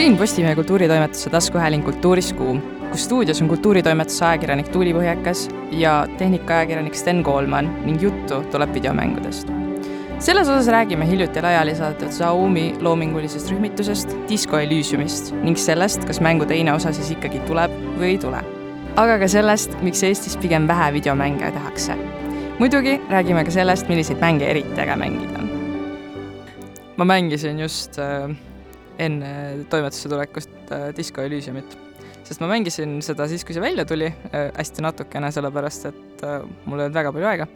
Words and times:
siin 0.00 0.16
Postimehe 0.16 0.54
kultuuritoimetuse 0.54 1.30
taskuhääling 1.30 1.84
Kultuuris 1.84 2.32
Kuum, 2.32 2.60
kus 2.90 3.04
stuudios 3.04 3.42
on 3.42 3.48
kultuuritoimetuse 3.48 4.24
ajakirjanik 4.24 4.68
Tuuli 4.68 4.94
Põhjakas 4.96 5.50
ja 5.70 6.06
tehnikaajakirjanik 6.18 6.94
Sten 6.94 7.22
Koolman 7.22 7.68
ning 7.84 8.02
juttu 8.02 8.40
tuleb 8.50 8.72
videomängudest. 8.74 9.48
selles 10.18 10.48
osas 10.48 10.66
räägime 10.66 11.06
hiljuti 11.06 11.42
laiali 11.42 11.74
saadetud 11.74 12.08
Xiaomi 12.08 12.74
loomingulisest 12.80 13.50
rühmitusest 13.50 14.16
Disco 14.28 14.58
Elysiumist 14.58 15.34
ning 15.42 15.56
sellest, 15.56 16.04
kas 16.04 16.20
mängu 16.20 16.46
teine 16.46 16.72
osa 16.72 16.92
siis 16.92 17.10
ikkagi 17.10 17.38
tuleb 17.38 17.70
või 17.98 18.14
ei 18.14 18.18
tule. 18.18 18.44
aga 18.96 19.18
ka 19.18 19.28
sellest, 19.28 19.80
miks 19.82 20.02
Eestis 20.02 20.36
pigem 20.36 20.68
vähe 20.68 20.92
videomänge 20.92 21.50
tehakse. 21.52 21.96
muidugi 22.58 23.00
räägime 23.10 23.44
ka 23.44 23.50
sellest, 23.50 23.88
milliseid 23.88 24.20
mänge 24.20 24.48
eriti 24.48 24.80
äge 24.80 24.96
mängida 24.96 25.38
on. 25.38 25.50
ma 26.96 27.04
mängisin 27.04 27.60
just 27.60 27.98
äh, 27.98 28.30
enne 29.00 29.30
toimetusse 29.72 30.10
tulekust 30.12 30.72
äh, 30.74 30.90
Disco 30.96 31.24
Elysiumit. 31.24 31.76
sest 32.24 32.42
ma 32.42 32.46
mängisin 32.50 32.98
seda 33.02 33.26
siis, 33.30 33.42
kui 33.46 33.56
see 33.56 33.62
välja 33.64 33.86
tuli 33.88 34.06
äh,, 34.10 34.50
hästi 34.54 34.84
natukene, 34.86 35.32
sellepärast 35.34 35.88
et 35.90 36.24
äh, 36.26 36.42
mul 36.66 36.80
ei 36.80 36.88
olnud 36.88 36.98
väga 36.98 37.14
palju 37.16 37.30
aega. 37.32 37.48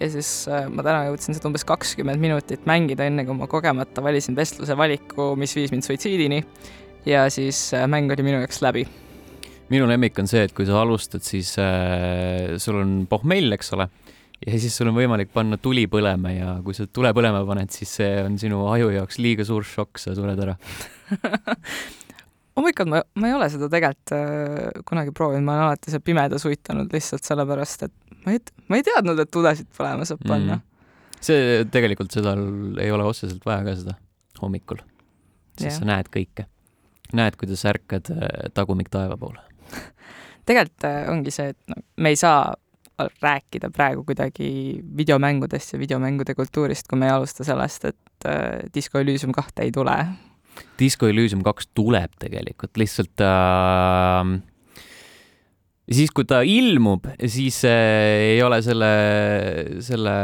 ja 0.00 0.08
siis 0.14 0.30
ma 0.72 0.84
täna 0.86 1.04
jõudsin 1.10 1.36
seda 1.36 1.50
umbes 1.50 1.66
kakskümmend 1.68 2.22
minutit 2.22 2.64
mängida, 2.68 3.04
enne 3.08 3.26
kui 3.28 3.36
ma 3.36 3.48
kogemata 3.50 4.04
valisin 4.04 4.36
vestluse 4.36 4.76
valiku, 4.76 5.34
mis 5.40 5.54
viis 5.56 5.72
mind 5.74 5.86
suitsiidini. 5.86 6.42
ja 7.06 7.28
siis 7.32 7.70
mäng 7.88 8.12
oli 8.12 8.26
minu 8.26 8.42
jaoks 8.42 8.62
läbi. 8.64 8.86
minu 9.70 9.88
lemmik 9.88 10.18
on 10.18 10.28
see, 10.28 10.42
et 10.48 10.56
kui 10.56 10.66
sa 10.68 10.80
alustad, 10.82 11.24
siis 11.24 11.54
äh, 11.60 12.56
sul 12.58 12.80
on 12.82 13.04
pohmell, 13.10 13.52
eks 13.58 13.76
ole 13.76 13.90
ja 14.46 14.58
siis 14.60 14.76
sul 14.76 14.88
on 14.90 14.96
võimalik 14.96 15.32
panna 15.34 15.58
tuli 15.60 15.86
põlema 15.90 16.32
ja 16.32 16.52
kui 16.64 16.76
sa 16.76 16.86
tule 16.88 17.12
põlema 17.16 17.42
paned, 17.48 17.72
siis 17.74 17.92
see 18.00 18.10
on 18.24 18.38
sinu 18.40 18.64
aju 18.72 18.92
jaoks 18.94 19.20
liiga 19.20 19.46
suur 19.46 19.66
šokk, 19.66 20.00
sa 20.00 20.16
sured 20.16 20.40
ära. 20.46 20.58
Oh 22.58 22.64
my 22.64 22.72
god, 22.76 22.88
ma, 22.90 22.98
ma 23.16 23.28
ei 23.30 23.32
ole 23.32 23.46
seda 23.48 23.70
tegelikult 23.72 24.12
äh, 24.12 24.80
kunagi 24.84 25.14
proovinud, 25.16 25.46
ma 25.46 25.54
olen 25.54 25.68
alati 25.68 25.92
seal 25.92 26.02
pimedas 26.04 26.42
uitanud 26.44 26.90
lihtsalt 26.92 27.24
sellepärast, 27.24 27.84
et 27.86 28.24
ma 28.26 28.34
ei, 28.34 28.40
ma 28.68 28.80
ei 28.80 28.84
teadnud, 28.84 29.22
et 29.22 29.30
tulesid 29.32 29.70
põlema 29.76 30.04
saab 30.04 30.24
panna. 30.26 30.58
Mm.. 30.58 31.20
see 31.24 31.62
tegelikult 31.72 32.12
seda 32.12 32.34
ei 32.82 32.90
ole 32.92 33.06
otseselt 33.06 33.46
vaja 33.46 33.62
ka 33.64 33.76
seda 33.78 33.94
hommikul, 34.42 34.82
sest 35.54 35.68
yeah. 35.68 35.78
sa 35.78 35.88
näed 35.88 36.10
kõike. 36.12 36.48
näed, 37.16 37.38
kuidas 37.40 37.62
ärkad 37.70 38.10
äh, 38.12 38.50
tagumik 38.56 38.90
taeva 38.92 39.16
poole. 39.20 39.40
Tegelikult 40.48 40.88
äh, 40.90 41.06
ongi 41.14 41.32
see, 41.34 41.54
et 41.54 41.72
no, 41.72 41.80
me 42.02 42.12
ei 42.12 42.18
saa 42.18 42.50
rääkida 43.22 43.70
praegu 43.74 44.04
kuidagi 44.08 44.80
videomängudest 44.96 45.74
ja 45.74 45.80
videomängude 45.80 46.34
kultuurist, 46.38 46.88
kui 46.90 46.98
me 47.00 47.08
ei 47.08 47.14
alusta 47.14 47.46
sellest, 47.46 47.88
et 47.92 48.28
äh, 48.28 48.60
Disco 48.74 49.00
Elysium 49.00 49.32
kahte 49.36 49.66
ei 49.66 49.72
tule. 49.74 49.96
Disco 50.78 51.08
Elysium 51.08 51.42
kaks 51.46 51.70
tuleb 51.74 52.14
tegelikult, 52.20 52.76
lihtsalt 52.80 53.22
äh, 53.24 54.38
siis, 55.90 56.10
kui 56.14 56.26
ta 56.28 56.40
ilmub, 56.46 57.08
siis 57.30 57.60
äh, 57.68 58.34
ei 58.34 58.42
ole 58.44 58.60
selle, 58.64 58.90
selle 59.84 60.16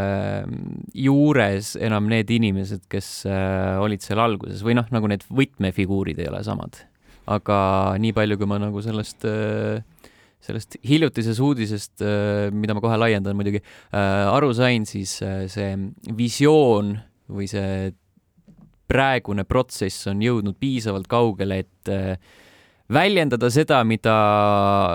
juures 0.97 1.75
enam 1.83 2.11
need 2.11 2.31
inimesed, 2.33 2.87
kes 2.93 3.11
äh, 3.31 3.77
olid 3.83 4.05
seal 4.05 4.23
alguses 4.23 4.63
või 4.67 4.79
noh, 4.79 4.87
nagu 4.95 5.11
need 5.11 5.27
võtmefiguurid 5.27 6.23
ei 6.23 6.31
ole 6.31 6.45
samad. 6.47 6.85
aga 7.27 7.57
nii 7.99 8.13
palju, 8.15 8.39
kui 8.39 8.47
ma 8.47 8.61
nagu 8.63 8.83
sellest 8.85 9.27
äh, 9.27 9.83
sellest 10.47 10.79
hiljutisest 10.87 11.43
uudisest, 11.43 11.95
äh, 12.05 12.49
mida 12.55 12.77
ma 12.77 12.83
kohe 12.85 12.99
laiendan 13.01 13.37
muidugi, 13.39 13.63
äh, 13.91 14.25
aru 14.31 14.53
sain, 14.57 14.87
siis 14.89 15.19
äh, 15.25 15.45
see 15.51 15.73
visioon 16.17 16.95
või 17.33 17.49
see 17.51 17.93
praegune 18.87 19.43
protsess 19.49 20.07
on 20.11 20.23
jõudnud 20.23 20.59
piisavalt 20.63 21.09
kaugele, 21.11 21.59
et 21.65 21.91
väljendada 22.95 23.49
seda, 23.51 23.81
mida 23.83 24.15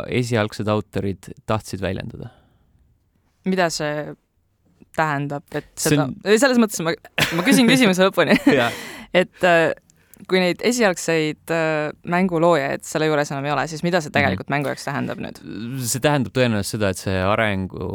esialgsed 0.08 0.70
autorid 0.72 1.28
tahtsid 1.50 1.84
väljendada. 1.84 2.30
mida 3.52 3.68
see 3.74 4.14
tähendab, 4.96 5.44
et 5.52 5.68
seda 5.76 6.06
on..., 6.08 6.16
selles 6.24 6.62
mõttes 6.62 6.80
ma, 6.88 6.96
ma 7.36 7.44
küsin 7.44 7.68
küsimuse 7.68 8.08
lõpuni 8.08 8.38
et 9.22 9.50
kui 10.30 10.42
neid 10.42 10.62
esialgseid 10.66 11.52
äh, 11.54 11.92
mänguloojaid 12.10 12.84
selle 12.88 13.08
juures 13.10 13.32
enam 13.34 13.48
ei 13.48 13.54
ole, 13.54 13.66
siis 13.72 13.84
mida 13.86 14.02
see 14.04 14.14
tegelikult 14.14 14.50
mm 14.50 14.52
mängu 14.52 14.72
jaoks 14.72 14.86
tähendab 14.88 15.22
nüüd? 15.24 15.40
see 15.88 16.04
tähendab 16.04 16.36
tõenäoliselt 16.36 16.76
seda, 16.76 16.92
et 16.92 17.02
see 17.02 17.16
arengu, 17.24 17.88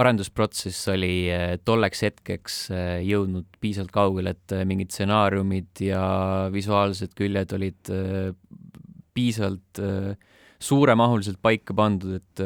arendusprotsess 0.00 0.88
oli 0.94 1.12
äh, 1.34 1.54
tolleks 1.68 2.04
hetkeks 2.06 2.58
äh, 2.72 2.90
jõudnud 3.06 3.46
piisavalt 3.62 3.92
kaugele, 3.94 4.34
et 4.34 4.56
mingid 4.68 4.94
stsenaariumid 4.94 5.84
ja 5.84 6.02
visuaalsed 6.54 7.14
küljed 7.18 7.54
olid 7.58 7.92
piisavalt 9.18 9.82
suuremahuliselt 10.58 11.38
paika 11.42 11.74
pandud, 11.76 12.18
et, 12.18 12.42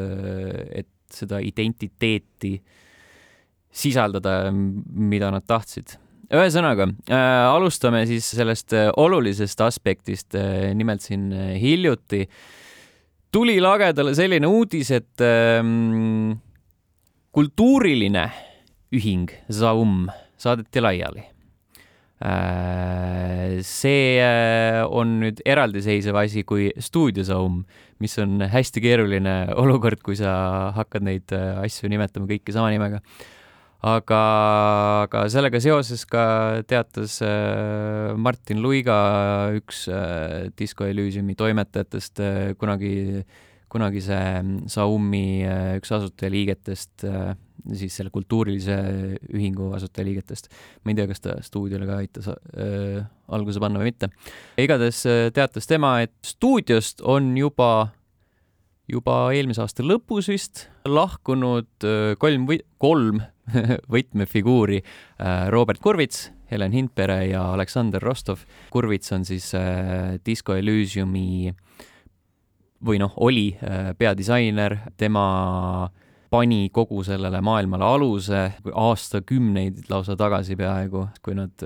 et 0.83 0.89
seda 1.13 1.39
identiteeti 1.43 2.55
sisaldada, 3.73 4.51
mida 4.53 5.31
nad 5.33 5.45
tahtsid 5.49 5.97
ühesõnaga 6.31 6.87
äh, 7.11 7.17
alustame 7.51 8.03
siis 8.07 8.29
sellest 8.37 8.73
äh, 8.77 8.89
olulisest 8.97 9.61
aspektist 9.65 10.35
äh,. 10.39 10.71
nimelt 10.77 11.03
siin 11.03 11.31
äh, 11.33 11.53
hiljuti 11.59 12.27
tuli 13.33 13.57
lagedale 13.61 14.13
selline 14.15 14.47
uudis, 14.47 14.91
et 14.93 15.23
äh, 15.23 15.61
kultuuriline 17.33 18.25
ühing 18.93 19.29
Zaum 19.51 20.07
saadeti 20.39 20.83
laiali 20.83 21.25
äh,. 22.23 23.59
see 23.67 24.23
on 24.87 25.19
nüüd 25.25 25.43
eraldiseisev 25.45 26.15
asi 26.23 26.45
kui 26.47 26.71
stuudio 26.79 27.27
Zaum, 27.27 27.63
mis 27.99 28.15
on 28.21 28.39
hästi 28.47 28.81
keeruline 28.83 29.37
olukord, 29.59 29.99
kui 30.05 30.15
sa 30.19 30.71
hakkad 30.77 31.03
neid 31.03 31.35
asju 31.35 31.91
nimetama 31.91 32.29
kõiki 32.31 32.55
sama 32.55 32.71
nimega 32.71 33.03
aga, 33.83 34.19
aga 35.03 35.23
sellega 35.31 35.59
seoses 35.63 36.05
ka 36.07 36.25
teatas 36.67 37.17
äh, 37.25 38.13
Martin 38.15 38.61
Luiga, 38.63 39.51
üks 39.57 39.85
äh, 39.91 40.51
Disco 40.57 40.87
Elysiumi 40.87 41.35
toimetajatest, 41.39 42.21
äh, 42.23 42.53
kunagi, 42.59 43.23
kunagise 43.73 44.19
Xiaomi 44.69 45.25
üks 45.79 45.91
asutajaliigetest, 45.97 47.07
siis 47.73 47.95
selle 47.97 48.11
kultuurilise 48.13 48.77
ühingu 49.33 49.71
asutajaliigetest. 49.75 50.47
ma 50.83 50.93
ei 50.93 50.99
tea, 50.99 51.09
kas 51.09 51.23
ta 51.23 51.35
stuudiole 51.43 51.89
ka 51.89 51.99
aitas 52.03 52.29
äh, 52.31 53.03
alguse 53.35 53.59
panna 53.63 53.81
või 53.81 53.91
mitte. 53.91 54.13
igatahes 54.61 55.03
teatas 55.35 55.67
tema, 55.67 55.97
et 56.05 56.15
stuudiost 56.23 57.03
on 57.03 57.33
juba 57.35 57.91
juba 58.87 59.31
eelmise 59.33 59.63
aasta 59.63 59.83
lõpus 59.83 60.27
vist 60.27 60.67
lahkunud 60.85 61.87
kolm 62.19 62.47
või 62.49 62.59
kolm 62.83 63.23
võtmefiguuri 63.93 64.79
äh, 64.79 65.49
Robert 65.53 65.81
Kurvits, 65.83 66.29
Helen 66.51 66.73
Hindpere 66.75 67.23
ja 67.29 67.45
Aleksander 67.53 68.03
Rostov. 68.03 68.45
Kurvits 68.73 69.11
on 69.15 69.25
siis 69.27 69.51
äh, 69.57 70.15
Disco 70.25 70.55
Elysiumi 70.55 71.51
või 72.83 73.01
noh, 73.01 73.13
oli 73.23 73.51
äh, 73.55 73.91
peadisainer, 73.97 74.77
tema 74.97 75.89
pani 76.33 76.65
kogu 76.73 77.03
sellele 77.05 77.43
maailmale 77.45 77.85
aluse 77.85 78.39
aastakümneid 78.73 79.83
lausa 79.91 80.15
tagasi 80.17 80.57
peaaegu, 80.57 81.03
kui 81.21 81.35
nad 81.37 81.61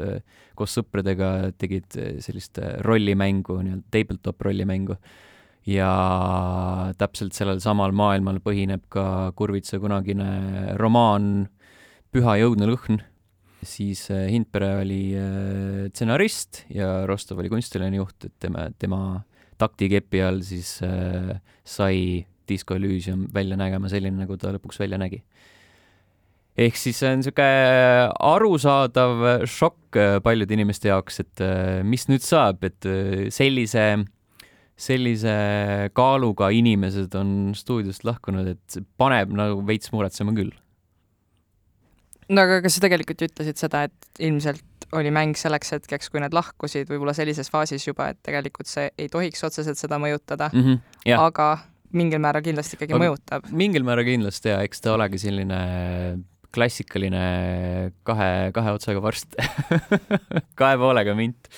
koos 0.59 0.73
sõpradega 0.75 1.53
tegid 1.55 1.87
sellist 2.19 2.59
rollimängu, 2.83 3.61
nii-öelda 3.63 3.87
tabletop 3.95 4.43
rollimängu 4.43 4.97
ja 5.67 5.91
täpselt 6.99 7.35
sellel 7.35 7.61
samal 7.63 7.95
maailmal 7.95 8.41
põhineb 8.43 8.83
ka 8.91 9.31
Kurvitsa 9.39 9.79
kunagine 9.79 10.27
romaan 10.79 11.47
Püha 12.15 12.37
ja 12.39 12.47
õudne 12.47 12.69
lõhn, 12.69 13.01
siis 13.67 14.05
äh, 14.13 14.27
Hindpere 14.31 14.77
oli 14.81 15.01
äh, 15.17 15.87
stsenarist 15.91 16.63
ja 16.73 17.05
Rostov 17.09 17.41
oli 17.41 17.51
kunstiline 17.51 17.99
juht, 17.99 18.29
et 18.29 18.33
tema, 18.39 18.67
tema 18.79 19.01
taktikepi 19.59 20.21
all 20.23 20.41
siis 20.45 20.77
äh, 20.85 21.35
sai 21.67 22.25
Disco 22.47 22.77
Elysium 22.77 23.25
välja 23.33 23.57
nägema 23.59 23.91
selline, 23.91 24.21
nagu 24.21 24.37
ta 24.39 24.53
lõpuks 24.55 24.79
välja 24.79 24.99
nägi. 25.01 25.19
ehk 26.57 26.77
siis 26.79 26.97
see 26.97 27.09
on 27.11 27.19
niisugune 27.19 28.13
arusaadav 28.29 29.25
šokk 29.45 29.99
paljude 30.23 30.55
inimeste 30.55 30.89
jaoks, 30.89 31.19
et 31.21 31.43
mis 31.85 32.07
nüüd 32.07 32.23
saab, 32.23 32.63
et 32.63 32.87
sellise 33.35 33.83
sellise 34.77 35.33
kaaluga 35.97 36.49
inimesed 36.53 37.13
on 37.17 37.51
stuudiost 37.57 38.05
lahkunud, 38.05 38.53
et 38.53 38.79
paneb 38.97 39.33
nagu 39.35 39.61
veits 39.67 39.91
muretsema 39.91 40.33
küll 40.37 40.53
no 42.29 42.43
aga 42.43 42.59
kas 42.65 42.77
sa 42.77 42.83
tegelikult 42.83 43.21
ju 43.21 43.29
ütlesid 43.29 43.61
seda, 43.61 43.85
et 43.87 44.23
ilmselt 44.23 44.87
oli 44.95 45.11
mäng 45.13 45.35
selleks 45.39 45.73
hetkeks, 45.75 46.11
kui 46.11 46.21
nad 46.23 46.35
lahkusid, 46.35 46.87
võib-olla 46.91 47.15
sellises 47.15 47.49
faasis 47.51 47.87
juba, 47.87 48.11
et 48.13 48.21
tegelikult 48.25 48.69
see 48.71 48.87
ei 48.95 49.09
tohiks 49.11 49.43
otseselt 49.43 49.79
seda 49.79 49.99
mõjutada 50.01 50.49
mm, 50.53 50.63
-hmm, 50.63 51.17
aga 51.17 51.49
mingil 51.95 52.21
määral 52.23 52.43
kindlasti 52.43 52.77
ikkagi 52.77 52.95
aga 52.95 53.03
mõjutab. 53.03 53.51
mingil 53.51 53.85
määral 53.87 54.07
kindlasti 54.07 54.51
ja 54.51 54.61
eks 54.67 54.83
ta 54.83 54.95
olegi 54.95 55.19
selline 55.23 55.59
klassikaline 56.55 57.25
kahe, 58.07 58.31
kahe 58.55 58.71
otsaga 58.75 59.03
vorst 59.03 59.35
kahe 60.59 60.79
poolega 60.79 61.15
mint. 61.15 61.51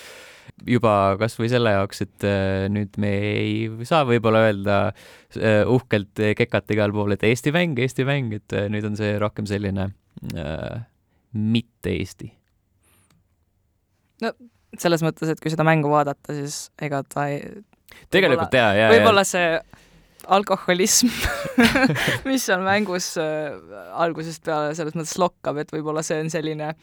juba 0.68 1.16
kasvõi 1.22 1.48
selle 1.48 1.72
jaoks, 1.72 2.02
et 2.04 2.26
äh, 2.28 2.66
nüüd 2.68 2.98
me 3.00 3.14
ei 3.24 3.86
saa 3.88 4.04
võib-olla 4.04 4.42
öelda 4.50 4.80
äh, 4.90 5.64
uhkelt 5.64 6.20
kekata 6.36 6.76
igal 6.76 6.92
pool, 6.92 7.14
et 7.16 7.24
Eesti 7.24 7.54
mäng, 7.56 7.80
Eesti 7.80 8.04
mäng, 8.04 8.34
et 8.36 8.54
äh, 8.58 8.68
nüüd 8.68 8.84
on 8.90 8.98
see 9.00 9.14
rohkem 9.22 9.48
selline 9.48 9.92
äh, 10.36 10.86
mitte 11.34 11.94
Eesti. 11.96 12.32
no 14.24 14.34
selles 14.78 15.02
mõttes, 15.06 15.32
et 15.32 15.42
kui 15.42 15.52
seda 15.52 15.66
mängu 15.66 15.90
vaadata, 15.92 16.36
siis 16.38 16.68
ega 16.82 17.02
ta 17.08 17.28
ei. 17.32 17.42
tegelikult 18.14 18.54
jaa, 18.54 18.74
jaa. 18.78 18.92
võib-olla 18.94 19.26
see 19.28 19.48
alkoholism 20.30 21.10
mis 22.30 22.46
on 22.54 22.66
mängus 22.68 23.14
äh, 23.22 23.56
algusest 23.98 24.44
peale 24.46 24.76
selles 24.78 24.98
mõttes 24.98 25.18
lokkab, 25.22 25.62
et 25.64 25.74
võib-olla 25.74 26.04
see 26.06 26.20
on 26.22 26.32
selline 26.34 26.74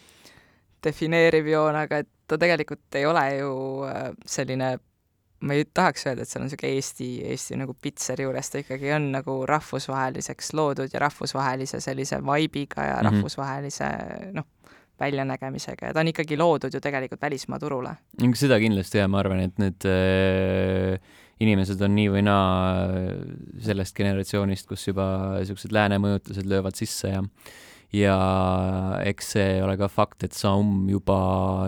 defineeriv 0.86 1.48
joon, 1.50 1.78
aga 1.78 2.02
et 2.02 2.10
ta 2.26 2.38
tegelikult 2.40 2.98
ei 2.98 3.06
ole 3.08 3.24
ju 3.38 3.54
äh, 3.86 4.10
selline 4.28 4.76
ma 5.40 5.56
ei 5.56 5.66
tahaks 5.74 6.06
öelda, 6.08 6.24
et 6.24 6.30
seal 6.30 6.42
on 6.42 6.48
niisugune 6.48 6.72
Eesti, 6.76 7.08
Eesti 7.32 7.58
nagu 7.60 7.74
pitser 7.82 8.22
juures, 8.24 8.50
ta 8.50 8.62
ikkagi 8.62 8.92
on 8.96 9.10
nagu 9.18 9.36
rahvusvaheliseks 9.48 10.52
loodud 10.56 10.92
ja 10.92 11.02
rahvusvahelise 11.04 11.80
sellise 11.84 12.22
vibe'iga 12.24 12.86
ja 12.86 12.94
mm 12.94 13.00
-hmm. 13.00 13.10
rahvusvahelise 13.10 13.90
noh, 14.32 14.48
väljanägemisega 15.00 15.86
ja 15.86 15.94
ta 15.94 16.00
on 16.00 16.08
ikkagi 16.08 16.36
loodud 16.36 16.74
ju 16.74 16.80
tegelikult 16.80 17.22
välismaa 17.22 17.58
turule. 17.58 17.96
seda 18.34 18.58
kindlasti 18.58 18.98
ja 18.98 19.08
ma 19.08 19.18
arvan, 19.18 19.40
et 19.40 19.58
need 19.58 19.84
äh, 19.84 21.00
inimesed 21.40 21.80
on 21.84 21.94
nii 21.94 22.08
või 22.10 22.24
naa 22.24 22.88
sellest 23.60 23.96
generatsioonist, 23.96 24.66
kus 24.66 24.88
juba 24.88 25.36
niisugused 25.38 25.72
lääne 25.72 25.98
mõjutused 25.98 26.48
löövad 26.48 26.74
sisse 26.74 27.12
ja 27.12 27.22
ja 27.96 28.16
eks 29.06 29.32
see 29.34 29.58
ole 29.64 29.76
ka 29.80 29.88
fakt, 29.90 30.24
et 30.26 30.36
Saum 30.36 30.86
juba, 30.90 31.18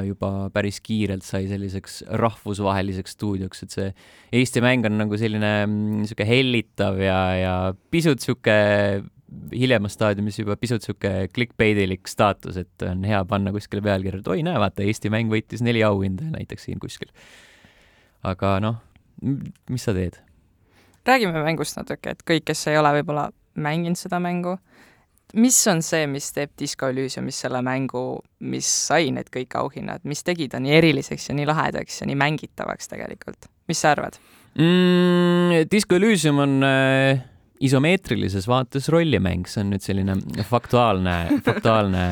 juba 0.06 0.30
päris 0.54 0.80
kiirelt 0.84 1.26
sai 1.26 1.46
selliseks 1.50 2.02
rahvusvaheliseks 2.22 3.16
stuudioks, 3.16 3.64
et 3.64 3.76
see 3.76 3.92
Eesti 4.38 4.62
mäng 4.64 4.86
on 4.88 4.98
nagu 5.00 5.19
selline 5.20 5.52
niisugune 5.69 6.28
hellitav 6.28 7.00
ja, 7.02 7.20
ja 7.38 7.54
pisut 7.92 8.20
niisugune 8.20 9.06
hiljemas 9.52 9.96
staadiumis 9.96 10.38
juba 10.40 10.56
pisut 10.60 10.82
niisugune 10.82 11.28
clickbaitilik 11.34 12.08
staatus, 12.08 12.60
et 12.60 12.86
on 12.88 13.04
hea 13.08 13.20
panna 13.28 13.52
kuskile 13.54 13.84
pealkirja, 13.84 14.22
et 14.22 14.32
oi, 14.32 14.44
näe, 14.46 14.60
vaata, 14.60 14.86
Eesti 14.86 15.12
mäng 15.12 15.32
võitis 15.32 15.64
neli 15.64 15.84
auhinda 15.86 16.31
näiteks 16.32 16.69
siin 16.69 16.81
kuskil. 16.82 17.12
aga 18.26 18.58
noh, 18.64 18.81
mis 19.22 19.84
sa 19.84 19.94
teed? 19.96 20.19
räägime 21.08 21.40
mängust 21.40 21.78
natuke, 21.78 22.12
et 22.12 22.24
kõik, 22.26 22.44
kes 22.50 22.66
ei 22.69 22.76
ole 22.76 22.90
võib-olla 22.98 23.31
mänginud 23.58 23.98
seda 23.98 24.20
mängu, 24.20 24.58
mis 25.36 25.58
on 25.69 25.82
see, 25.84 26.06
mis 26.10 26.30
teeb 26.32 26.54
Disco 26.58 26.88
Elysiumis 26.88 27.42
selle 27.44 27.60
mängu, 27.64 28.20
mis 28.48 28.69
sai 28.88 29.10
need 29.14 29.28
kõik 29.34 29.56
auhinnad, 29.60 30.04
mis 30.08 30.25
tegi 30.25 30.48
ta 30.48 30.60
nii 30.62 30.76
eriliseks 30.78 31.28
ja 31.30 31.36
nii 31.36 31.48
lahedaks 31.48 32.00
ja 32.00 32.08
nii 32.08 32.19
mängitavaks 32.19 32.92
tegelikult, 32.92 33.50
mis 33.69 33.82
sa 33.84 33.92
arvad 33.96 34.16
mm,? 34.56 35.66
Disco 35.70 35.98
Elysium 35.98 36.40
on 36.44 36.54
äh, 36.64 37.20
isomeetrilises 37.60 38.48
vaates 38.48 38.88
rollimäng, 38.94 39.44
see 39.50 39.64
on 39.64 39.75
nüüd 39.75 39.84
selline 39.84 40.16
faktuaalne, 40.48 41.16
faktuaalne 41.48 42.06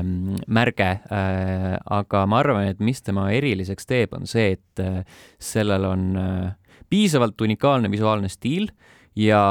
mm, 0.00 0.42
märge 0.58 0.90
äh,, 0.90 1.70
aga 2.00 2.26
ma 2.26 2.42
arvan, 2.42 2.72
et 2.72 2.82
mis 2.82 3.02
tema 3.04 3.28
eriliseks 3.36 3.86
teeb, 3.86 4.18
on 4.18 4.26
see, 4.30 4.56
et 4.58 4.82
äh, 4.82 5.02
sellel 5.38 5.86
on 5.86 6.10
äh, 6.18 6.76
piisavalt 6.90 7.40
unikaalne 7.46 7.90
visuaalne 7.92 8.30
stiil 8.32 8.70
äh, 8.70 8.95
ja 9.16 9.42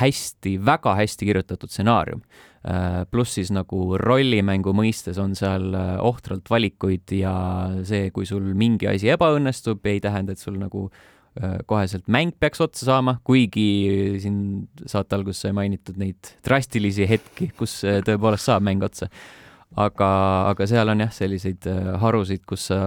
hästi, 0.00 0.56
väga 0.64 0.94
hästi 0.96 1.28
kirjutatud 1.28 1.72
stsenaarium. 1.72 2.22
Äh, 2.64 3.02
pluss 3.12 3.36
siis 3.36 3.50
nagu 3.52 3.98
rollimängu 4.00 4.72
mõistes 4.72 5.18
on 5.20 5.34
seal 5.36 5.74
äh, 5.76 5.96
ohtralt 6.00 6.48
valikuid 6.48 7.12
ja 7.12 7.34
see, 7.84 8.08
kui 8.14 8.24
sul 8.24 8.46
mingi 8.56 8.88
asi 8.88 9.10
ebaõnnestub, 9.12 9.84
ei 9.84 10.00
tähenda, 10.00 10.32
et 10.32 10.40
sul 10.40 10.56
nagu 10.56 10.86
äh, 10.88 11.58
koheselt 11.68 12.08
mäng 12.08 12.32
peaks 12.40 12.64
otsa 12.64 12.88
saama, 12.88 13.18
kuigi 13.28 14.16
siin 14.24 14.38
saate 14.88 15.18
alguses 15.18 15.44
sai 15.44 15.52
mainitud 15.52 16.00
neid 16.00 16.32
drastilisi 16.46 17.08
hetki, 17.10 17.50
kus 17.58 17.82
tõepoolest 17.84 18.48
saab 18.48 18.64
mäng 18.64 18.88
otsa 18.88 19.10
aga, 19.74 20.08
aga 20.52 20.66
seal 20.70 20.90
on 20.92 21.02
jah, 21.02 21.12
selliseid 21.14 21.66
äh, 21.70 21.90
harusid, 22.02 22.44
kus 22.46 22.68
sa 22.70 22.78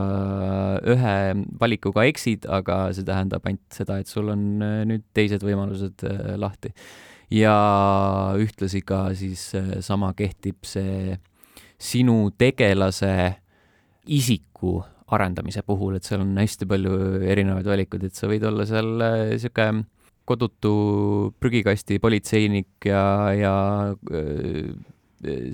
ühe 0.87 1.15
valikuga 1.59 2.05
eksid, 2.07 2.47
aga 2.47 2.87
see 2.95 3.07
tähendab 3.07 3.47
ainult 3.47 3.75
seda, 3.75 3.99
et 4.01 4.11
sul 4.11 4.31
on 4.33 4.45
äh, 4.63 4.81
nüüd 4.87 5.03
teised 5.17 5.43
võimalused 5.45 6.05
äh, 6.07 6.35
lahti. 6.39 6.73
ja 7.33 7.53
ühtlasi 8.39 8.79
ka 8.87 9.09
siis 9.19 9.49
sama 9.83 10.13
kehtib 10.15 10.63
see 10.63 11.17
sinu 11.75 12.29
tegelase 12.39 13.35
isiku 14.07 14.79
arendamise 15.11 15.59
puhul, 15.67 15.97
et 15.97 16.07
seal 16.07 16.23
on 16.23 16.31
hästi 16.39 16.67
palju 16.67 16.93
erinevaid 17.27 17.67
valikuid, 17.67 18.07
et 18.07 18.15
sa 18.15 18.31
võid 18.31 18.47
olla 18.47 18.63
seal 18.67 18.95
niisugune 18.95 19.83
kodutu 20.27 20.71
prügikasti 21.39 21.99
politseinik 22.03 22.87
ja, 22.87 23.03
ja 23.35 23.53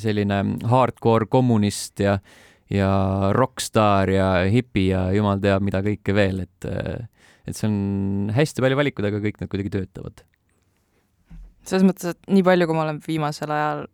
selline 0.02 0.40
hardcore 0.70 1.30
kommunist 1.32 2.04
ja, 2.04 2.18
ja 2.72 2.92
rokkstaar 3.36 4.12
ja 4.12 4.28
hipi 4.52 4.90
ja 4.90 5.08
jumal 5.16 5.42
teab 5.44 5.64
mida 5.66 5.84
kõike 5.86 6.16
veel, 6.16 6.44
et, 6.46 6.70
et 7.48 7.58
see 7.58 7.70
on 7.70 8.32
hästi 8.36 8.64
palju 8.66 8.80
valikuid, 8.80 9.10
aga 9.10 9.24
kõik 9.24 9.42
nad 9.42 9.52
kuidagi 9.52 9.74
töötavad. 9.78 10.24
selles 11.64 11.88
mõttes, 11.88 12.16
et 12.16 12.32
nii 12.34 12.44
palju, 12.44 12.68
kui 12.68 12.78
ma 12.78 12.88
olen 12.88 13.02
viimasel 13.08 13.56
ajal 13.56 13.86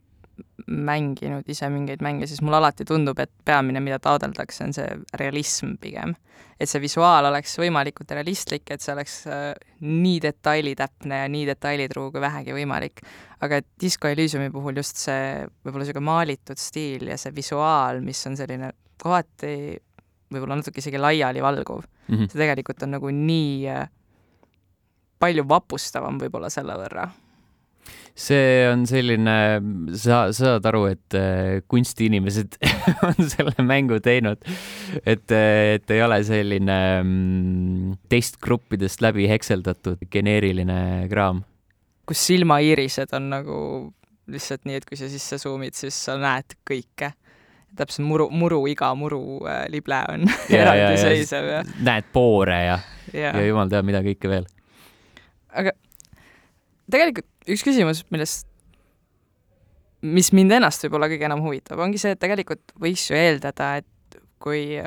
mänginud 0.70 1.48
ise 1.50 1.70
mingeid 1.74 2.04
mänge, 2.06 2.28
siis 2.30 2.42
mulle 2.46 2.60
alati 2.60 2.86
tundub, 2.88 3.20
et 3.20 3.32
peamine, 3.46 3.82
mida 3.84 4.00
taodeldakse, 4.04 4.64
on 4.68 4.76
see 4.76 4.88
realism 5.20 5.76
pigem. 5.82 6.16
et 6.60 6.68
see 6.68 6.82
visuaal 6.84 7.24
oleks 7.30 7.54
võimalikult 7.56 8.10
realistlik, 8.12 8.66
et 8.68 8.84
see 8.84 8.92
oleks 8.92 9.14
äh, 9.32 9.54
nii 9.80 10.18
detailitäpne 10.24 11.22
ja 11.22 11.30
nii 11.32 11.46
detailitruu 11.48 12.10
kui 12.12 12.22
vähegi 12.22 12.56
võimalik. 12.56 13.04
aga 13.40 13.62
et 13.62 13.68
Disco 13.82 14.08
Elysiumi 14.08 14.52
puhul 14.52 14.76
just 14.82 15.00
see 15.00 15.46
võib-olla 15.64 15.86
niisugune 15.86 16.06
maalitud 16.06 16.60
stiil 16.60 17.08
ja 17.08 17.18
see 17.18 17.32
visuaal, 17.36 18.02
mis 18.04 18.26
on 18.28 18.36
selline 18.38 18.74
kohati 19.00 19.80
võib-olla 20.30 20.60
natuke 20.60 20.84
isegi 20.84 21.00
laialivalguv 21.00 21.82
mm, 21.82 22.16
-hmm. 22.16 22.28
see 22.28 22.42
tegelikult 22.44 22.84
on 22.84 22.96
nagu 22.98 23.10
nii 23.10 23.56
äh, 23.72 23.88
palju 25.20 25.48
vapustavam 25.48 26.20
võib-olla 26.22 26.52
selle 26.54 26.76
võrra 26.80 27.08
see 28.20 28.66
on 28.68 28.84
selline, 28.90 29.36
sa, 29.96 30.26
sa 30.36 30.56
saad 30.56 30.66
aru, 30.70 30.84
et 30.92 31.18
äh, 31.18 31.62
kunstiinimesed 31.72 32.58
on 33.08 33.30
selle 33.32 33.66
mängu 33.66 34.00
teinud. 34.04 34.44
et, 35.06 35.32
äh, 35.32 35.76
et 35.78 35.94
ei 35.96 36.04
ole 36.04 36.20
selline 36.28 36.80
mm, 37.04 37.94
testgruppidest 38.12 39.04
läbi 39.06 39.30
hekseldatud 39.32 40.04
geneeriline 40.12 41.08
kraam. 41.12 41.44
kus 42.10 42.26
silmaiirised 42.28 43.16
on 43.16 43.32
nagu 43.32 43.58
lihtsalt 44.30 44.68
nii, 44.68 44.82
et 44.82 44.86
kui 44.86 45.00
sa 45.00 45.10
sisse 45.10 45.40
suumid, 45.42 45.78
siis 45.78 45.96
sa 46.10 46.18
näed 46.20 46.58
kõike 46.68 47.14
täpselt 47.78 48.08
muru, 48.08 48.28
muru, 48.34 48.64
iga 48.70 48.92
muru 48.98 49.22
äh, 49.48 49.64
lible 49.72 50.00
on 50.12 50.28
eraldiseisev 50.60 51.50
ja, 51.54 51.60
ja 51.62 51.84
näed 51.86 52.12
poore 52.14 52.62
ja, 52.66 52.80
ja., 53.14 53.32
ja 53.32 53.46
jumal 53.48 53.72
teab, 53.72 53.88
mida 53.88 54.04
kõike 54.06 54.32
veel. 54.32 54.50
aga 55.54 55.76
tegelikult 56.90 57.29
üks 57.48 57.64
küsimus, 57.64 58.04
millest, 58.14 58.48
mis 60.02 60.32
mind 60.36 60.58
ennast 60.60 60.84
võib-olla 60.86 61.10
kõige 61.12 61.28
enam 61.28 61.44
huvitab, 61.46 61.80
ongi 61.84 62.02
see, 62.02 62.16
et 62.16 62.22
tegelikult 62.22 62.74
võiks 62.80 63.10
ju 63.10 63.18
eeldada, 63.20 63.78
et 63.82 64.20
kui 64.40 64.80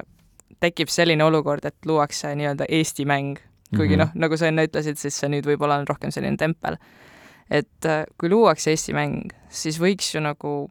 tekib 0.63 0.91
selline 0.93 1.25
olukord, 1.25 1.65
et 1.67 1.89
luuakse 1.89 2.33
nii-öelda 2.39 2.69
Eesti 2.69 3.07
mäng, 3.09 3.41
kuigi 3.73 3.97
mm 3.97 4.01
-hmm. 4.01 4.05
noh, 4.05 4.21
nagu 4.27 4.37
sa 4.37 4.47
enne 4.47 4.67
ütlesid, 4.69 4.97
siis 5.01 5.17
see 5.19 5.29
nüüd 5.33 5.47
võib-olla 5.49 5.81
on 5.81 5.89
rohkem 5.89 6.11
selline 6.11 6.37
tempel. 6.37 6.77
et 7.51 7.85
äh, 7.85 8.05
kui 8.19 8.31
luuakse 8.31 8.71
Eesti 8.71 8.93
mäng, 8.93 9.33
siis 9.49 9.81
võiks 9.81 10.15
ju 10.15 10.21
nagu 10.21 10.71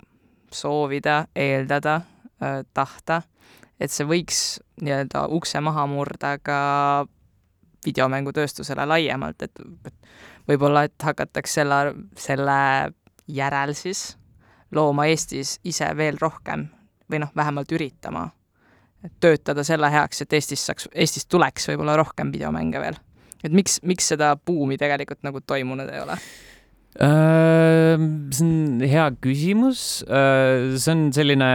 soovida, 0.52 1.26
eeldada, 1.36 2.02
äh, 2.42 2.64
tahta, 2.74 3.22
et 3.80 3.92
see 3.92 4.06
võiks 4.06 4.60
nii-öelda 4.82 5.28
ukse 5.30 5.60
maha 5.60 5.86
murda 5.88 6.38
ka 6.38 7.06
videomängutööstusele 7.86 8.86
laiemalt, 8.86 9.42
et, 9.42 9.60
et 9.86 9.94
võib-olla, 10.52 10.86
et 10.88 11.08
hakataks 11.08 11.58
selle, 11.60 11.80
selle 12.20 12.58
järel 13.32 13.74
siis 13.78 14.12
looma 14.76 15.08
Eestis 15.12 15.58
ise 15.68 15.90
veel 15.98 16.20
rohkem 16.22 16.68
või 17.12 17.24
noh, 17.24 17.32
vähemalt 17.36 17.72
üritama 17.76 18.30
töötada 19.24 19.64
selle 19.66 19.90
heaks, 19.92 20.22
et 20.24 20.34
Eestis 20.38 20.64
saaks, 20.68 20.88
Eestist 20.94 21.30
tuleks 21.32 21.68
võib-olla 21.72 21.98
rohkem 22.00 22.32
videomänge 22.34 22.82
veel. 22.84 23.00
et 23.44 23.52
miks, 23.52 23.80
miks 23.84 24.12
seda 24.14 24.36
buumi 24.38 24.78
tegelikult 24.78 25.24
nagu 25.26 25.42
toimunud 25.42 25.90
ei 25.90 26.04
ole? 26.04 26.18
see 26.92 28.46
on 28.46 28.82
hea 28.84 29.06
küsimus, 29.24 30.04
see 30.04 30.92
on 30.92 31.06
selline 31.16 31.52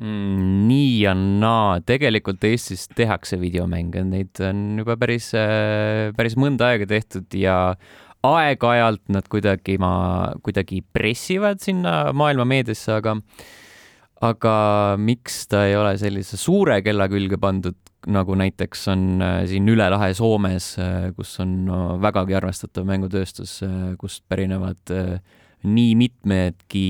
mm, 0.00 0.66
nii 0.68 0.92
ja 1.04 1.14
naa, 1.16 1.80
tegelikult 1.86 2.44
Eestis 2.48 2.86
tehakse 2.96 3.38
videomänge, 3.40 4.02
neid 4.08 4.40
on 4.44 4.80
juba 4.80 4.96
päris, 5.00 5.30
äh, 5.38 6.10
päris 6.16 6.36
mõnda 6.40 6.72
aega 6.72 6.88
tehtud 6.90 7.28
ja 7.38 7.56
aeg-ajalt 8.26 9.02
nad 9.12 9.28
kuidagi, 9.32 9.78
ma, 9.80 9.92
kuidagi 10.44 10.82
pressivad 10.92 11.62
sinna 11.64 12.10
maailma 12.16 12.48
meediasse, 12.48 12.98
aga 12.98 13.16
aga 14.20 14.54
miks 15.00 15.46
ta 15.48 15.64
ei 15.64 15.78
ole 15.80 15.94
sellise 15.96 16.36
suure 16.36 16.82
kella 16.84 17.06
külge 17.08 17.38
pandud, 17.40 17.78
nagu 18.12 18.36
näiteks 18.36 18.82
on 18.92 19.04
äh, 19.24 19.36
siin 19.48 19.68
üle 19.72 19.86
lahe 19.92 20.12
Soomes, 20.16 20.74
äh, 20.80 21.10
kus 21.16 21.36
on 21.44 21.62
no, 21.68 21.80
vägagi 22.02 22.36
arvestatav 22.36 22.88
mängutööstus, 22.88 23.60
kust 24.00 24.24
pärinevad 24.28 24.96
nii 25.66 25.94
mitmedki 25.98 26.84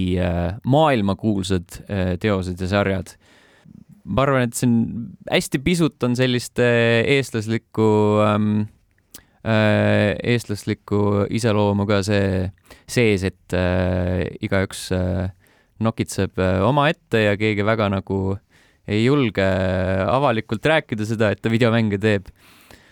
maailmakuulsad 0.63 1.81
teosed 2.23 2.61
ja 2.61 2.69
sarjad. 2.71 3.17
ma 4.05 4.23
arvan, 4.23 4.47
et 4.47 4.55
see 4.57 4.67
on 4.69 4.77
hästi 5.31 5.59
pisut 5.63 6.03
on 6.07 6.15
sellist 6.19 6.59
eestlaslikku 6.63 7.89
ähm, 8.25 8.63
eestlaslikku 9.43 11.27
iseloomu 11.31 11.87
ka 11.87 12.01
see 12.07 12.47
sees, 12.87 13.25
et 13.27 13.57
äh, 13.57 14.25
igaüks 14.43 14.89
äh, 14.97 15.31
nokitseb 15.81 16.39
äh, 16.39 16.63
omaette 16.67 17.25
ja 17.27 17.37
keegi 17.41 17.67
väga 17.67 17.91
nagu 17.93 18.21
äh, 18.35 18.41
ei 18.91 19.05
julge 19.05 19.47
avalikult 20.11 20.67
rääkida 20.67 21.07
seda, 21.09 21.31
et 21.31 21.43
ta 21.43 21.53
videomänge 21.53 21.99
teeb. 22.03 22.31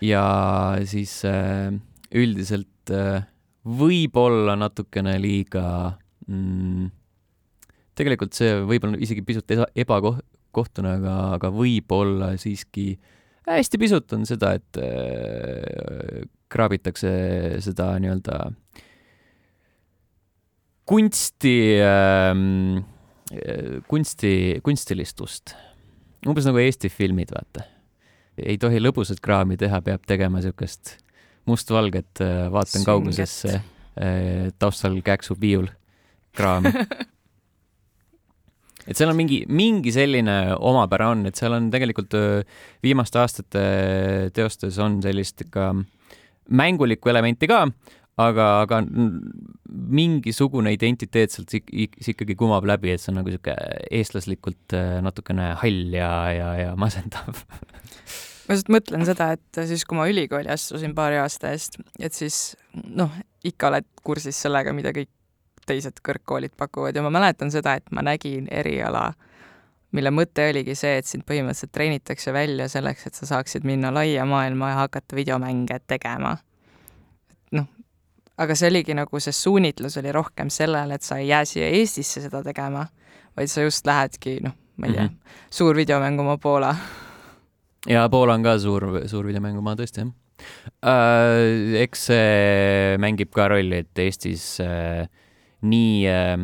ja 0.00 0.78
siis 0.86 1.24
äh, 1.26 1.74
üldiselt 2.14 2.90
äh, 2.94 3.24
võib-olla 3.68 4.54
natukene 4.58 5.16
liiga 5.20 5.64
mm, 6.28 6.88
tegelikult 7.98 8.36
see 8.36 8.56
võib-olla 8.68 9.00
isegi 9.02 9.24
pisut 9.26 9.52
ebakohtune, 9.52 10.94
aga, 11.00 11.14
aga 11.36 11.52
võib-olla 11.52 12.32
siiski 12.40 12.92
hästi 13.48 13.80
pisut 13.80 14.12
on 14.16 14.26
seda, 14.28 14.54
et 14.58 14.80
äh, 14.82 16.26
kraabitakse 16.52 17.10
seda 17.64 17.90
nii-öelda 18.00 18.40
kunsti 20.88 21.56
äh,, 21.84 22.32
kunsti, 23.88 24.34
kunstilistust 24.64 25.56
umbes 26.26 26.48
nagu 26.48 26.58
Eesti 26.62 26.90
filmid, 26.90 27.32
vaata. 27.34 27.66
ei 28.38 28.58
tohi 28.60 28.80
lõbusat 28.82 29.20
kraami 29.22 29.58
teha, 29.60 29.80
peab 29.84 30.06
tegema 30.08 30.42
siukest 30.42 30.96
mustvalget, 31.48 32.20
äh, 32.24 32.46
vaatan 32.52 32.80
Sünget. 32.80 32.88
kaugusesse, 32.88 33.60
äh, 33.98 34.48
taustal 34.58 34.98
käksub 35.04 35.40
viiul 35.42 35.68
kraami 36.36 36.72
et 38.88 38.96
seal 38.96 39.10
on 39.10 39.18
mingi, 39.18 39.42
mingi 39.48 39.92
selline 39.94 40.38
omapära 40.56 41.10
on, 41.14 41.26
et 41.28 41.38
seal 41.38 41.56
on 41.56 41.70
tegelikult 41.72 42.16
äh, 42.18 42.58
viimaste 42.84 43.20
aastate 43.22 43.64
teostes 44.36 44.78
on 44.82 45.00
sellist 45.04 45.46
ikka 45.46 45.72
mängulikku 46.48 47.10
elementi 47.12 47.48
ka, 47.50 47.66
aga, 48.18 48.46
aga 48.64 48.80
mingisugune 49.68 50.72
identiteet 50.72 51.34
sealt 51.34 51.52
ikkagi 51.58 52.38
kumab 52.38 52.64
läbi, 52.68 52.94
et 52.94 53.02
see 53.02 53.12
on 53.12 53.20
nagu 53.20 53.34
sihuke 53.34 53.54
eestlaslikult 54.00 54.78
natukene 55.04 55.52
hall 55.60 55.92
ja, 55.92 56.12
ja, 56.32 56.48
ja 56.62 56.72
masendav 56.80 57.44
ma 58.48 58.56
just 58.56 58.70
mõtlen 58.72 59.04
seda, 59.08 59.32
et 59.36 59.60
siis, 59.68 59.84
kui 59.84 59.98
ma 59.98 60.08
ülikooli 60.08 60.50
astusin 60.52 60.94
paari 60.96 61.20
aasta 61.20 61.52
eest, 61.52 61.78
et 62.00 62.16
siis 62.16 62.56
noh, 62.72 63.12
ikka 63.44 63.68
oled 63.72 63.88
kursis 64.02 64.40
sellega, 64.40 64.72
mida 64.72 64.92
kõik 64.96 65.10
teised 65.68 66.00
kõrgkoolid 66.04 66.54
pakuvad 66.56 66.96
ja 66.96 67.04
ma 67.04 67.12
mäletan 67.12 67.52
seda, 67.52 67.76
et 67.76 67.90
ma 67.92 68.02
nägin 68.04 68.48
eriala, 68.50 69.12
mille 69.92 70.12
mõte 70.12 70.48
oligi 70.48 70.74
see, 70.76 70.96
et 71.00 71.08
sind 71.08 71.28
põhimõtteliselt 71.28 71.72
treenitakse 71.76 72.32
välja 72.32 72.68
selleks, 72.72 73.06
et 73.06 73.20
sa 73.20 73.28
saaksid 73.34 73.68
minna 73.68 73.92
laia 73.92 74.24
maailma 74.28 74.72
ja 74.72 74.82
hakata 74.84 75.16
videomänge 75.16 75.80
tegema 75.86 76.38
aga 78.38 78.54
see 78.58 78.70
oligi 78.70 78.94
nagu, 78.96 79.20
see 79.22 79.34
suunitlus 79.34 79.98
oli 80.00 80.14
rohkem 80.14 80.50
sellele, 80.52 80.98
et 80.98 81.06
sa 81.06 81.18
ei 81.18 81.28
jää 81.32 81.44
siia 81.48 81.72
Eestisse 81.80 82.22
seda 82.24 82.42
tegema, 82.46 82.86
vaid 83.36 83.50
sa 83.50 83.66
just 83.66 83.86
lähedki, 83.86 84.38
noh, 84.44 84.54
ma 84.78 84.86
ei 84.86 84.94
tea 84.94 85.06
mm, 85.06 85.14
-hmm. 85.14 85.44
suur 85.50 85.76
videomängumaa 85.76 86.38
Poola. 86.38 86.74
Ja 87.88 88.08
Poola 88.12 88.38
on 88.38 88.46
ka 88.46 88.56
suur, 88.62 88.88
suur 89.10 89.28
videomängumaa 89.28 89.76
tõesti, 89.78 90.04
jah 90.04 90.12
äh,. 90.86 91.78
eks 91.82 92.08
see 92.10 92.98
mängib 93.02 93.32
ka 93.34 93.48
rolli, 93.52 93.82
et 93.84 94.04
Eestis 94.04 94.58
äh, 94.64 95.08
nii 95.66 96.04
äh,, 96.12 96.36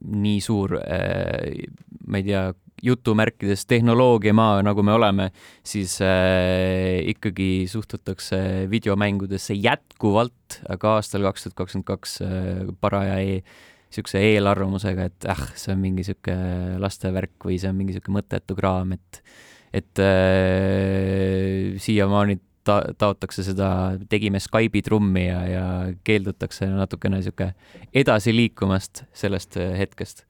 nii 0.00 0.40
suur 0.44 0.78
äh,, 0.80 1.68
ma 2.06 2.20
ei 2.20 2.26
tea, 2.26 2.50
jutumärkides 2.82 3.66
tehnoloogiamaa, 3.68 4.62
nagu 4.64 4.82
me 4.82 4.92
oleme, 4.92 5.30
siis 5.66 5.98
äh, 6.02 7.00
ikkagi 7.12 7.66
suhtutakse 7.68 8.66
videomängudesse 8.70 9.54
jätkuvalt 9.54 10.62
ka 10.80 10.96
aastal 10.96 11.26
kaks 11.28 11.44
tuhat 11.44 11.58
kakskümmend 11.58 11.88
kaks 11.90 12.16
äh, 12.24 12.64
paraja 12.80 13.20
e 13.20 13.42
niisuguse 13.90 14.20
eelarvamusega, 14.22 15.08
et 15.10 15.28
ah, 15.32 15.40
see 15.58 15.72
on 15.74 15.80
mingi 15.82 16.04
niisugune 16.04 16.78
lastevärk 16.78 17.42
või 17.42 17.58
see 17.58 17.72
on 17.72 17.78
mingi 17.78 17.96
niisugune 17.96 18.20
mõttetu 18.20 18.54
kraam, 18.58 18.94
et 18.94 19.22
et 19.72 20.02
äh, 20.02 21.76
siiamaani 21.80 22.40
ta-, 22.66 22.94
taotakse 22.98 23.44
seda, 23.46 23.70
tegime 24.10 24.40
Skype'i 24.42 24.82
trummi 24.86 25.26
ja, 25.28 25.40
ja 25.46 25.66
keeldutakse 26.04 26.68
natukene 26.72 27.20
niisugune 27.20 27.54
edasi 27.94 28.34
liikumast 28.36 29.04
sellest 29.16 29.60
äh, 29.60 29.76
hetkest 29.78 30.26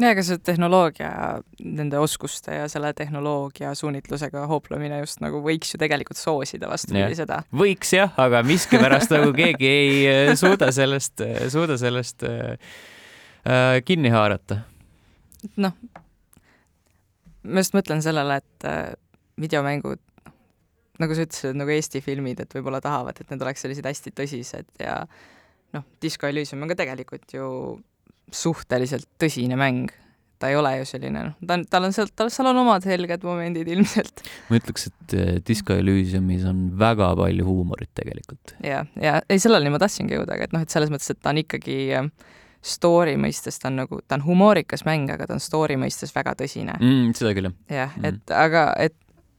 ja 0.00 0.12
ega 0.12 0.22
see 0.24 0.38
tehnoloogia, 0.44 1.10
nende 1.62 1.98
oskuste 2.00 2.54
ja 2.54 2.68
selle 2.68 2.92
tehnoloogia 2.96 3.72
suunitlusega 3.78 4.44
hooplemine 4.50 5.00
just 5.00 5.22
nagu 5.24 5.40
võiks 5.44 5.72
ju 5.72 5.80
tegelikult 5.80 6.20
soosida 6.20 6.68
vastupidi 6.70 7.16
seda. 7.18 7.42
võiks 7.56 7.94
jah, 7.96 8.12
aga 8.20 8.42
miskipärast 8.46 9.12
nagu 9.16 9.32
keegi 9.36 9.70
ei 9.70 10.00
äh, 10.10 10.32
suuda 10.38 10.70
sellest, 10.74 11.20
äh, 11.24 11.46
suuda 11.52 11.78
sellest 11.80 12.26
äh, 12.28 12.58
kinni 13.88 14.12
haarata. 14.12 14.60
noh, 15.56 15.76
ma 17.46 17.62
just 17.62 17.76
mõtlen 17.76 18.02
sellele, 18.04 18.40
et 18.42 18.68
äh, 18.68 18.92
videomängud, 19.40 20.02
nagu 21.02 21.16
sa 21.16 21.26
ütlesid, 21.26 21.56
nagu 21.58 21.72
Eesti 21.72 22.02
filmid, 22.04 22.40
et 22.42 22.56
võib-olla 22.56 22.80
tahavad, 22.84 23.18
et 23.20 23.32
need 23.32 23.42
oleks 23.44 23.64
sellised 23.64 23.86
hästi 23.86 24.14
tõsised 24.16 24.70
ja 24.80 25.02
noh, 25.76 25.84
Disco 26.02 26.28
Elysium 26.28 26.64
on 26.64 26.72
ka 26.72 26.78
tegelikult 26.78 27.36
ju 27.36 27.46
suhteliselt 28.32 29.08
tõsine 29.20 29.58
mäng. 29.60 29.92
ta 30.36 30.50
ei 30.52 30.56
ole 30.58 30.68
ju 30.76 30.84
selline, 30.84 31.20
noh, 31.30 31.36
ta 31.48 31.56
on, 31.56 31.62
tal 31.72 31.86
on 31.86 31.94
seal, 31.96 32.10
tal, 32.12 32.28
seal 32.28 32.50
on 32.50 32.58
omad 32.60 32.84
helged 32.84 33.22
momendid 33.24 33.68
ilmselt. 33.72 34.20
ma 34.50 34.58
ütleks, 34.58 34.90
et 34.90 35.14
eh, 35.16 35.30
Disco 35.48 35.72
Elysiumis 35.72 36.44
on 36.48 36.66
väga 36.76 37.14
palju 37.16 37.46
huumorit 37.46 37.92
tegelikult. 37.96 38.56
ja, 38.64 38.82
ja 39.00 39.20
ei, 39.32 39.40
selleni 39.40 39.72
ma 39.72 39.80
tahtsingi 39.80 40.18
jõuda, 40.18 40.36
aga 40.36 40.48
et 40.48 40.56
noh, 40.56 40.64
et 40.66 40.72
selles 40.72 40.92
mõttes, 40.92 41.08
et 41.12 41.22
ta 41.22 41.32
on 41.32 41.40
ikkagi 41.40 41.78
eh, 41.96 42.10
story 42.66 43.16
mõistes 43.20 43.60
ta 43.62 43.70
on 43.70 43.80
nagu, 43.82 44.00
ta 44.06 44.18
on 44.18 44.24
humoorikas 44.26 44.84
mäng, 44.88 45.10
aga 45.12 45.28
ta 45.28 45.36
on 45.36 45.42
story 45.42 45.78
mõistes 45.80 46.14
väga 46.14 46.34
tõsine 46.40 46.76
mm,. 46.80 47.14
seda 47.18 47.34
küll, 47.36 47.50
jah. 47.50 47.76
jah 47.76 47.96
mm., 47.96 48.08
et 48.10 48.34
aga, 48.34 48.66
et 48.88 48.96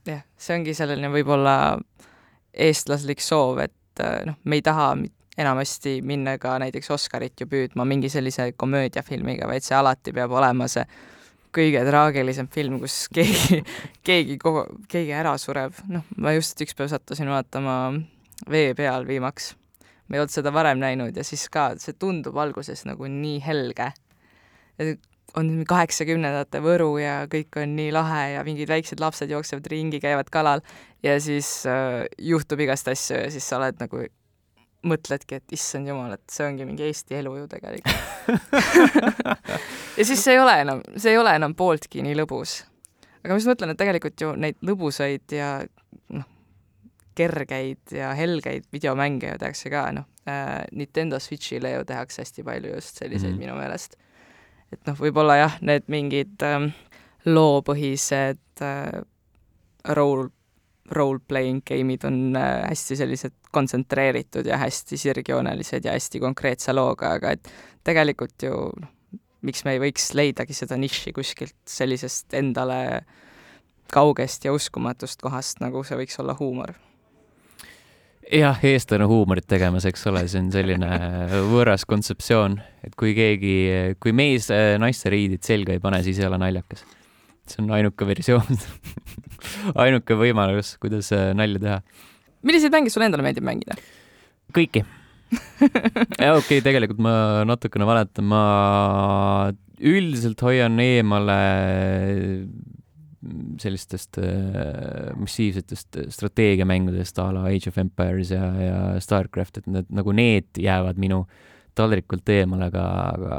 jah, 0.07 0.23
see 0.39 0.57
ongi 0.57 0.75
selline 0.77 1.11
võib-olla 1.13 1.57
eestlaslik 2.67 3.21
soov, 3.21 3.61
et 3.65 4.03
eh, 4.03 4.23
noh, 4.29 4.39
me 4.45 4.59
ei 4.59 4.65
taha 4.65 4.93
enamasti 5.37 5.99
minna 6.01 6.37
ka 6.41 6.55
näiteks 6.61 6.89
Oscarit 6.95 7.37
ju 7.41 7.45
püüdma 7.49 7.85
mingi 7.85 8.09
sellise 8.09 8.51
komöödiafilmiga, 8.57 9.45
vaid 9.49 9.65
see 9.65 9.77
alati 9.77 10.13
peab 10.15 10.33
olema 10.33 10.65
see 10.71 10.85
kõige 11.57 11.81
traagilisem 11.87 12.49
film, 12.53 12.79
kus 12.81 13.05
keegi, 13.15 13.61
keegi 14.05 14.37
keegi 14.89 15.13
ära 15.15 15.37
sureb. 15.41 15.77
noh, 15.91 16.05
ma 16.17 16.33
just 16.37 16.59
üks 16.63 16.77
päev 16.77 16.91
sattusin 16.93 17.29
vaatama 17.31 17.77
Vee 18.51 18.75
peal 18.77 19.07
viimaks. 19.07 19.55
Ma 20.07 20.17
ei 20.17 20.23
olnud 20.23 20.33
seda 20.33 20.53
varem 20.55 20.81
näinud 20.81 21.15
ja 21.17 21.25
siis 21.27 21.47
ka 21.53 21.69
see 21.81 21.95
tundub 21.99 22.37
alguses 22.39 22.85
nagu 22.87 23.09
nii 23.11 23.39
helge. 23.45 23.91
on 25.37 25.49
kaheksakümnendate 25.67 26.61
Võru 26.63 26.97
ja 27.01 27.25
kõik 27.29 27.57
on 27.61 27.75
nii 27.75 27.91
lahe 27.91 28.21
ja 28.35 28.43
mingid 28.47 28.69
väiksed 28.69 29.01
lapsed 29.03 29.29
jooksevad 29.29 29.67
ringi, 29.71 29.99
käivad 29.99 30.29
kalal 30.31 30.63
ja 31.03 31.17
siis 31.21 31.65
äh, 31.67 32.05
juhtub 32.17 32.59
igast 32.63 32.87
asju 32.87 33.17
ja 33.25 33.31
siis 33.33 33.49
sa 33.49 33.59
oled 33.59 33.81
nagu 33.81 34.05
mõtledki, 34.87 35.39
et 35.41 35.55
issand 35.57 35.89
jumal, 35.89 36.13
et 36.15 36.23
see 36.31 36.45
ongi 36.47 36.65
mingi 36.67 36.85
Eesti 36.87 37.17
elu 37.19 37.33
ju 37.39 37.47
tegelikult 37.51 37.97
ja 39.99 40.05
siis 40.05 40.21
see 40.21 40.35
ei 40.35 40.41
ole 40.41 40.53
enam, 40.63 40.83
see 40.95 41.13
ei 41.13 41.19
ole 41.19 41.33
enam 41.35 41.55
pooltki 41.57 42.03
nii 42.05 42.15
lõbus. 42.21 42.59
aga 43.23 43.33
ma 43.33 43.39
just 43.39 43.51
mõtlen, 43.51 43.73
et 43.73 43.81
tegelikult 43.81 44.23
ju 44.23 44.33
neid 44.37 44.61
lõbusaid 44.65 45.35
ja 45.35 45.51
kergeid 47.17 47.95
ja 47.95 48.13
helgeid 48.17 48.67
videomänge 48.73 49.31
ju 49.31 49.41
tehakse 49.41 49.71
ka, 49.73 49.87
noh 49.95 50.07
äh,, 50.29 50.65
Nintendo 50.71 51.19
Switch'ile 51.19 51.73
ju 51.75 51.85
tehakse 51.87 52.21
hästi 52.21 52.43
palju 52.43 52.75
just 52.75 52.97
selliseid 53.01 53.33
mm 53.33 53.37
-hmm. 53.37 53.45
minu 53.45 53.55
meelest. 53.55 53.97
et 54.71 54.79
noh, 54.87 54.95
võib-olla 54.99 55.37
jah, 55.37 55.59
need 55.61 55.83
mingid 55.87 56.43
ähm, 56.43 56.71
loopõhised 57.25 58.61
äh, 58.61 59.01
role 59.95 60.29
role-playing 60.91 61.61
game'id 61.67 62.03
on 62.07 62.35
äh, 62.35 62.69
hästi 62.69 62.95
sellised 62.95 63.33
kontsentreeritud 63.51 64.45
ja 64.45 64.57
hästi 64.57 64.97
sirgjoonelised 64.97 65.85
ja 65.85 65.91
hästi 65.91 66.19
konkreetse 66.19 66.73
looga, 66.73 67.11
aga 67.19 67.31
et 67.31 67.49
tegelikult 67.83 68.43
ju 68.43 68.51
noh, 68.51 68.91
miks 69.41 69.63
me 69.65 69.75
ei 69.75 69.79
võiks 69.79 70.13
leidagi 70.13 70.53
seda 70.53 70.77
nišši 70.77 71.13
kuskilt 71.13 71.55
sellisest 71.67 72.33
endale 72.33 73.01
kaugest 73.93 74.45
ja 74.45 74.53
uskumatust 74.53 75.21
kohast, 75.21 75.59
nagu 75.63 75.83
see 75.83 75.99
võiks 75.99 76.19
olla 76.19 76.35
huumor 76.39 76.73
jah, 78.33 78.59
eestlane 78.67 79.07
huumorit 79.07 79.47
tegemas, 79.47 79.85
eks 79.87 80.05
ole, 80.11 80.25
see 80.27 80.41
on 80.43 80.51
selline 80.51 80.91
võõras 81.51 81.87
kontseptsioon, 81.87 82.59
et 82.87 82.95
kui 82.99 83.15
keegi, 83.17 83.57
kui 84.03 84.15
mees 84.15 84.51
äh, 84.53 84.75
naiste 84.81 85.13
riidid 85.13 85.45
selga 85.47 85.75
ei 85.75 85.83
pane, 85.83 86.03
siis 86.05 86.19
ei 86.21 86.29
ole 86.29 86.39
naljakas 86.41 86.85
see 87.51 87.63
on 87.63 87.71
ainuke 87.77 88.07
versioon 88.07 88.59
ainuke 89.83 90.17
võimalus, 90.19 90.75
kuidas 90.81 91.11
äh, 91.15 91.31
nalja 91.37 91.63
teha. 91.63 91.79
milliseid 92.47 92.73
mänge 92.73 92.93
sulle 92.93 93.07
endale 93.09 93.25
meeldib 93.25 93.47
mängida? 93.47 93.77
kõiki 94.55 94.83
okei 95.33 96.31
okay,, 96.31 96.61
tegelikult 96.63 97.01
ma 97.03 97.13
natukene 97.47 97.87
valetan, 97.87 98.27
ma 98.31 98.43
üldiselt 99.77 100.41
hoian 100.45 100.79
eemale 100.81 101.39
sellistest 103.61 104.19
äh, 104.21 105.11
massiivsetest 105.19 105.99
strateegiamängudest 106.13 107.19
a 107.19 107.27
la 107.35 107.45
Age 107.49 107.71
of 107.71 107.77
Empires 107.81 108.31
ja, 108.31 108.45
ja 108.61 108.79
Starcraft, 109.03 109.61
et 109.61 109.69
need 109.71 109.91
nagu 109.93 110.15
need 110.15 110.61
jäävad 110.61 110.99
minu 111.01 111.23
taldrikult 111.77 112.29
eemale, 112.33 112.71
aga, 112.71 112.85
aga 113.13 113.37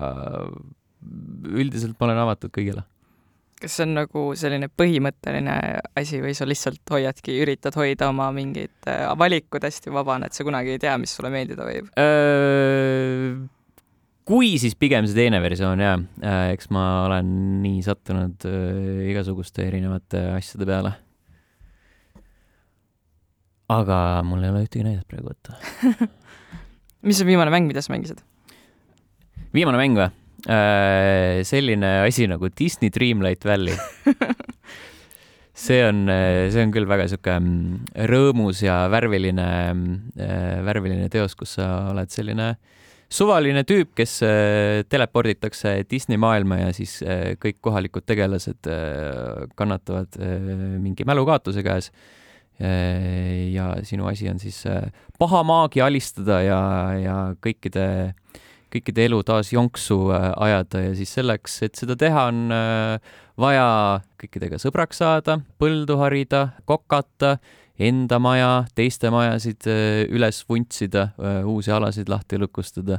üldiselt 1.58 1.98
ma 1.98 2.08
olen 2.08 2.22
avatud 2.26 2.54
kõigile. 2.54 2.84
kas 3.58 3.74
see 3.74 3.88
on 3.88 3.96
nagu 3.96 4.24
selline 4.38 4.68
põhimõtteline 4.70 5.54
asi 5.98 6.20
või 6.22 6.34
sa 6.38 6.46
lihtsalt 6.46 6.94
hoiadki, 6.94 7.40
üritad 7.42 7.74
hoida 7.78 8.12
oma 8.12 8.30
mingid 8.34 8.90
äh, 8.90 9.08
valikud 9.18 9.64
hästi 9.66 9.94
vabana, 9.94 10.28
et 10.28 10.36
sa 10.36 10.46
kunagi 10.46 10.76
ei 10.76 10.82
tea, 10.82 10.98
mis 11.00 11.16
sulle 11.16 11.32
meeldida 11.34 11.66
võib? 11.66 11.90
Kui, 14.28 14.54
siis 14.60 14.76
pigem 14.78 15.06
see 15.08 15.16
teine 15.16 15.40
versioon 15.42 15.80
jaa. 15.82 15.96
Äh, 16.20 16.52
eks 16.54 16.70
ma 16.74 16.84
olen 17.06 17.28
nii 17.64 17.80
sattunud 17.84 18.44
äh, 18.48 19.04
igasuguste 19.12 19.64
erinevate 19.68 20.24
asjade 20.36 20.68
peale. 20.68 20.96
aga 23.68 23.96
mul 24.24 24.40
ei 24.40 24.48
ole 24.48 24.62
ühtegi 24.64 24.80
näidet 24.80 25.04
praegu 25.10 25.28
võtta 25.28 25.58
mis 27.08 27.18
on 27.20 27.28
viimane 27.28 27.52
mäng, 27.52 27.66
mida 27.68 27.82
sa 27.84 27.92
mängisid? 27.92 28.22
viimane 29.52 29.76
mäng 29.76 29.98
või? 29.98 30.06
Äh, 30.48 31.42
selline 31.44 31.90
asi 32.06 32.24
nagu 32.30 32.48
Disney 32.48 32.88
Dreamlight 32.94 33.44
Valley 33.44 33.76
see 35.66 35.82
on, 35.84 36.06
see 36.08 36.64
on 36.64 36.72
küll 36.72 36.88
väga 36.88 37.10
sihuke 37.12 37.36
mm, 37.36 37.92
rõõmus 38.08 38.64
ja 38.64 38.78
värviline, 38.88 39.48
värviline 40.64 41.12
teos, 41.12 41.36
kus 41.36 41.58
sa 41.58 41.68
oled 41.90 42.14
selline 42.14 42.48
äh, 42.54 42.78
suvaline 43.08 43.64
tüüp, 43.68 43.94
kes 43.96 44.20
äh, 44.26 44.84
teleporditakse 44.90 45.82
Disney 45.90 46.20
maailma 46.20 46.60
ja 46.60 46.72
siis 46.76 46.98
äh, 47.02 47.34
kõik 47.40 47.60
kohalikud 47.64 48.04
tegelased 48.08 48.68
äh, 48.68 49.48
kannatavad 49.58 50.18
mingi 50.82 51.08
mälukaotuse 51.08 51.64
käes. 51.66 51.92
ja 52.58 53.68
sinu 53.86 54.08
asi 54.10 54.26
on 54.26 54.40
siis 54.42 54.64
paha 55.18 55.44
maagi 55.46 55.78
alistada 55.78 56.40
ja, 56.42 56.62
ja 56.98 57.14
kõikide, 57.38 58.16
kõikide 58.74 59.04
elu 59.06 59.20
taas 59.22 59.52
jonksu 59.52 60.08
ajada 60.10 60.80
ja 60.88 60.96
siis 60.98 61.12
selleks, 61.14 61.60
et 61.62 61.78
seda 61.78 61.94
teha, 61.94 62.24
on 62.32 62.50
vaja 63.38 63.68
kõikidega 64.18 64.58
sõbraks 64.58 64.98
saada, 64.98 65.38
põldu 65.62 66.00
harida, 66.02 66.48
kokata 66.66 67.36
enda 67.78 68.18
maja, 68.22 68.52
teiste 68.76 69.10
majasid 69.14 69.68
äh, 69.70 70.04
üles 70.14 70.42
vuntsida, 70.48 71.12
äh, 71.18 71.42
uusi 71.46 71.72
alasid 71.74 72.10
lahti 72.10 72.38
lukustada, 72.40 72.98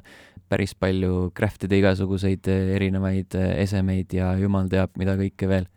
päris 0.49 0.73
palju 0.75 1.29
craft 1.35 1.67
ida 1.67 1.79
igasuguseid 1.81 2.47
äh, 2.49 2.71
erinevaid 2.77 3.35
esemeid 3.59 4.15
ja 4.15 4.31
jumal 4.39 4.71
teab, 4.71 4.95
mida 4.99 5.17
kõike 5.19 5.51
veel 5.51 5.67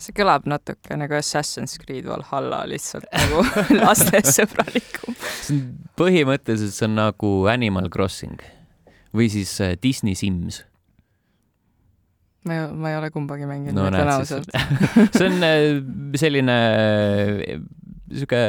see 0.00 0.14
kõlab 0.16 0.46
natuke 0.48 0.96
nagu 0.96 1.12
Assassin's 1.18 1.74
Creed 1.82 2.06
Valhalla 2.08 2.62
lihtsalt 2.70 3.04
nagu 3.12 3.42
lastesõbralikum. 3.82 5.18
see 5.42 5.58
on 5.58 5.66
põhimõtteliselt, 6.00 6.72
see 6.72 6.88
on 6.88 6.96
nagu 6.96 7.34
Animal 7.52 7.90
Crossing 7.92 8.40
või 9.12 9.26
siis 9.28 9.52
Disney 9.82 10.16
Sims. 10.16 10.62
Ma 12.46 12.56
ei, 12.56 12.66
ma 12.72 12.92
ei 12.92 12.98
ole 12.98 13.10
kumbagi 13.14 13.48
mänginud 13.48 13.76
no,, 13.76 13.88
ütlen 13.90 14.12
ausalt. 14.14 14.50
see 15.16 15.26
on 15.28 16.14
selline 16.18 16.56
sihuke 18.10 18.40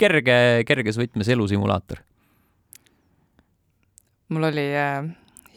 kerge, 0.00 0.38
kerges 0.68 0.98
võtmes 1.00 1.30
elusimulaator. 1.32 2.02
mul 4.34 4.48
oli 4.48 4.66
äh, 4.74 5.06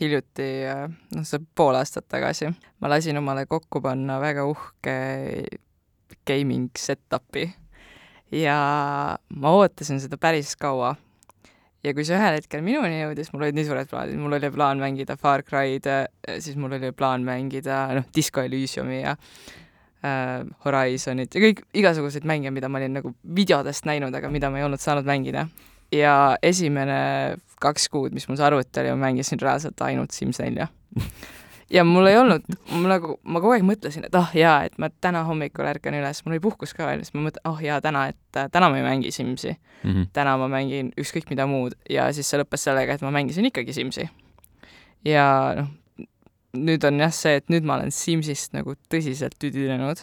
hiljuti 0.02 0.50
äh,, 0.70 0.86
noh, 1.16 1.26
see 1.28 1.42
pool 1.56 1.78
aastat 1.80 2.08
tagasi, 2.12 2.52
ma 2.80 2.92
lasin 2.94 3.18
omale 3.20 3.46
kokku 3.50 3.82
panna 3.84 4.20
väga 4.22 4.46
uhke 4.48 4.96
gaming 6.30 6.70
setup'i 6.78 7.50
ja 8.32 8.58
ma 9.30 9.54
ootasin 9.58 10.02
seda 10.02 10.20
päris 10.22 10.56
kaua. 10.60 10.96
Ja 11.84 11.94
kui 11.96 12.06
see 12.08 12.18
ühel 12.18 12.38
hetkel 12.40 12.64
minuni 12.66 13.02
jõudis, 13.02 13.32
mul 13.34 13.46
olid 13.46 13.58
nii 13.58 13.68
suured 13.68 13.90
plaanid, 13.92 14.20
mul 14.20 14.36
oli 14.38 14.52
plaan 14.54 14.82
mängida 14.82 15.16
Far 15.20 15.44
Cry'd, 15.48 15.88
siis 16.44 16.58
mul 16.60 16.76
oli 16.78 16.92
plaan 16.96 17.26
mängida, 17.28 17.86
noh, 17.96 18.08
Disco 18.16 18.44
Elysiumi 18.44 19.02
ja 19.02 19.16
äh, 19.16 20.44
Horizonit 20.66 21.36
ja 21.36 21.44
kõik 21.44 21.64
igasuguseid 21.80 22.28
mänge, 22.30 22.52
mida 22.56 22.72
ma 22.72 22.82
olin 22.82 23.00
nagu 23.00 23.14
videodest 23.24 23.88
näinud, 23.90 24.16
aga 24.16 24.32
mida 24.34 24.52
ma 24.52 24.62
ei 24.62 24.68
olnud 24.68 24.84
saanud 24.84 25.08
mängida. 25.08 25.48
ja 25.96 26.38
esimene 26.46 27.00
kaks 27.60 27.90
kuud, 27.90 28.14
mis 28.14 28.28
mul 28.30 28.38
see 28.38 28.46
arvuti 28.46 28.84
oli, 28.84 28.92
ma 28.94 29.08
mängisin 29.08 29.40
reaalselt 29.42 29.82
ainult 29.82 30.12
Sims 30.14 30.40
nelja 30.44 30.68
ja 31.70 31.84
mul 31.84 32.08
ei 32.10 32.18
olnud, 32.18 32.46
mul 32.72 32.90
nagu, 32.90 33.16
ma 33.24 33.42
kogu 33.42 33.54
aeg 33.56 33.66
mõtlesin, 33.66 34.06
et 34.08 34.16
ah 34.18 34.28
oh, 34.28 34.36
jaa, 34.38 34.56
et 34.68 34.78
ma 34.82 34.90
täna 35.02 35.24
hommikul 35.28 35.68
ärkan 35.70 35.98
üles, 35.98 36.22
mul 36.26 36.36
oli 36.36 36.44
puhkus 36.44 36.74
ka 36.78 36.88
veel, 36.88 37.04
siis 37.06 37.16
ma 37.16 37.28
mõtlen, 37.28 37.46
oh 37.50 37.62
jaa, 37.64 37.80
täna, 37.84 38.08
et 38.14 38.40
äh, 38.40 38.50
täna 38.54 38.72
ma 38.72 38.80
ei 38.80 38.86
mängi 38.86 39.12
Simsi 39.14 39.52
mm. 39.52 39.92
-hmm. 39.92 40.08
täna 40.14 40.38
ma 40.38 40.48
mängin 40.52 40.92
ükskõik 41.00 41.30
mida 41.30 41.46
muud 41.48 41.78
ja 41.90 42.10
siis 42.14 42.30
see 42.30 42.42
lõppes 42.42 42.66
sellega, 42.66 42.94
et 42.94 43.06
ma 43.06 43.12
mängisin 43.12 43.46
ikkagi 43.46 43.74
Simsi. 43.74 44.10
ja 45.06 45.54
noh, 45.58 45.70
nüüd 46.58 46.84
on 46.88 47.00
jah 47.00 47.14
see, 47.14 47.36
et 47.36 47.50
nüüd 47.50 47.64
ma 47.64 47.78
olen 47.78 47.92
Simsist 47.92 48.54
nagu 48.54 48.74
tõsiselt 48.90 49.38
tüdinenud, 49.40 50.02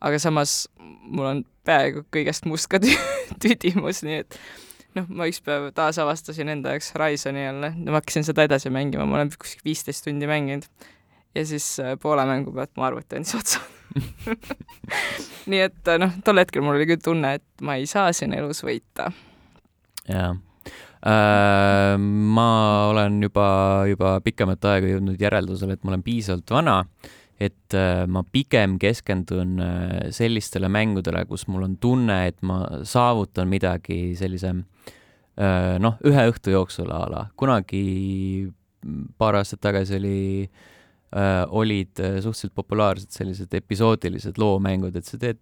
aga 0.00 0.18
samas 0.18 0.68
mul 0.78 1.26
on 1.26 1.44
peaaegu 1.66 2.06
kõigest 2.14 2.46
must 2.46 2.70
ka 2.70 2.78
tü 2.78 2.94
tüdimus, 3.42 4.02
nii 4.06 4.22
et 4.22 4.38
noh, 4.96 5.08
ma 5.08 5.28
üks 5.30 5.40
päev 5.44 5.68
taasavastasin 5.76 6.52
enda 6.54 6.74
jaoks 6.74 6.92
Horizoni 6.94 7.44
jälle, 7.44 7.72
ma 7.84 7.98
hakkasin 8.00 8.26
seda 8.26 8.46
edasi 8.48 8.72
mängima, 8.74 9.06
ma 9.08 9.18
olen 9.20 9.32
kuskil 9.34 9.64
viisteist 9.66 10.06
tundi 10.06 10.28
mänginud. 10.30 10.68
Ja 11.36 11.44
siis 11.46 11.66
äh, 11.82 11.94
poole 12.00 12.24
mängu 12.26 12.52
pealt 12.54 12.72
mu 12.76 12.86
arvuti 12.86 13.18
andis 13.18 13.36
otsa. 13.36 13.60
Nii 15.50 15.60
et 15.66 15.90
äh, 15.92 16.00
noh, 16.00 16.16
tol 16.24 16.40
hetkel 16.40 16.64
mul 16.64 16.78
oli 16.78 16.88
küll 16.88 17.02
tunne, 17.04 17.36
et 17.38 17.64
ma 17.64 17.76
ei 17.78 17.86
saa 17.90 18.12
siin 18.16 18.34
elus 18.36 18.64
võita. 18.66 19.10
jaa. 20.08 20.34
Äh, 20.98 21.94
ma 21.98 22.48
olen 22.90 23.20
juba, 23.22 23.48
juba 23.86 24.16
pikemat 24.24 24.64
aega 24.72 24.96
jõudnud 24.96 25.20
järeldusele, 25.20 25.76
et 25.76 25.84
ma 25.86 25.92
olen 25.92 26.02
piisavalt 26.02 26.50
vana, 26.50 26.80
et 27.38 27.74
äh, 27.76 28.04
ma 28.10 28.24
pigem 28.26 28.78
keskendun 28.82 29.58
äh, 29.62 30.08
sellistele 30.14 30.70
mängudele, 30.72 31.24
kus 31.28 31.46
mul 31.50 31.66
on 31.68 31.76
tunne, 31.80 32.20
et 32.30 32.42
ma 32.42 32.64
saavutan 32.82 33.50
midagi 33.50 34.16
sellise 34.18 34.56
noh, 35.78 35.94
ühe 36.02 36.22
õhtu 36.32 36.50
jooksul 36.50 36.88
a 36.90 37.04
la. 37.06 37.20
kunagi 37.38 38.48
paar 39.22 39.36
aastat 39.38 39.60
tagasi 39.62 39.94
oli 39.94 40.22
äh, 41.14 41.44
olid 41.46 41.94
suhteliselt 41.94 42.56
populaarsed 42.58 43.14
sellised 43.14 43.54
episoodilised 43.54 44.40
loomängud, 44.42 44.98
et 44.98 45.06
sa 45.06 45.20
teed, 45.22 45.38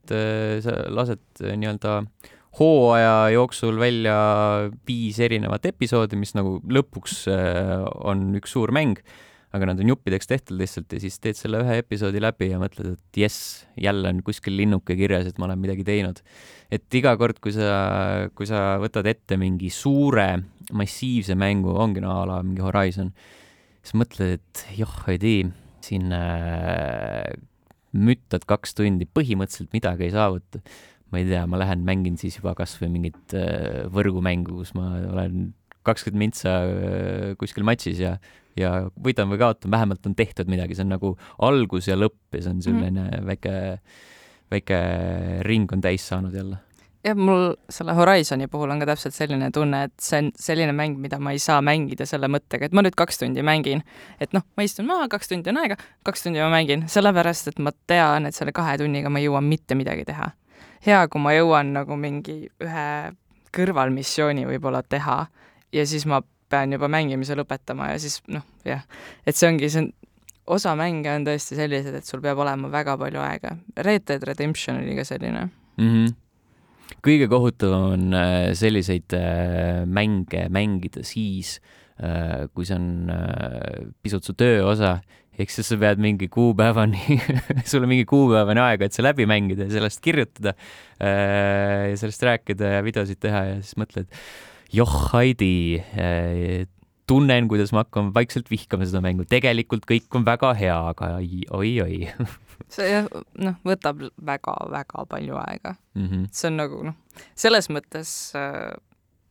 sa 0.61 0.77
lased 0.93 1.41
nii-öelda 1.41 1.95
äh, 2.03 2.35
hooaja 2.59 3.29
jooksul 3.35 3.79
välja 3.81 4.17
viis 4.89 5.19
erinevat 5.21 5.67
episoodi, 5.69 6.19
mis 6.19 6.35
nagu 6.37 6.59
lõpuks 6.73 7.25
äh, 7.33 7.85
on 8.09 8.31
üks 8.39 8.55
suur 8.57 8.73
mäng, 8.75 9.01
aga 9.57 9.71
nad 9.71 9.81
on 9.83 9.91
juppideks 9.93 10.29
tehtud 10.31 10.61
lihtsalt 10.61 10.93
ja 10.93 11.01
siis 11.03 11.19
teed 11.23 11.39
selle 11.39 11.63
ühe 11.65 11.79
episoodi 11.83 12.23
läbi 12.23 12.51
ja 12.51 12.61
mõtled, 12.63 12.95
et 12.97 13.21
jess, 13.23 13.65
jälle 13.81 14.13
on 14.13 14.23
kuskil 14.27 14.57
linnuke 14.59 14.97
kirjas, 14.99 15.29
et 15.31 15.41
ma 15.41 15.49
olen 15.49 15.63
midagi 15.63 15.87
teinud. 15.87 16.23
et 16.71 16.99
iga 16.99 17.17
kord, 17.19 17.41
kui 17.43 17.55
sa, 17.55 18.29
kui 18.37 18.49
sa 18.49 18.77
võtad 18.83 19.09
ette 19.11 19.39
mingi 19.41 19.71
suure 19.73 20.29
massiivse 20.77 21.37
mängu, 21.39 21.75
ongi 21.75 22.03
no 22.05 22.15
a 22.21 22.25
la 22.29 22.41
mingi 22.45 22.65
Horizon, 22.65 23.13
siis 23.83 23.99
mõtled, 23.99 24.41
et 24.41 24.67
joh, 24.79 24.97
ei 25.13 25.21
tea, 25.23 25.53
siin 25.87 26.11
äh, 26.15 27.31
müttad 27.97 28.45
kaks 28.49 28.75
tundi, 28.77 29.07
põhimõtteliselt 29.07 29.73
midagi 29.77 30.09
ei 30.09 30.15
saavuta 30.15 30.63
ma 31.13 31.21
ei 31.21 31.29
tea, 31.29 31.45
ma 31.47 31.61
lähen 31.61 31.85
mängin 31.87 32.17
siis 32.19 32.41
juba 32.41 32.57
kasvõi 32.59 32.91
mingit 32.91 33.35
äh, 33.39 33.87
võrgumängu, 33.95 34.59
kus 34.61 34.75
ma 34.77 34.91
olen 35.13 35.53
kakskümmend 35.87 36.27
mintsa 36.27 36.57
äh, 36.67 37.31
kuskil 37.39 37.67
matšis 37.67 38.03
ja, 38.03 38.17
ja 38.57 38.75
võidan 39.03 39.31
või 39.33 39.41
kaotan, 39.41 39.73
vähemalt 39.75 40.07
on 40.09 40.15
tehtud 40.19 40.51
midagi, 40.53 40.77
see 40.77 40.87
on 40.87 40.95
nagu 40.97 41.17
algus 41.45 41.91
ja 41.91 41.99
lõpp 41.99 42.37
ja 42.37 42.45
see 42.45 42.55
on 42.55 42.63
selline 42.65 43.09
mm. 43.09 43.27
väike, 43.29 43.57
väike 44.53 44.79
ring 45.47 45.73
on 45.73 45.85
täis 45.85 46.07
saanud 46.09 46.35
jälle 46.37 46.63
jah, 47.07 47.19
mul 47.19 47.53
selle 47.71 47.95
Horizoni 47.95 48.49
puhul 48.51 48.73
on 48.75 48.81
ka 48.83 48.89
täpselt 48.91 49.15
selline 49.15 49.51
tunne, 49.55 49.85
et 49.87 49.95
see 50.03 50.25
on 50.25 50.33
selline 50.41 50.73
mäng, 50.75 50.97
mida 51.03 51.21
ma 51.23 51.35
ei 51.37 51.43
saa 51.43 51.61
mängida 51.63 52.07
selle 52.09 52.31
mõttega, 52.33 52.67
et 52.67 52.75
ma 52.75 52.83
nüüd 52.83 52.97
kaks 52.99 53.23
tundi 53.23 53.45
mängin. 53.47 53.85
et 54.21 54.33
noh, 54.35 54.43
ma 54.57 54.67
istun 54.67 54.89
maha, 54.89 55.07
kaks 55.13 55.31
tundi 55.31 55.53
on 55.53 55.61
aega, 55.63 55.79
kaks 56.07 56.27
tundi 56.27 56.43
ma 56.43 56.51
mängin, 56.51 56.89
sellepärast 56.91 57.53
et 57.53 57.63
ma 57.63 57.75
tean, 57.87 58.27
et 58.27 58.35
selle 58.35 58.57
kahe 58.57 58.79
tunniga 58.81 59.13
ma 59.13 59.23
ei 59.23 59.29
jõua 59.29 59.45
mitte 59.45 59.79
midagi 59.79 60.09
teha 60.09 60.33
hea, 60.87 61.03
kui 61.11 61.23
ma 61.23 61.35
jõuan 61.35 61.73
nagu 61.77 61.99
mingi 61.99 62.39
ühe 62.63 62.87
kõrvalmissiooni 63.57 64.47
võib-olla 64.49 64.83
teha 64.87 65.19
ja 65.75 65.85
siis 65.89 66.07
ma 66.09 66.21
pean 66.51 66.73
juba 66.73 66.89
mängimise 66.93 67.37
lõpetama 67.39 67.93
ja 67.93 68.03
siis 68.03 68.21
noh, 68.33 68.45
jah, 68.67 68.85
et 69.27 69.37
see 69.37 69.49
ongi, 69.51 69.71
see 69.73 69.85
on 69.85 69.91
osa 70.57 70.77
mänge 70.79 71.11
on 71.11 71.27
tõesti 71.27 71.59
sellised, 71.59 71.97
et 71.99 72.07
sul 72.07 72.23
peab 72.23 72.39
olema 72.39 72.71
väga 72.71 72.95
palju 73.01 73.19
aega. 73.19 73.57
Red 73.83 74.07
Dead 74.07 74.23
Redemption 74.29 74.79
oli 74.79 74.95
ka 74.99 75.05
selline 75.09 75.49
mm. 75.49 75.91
-hmm 75.91 76.15
kõige 77.07 77.29
kohutavam 77.31 77.93
on 77.95 78.17
äh, 78.17 78.53
selliseid 78.59 79.15
äh, 79.17 79.85
mänge 79.87 80.47
mängida 80.53 81.05
siis, 81.07 81.59
äh, 82.03 82.47
kui 82.55 82.67
see 82.67 82.77
on 82.79 83.13
pisut 84.03 84.27
su 84.27 84.35
tööosa, 84.39 84.97
ehk 85.37 85.53
siis 85.53 85.69
sa 85.69 85.79
pead 85.81 86.01
mingi 86.03 86.29
kuupäevani 86.33 87.19
sul 87.71 87.85
on 87.85 87.93
mingi 87.93 88.07
kuupäevani 88.09 88.63
aega, 88.65 88.89
et 88.89 88.97
see 88.97 89.05
läbi 89.05 89.27
mängida 89.29 89.67
ja 89.67 89.77
sellest 89.77 90.03
kirjutada 90.05 90.57
ja 90.97 91.97
sellest 92.01 92.23
rääkida 92.25 92.79
ja 92.79 92.85
videosid 92.87 93.21
teha 93.21 93.43
ja 93.51 93.59
siis 93.61 93.77
mõtled, 93.77 94.09
joh, 94.73 94.95
Heidi, 95.13 95.83
tunnen, 97.07 97.49
kuidas 97.49 97.73
ma 97.73 97.85
hakkan 97.85 98.11
vaikselt 98.15 98.51
vihkama 98.51 98.87
seda 98.89 99.03
mängu, 99.05 99.27
tegelikult 99.31 99.87
kõik 99.89 100.19
on 100.19 100.27
väga 100.27 100.53
hea, 100.59 100.77
aga 100.91 101.13
oi-oi 101.55 102.09
see 102.75 103.03
noh, 103.43 103.57
võtab 103.67 104.03
väga-väga 104.27 105.05
palju 105.11 105.39
aega 105.39 105.77
mm. 105.95 106.07
-hmm. 106.07 106.27
see 106.33 106.51
on 106.51 106.59
nagu 106.63 106.83
noh, 106.89 106.97
selles 107.39 107.71
mõttes 107.71 108.11
äh, 108.39 108.75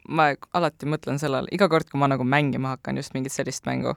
ma 0.08 0.30
alati 0.54 0.88
mõtlen 0.90 1.20
sellele, 1.20 1.50
iga 1.56 1.68
kord, 1.72 1.90
kui 1.90 2.00
ma 2.00 2.10
nagu 2.12 2.24
mängima 2.24 2.76
hakkan 2.76 2.98
just 3.02 3.16
mingit 3.18 3.34
sellist 3.34 3.66
mängu, 3.66 3.96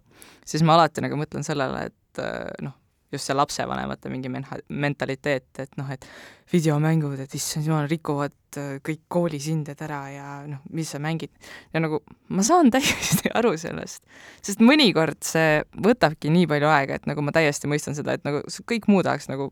siis 0.49 0.65
ma 0.65 0.79
alati 0.79 1.05
nagu 1.05 1.19
mõtlen 1.21 1.47
sellele, 1.47 1.89
et 1.93 2.23
äh, 2.25 2.51
noh, 2.65 2.75
just 3.13 3.29
see 3.29 3.37
lapsevanemate 3.37 4.11
mingi 4.13 4.31
menha-, 4.33 4.61
mentaliteet, 4.69 5.49
et 5.65 5.79
noh, 5.81 5.89
et 5.93 6.05
videomängud, 6.53 7.19
et 7.23 7.35
issand 7.37 7.67
jumal, 7.69 7.89
rikuvad 7.91 8.59
äh, 8.61 8.77
kõik 8.85 9.05
koolisinded 9.13 9.81
ära 9.85 10.01
ja 10.13 10.27
noh, 10.49 10.61
mis 10.77 10.93
sa 10.93 11.01
mängid. 11.03 11.33
ja 11.73 11.83
nagu 11.85 12.03
ma 12.29 12.45
saan 12.47 12.71
täiesti 12.75 13.33
aru 13.39 13.55
sellest, 13.61 14.03
sest 14.45 14.63
mõnikord 14.65 15.21
see 15.25 15.63
võtabki 15.85 16.33
nii 16.35 16.49
palju 16.51 16.71
aega, 16.73 17.01
et 17.01 17.09
nagu 17.11 17.25
ma 17.25 17.35
täiesti 17.37 17.71
mõistan 17.71 17.97
seda, 17.99 18.17
et 18.19 18.29
nagu 18.29 18.45
kõik 18.69 18.89
muu 18.93 19.05
tahaks 19.07 19.31
nagu 19.33 19.51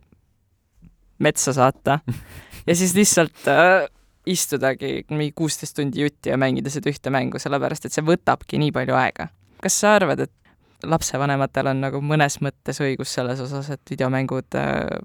metsa 1.23 1.55
saata 1.57 2.01
ja 2.69 2.77
siis 2.77 2.97
lihtsalt 2.97 3.49
äh, 3.53 3.87
istudagi 4.27 5.07
mingi 5.11 5.33
kuusteist 5.37 5.77
tundi 5.77 6.03
jutti 6.03 6.33
ja 6.33 6.37
mängida 6.41 6.71
seda 6.73 6.91
ühte 6.91 7.13
mängu, 7.15 7.41
sellepärast 7.41 7.87
et 7.87 7.95
see 7.95 8.05
võtabki 8.05 8.59
nii 8.61 8.73
palju 8.75 8.97
aega. 8.99 9.31
kas 9.63 9.81
sa 9.81 9.95
arvad, 9.97 10.27
et 10.27 10.46
lapsevanematel 10.85 11.71
on 11.73 11.83
nagu 11.87 12.01
mõnes 12.05 12.39
mõttes 12.45 12.81
õigus 12.85 13.15
selles 13.17 13.41
osas, 13.43 13.71
et 13.73 13.93
videomängud 13.93 14.59
äh, 14.59 14.99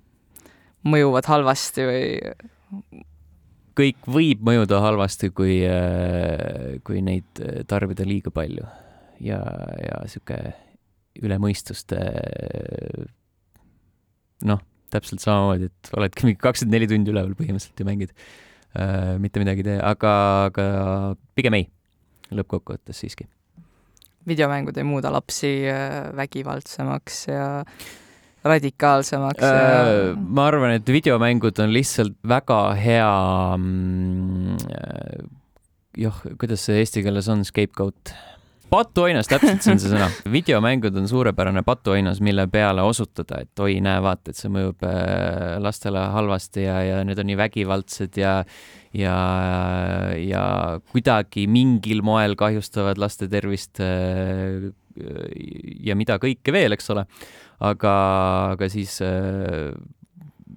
mõjuvad 0.88 1.30
halvasti 1.32 1.88
või? 1.88 2.04
kõik 3.78 4.10
võib 4.12 4.44
mõjuda 4.46 4.82
halvasti, 4.84 5.32
kui, 5.36 5.62
äh, 5.68 6.78
kui 6.88 7.04
neid 7.06 7.44
äh, 7.44 7.62
tarbida 7.68 8.06
liiga 8.08 8.34
palju 8.34 8.68
ja, 9.24 9.40
ja 9.80 10.02
sihuke 10.12 10.40
üle 11.22 11.38
mõistuste 11.44 12.00
noh, 14.48 14.62
täpselt 14.92 15.24
samamoodi, 15.24 15.70
et 15.72 15.92
oledki 15.96 16.28
mingi 16.28 16.40
kakskümmend 16.42 16.76
neli 16.78 16.88
tundi 16.90 17.14
üleval 17.14 17.36
põhimõtteliselt 17.38 17.84
ja 17.84 17.88
mängid 17.88 18.16
äh,, 18.16 19.20
mitte 19.22 19.44
midagi 19.44 19.64
ei 19.64 19.70
tee, 19.74 19.78
aga, 19.84 20.16
aga 20.50 20.66
pigem 21.38 21.60
ei, 21.60 21.68
lõppkokkuvõttes 22.32 23.04
siiski 23.04 23.28
videomängud 24.28 24.78
ei 24.78 24.86
muuda 24.88 25.12
lapsi 25.14 25.52
äh, 25.70 26.10
vägivaldsemaks 26.16 27.28
ja 27.28 27.46
radikaalsemaks. 28.44 29.44
Äh, 29.44 30.18
ma 30.18 30.48
arvan, 30.50 30.76
et 30.78 30.90
videomängud 30.90 31.62
on 31.62 31.74
lihtsalt 31.74 32.18
väga 32.28 32.62
hea 32.78 33.14
mm, 33.58 34.58
äh, 34.58 35.24
joh, 35.98 36.20
kuidas 36.42 36.68
see 36.68 36.82
eesti 36.82 37.06
keeles 37.06 37.32
on, 37.32 37.46
scapegoat? 37.48 38.16
patuoinas, 38.72 39.28
täpselt 39.28 39.66
see 39.66 39.74
on 39.74 39.82
see 39.84 39.90
sõna. 39.92 40.06
videomängud 40.38 40.96
on 40.96 41.10
suurepärane 41.12 41.60
patuoinas, 41.68 42.22
mille 42.24 42.46
peale 42.48 42.86
osutada, 42.88 43.42
et 43.44 43.60
oi, 43.60 43.82
näe, 43.84 44.00
vaata, 44.00 44.32
et 44.32 44.40
see 44.40 44.52
mõjub 44.54 44.86
lastele 45.60 46.06
halvasti 46.14 46.64
ja, 46.64 46.78
ja 46.88 47.02
need 47.04 47.20
on 47.20 47.28
nii 47.28 47.40
vägivaldsed 47.42 48.16
ja 48.22 48.38
ja, 48.98 49.16
ja 50.18 50.44
kuidagi 50.92 51.48
mingil 51.52 52.04
moel 52.06 52.36
kahjustavad 52.40 53.00
laste 53.02 53.30
tervist 53.32 53.82
äh, 53.84 54.72
ja 55.82 55.96
mida 55.96 56.20
kõike 56.22 56.54
veel, 56.54 56.76
eks 56.76 56.92
ole. 56.94 57.06
aga, 57.62 57.96
aga 58.56 58.70
siis 58.74 58.98
äh, 59.06 59.72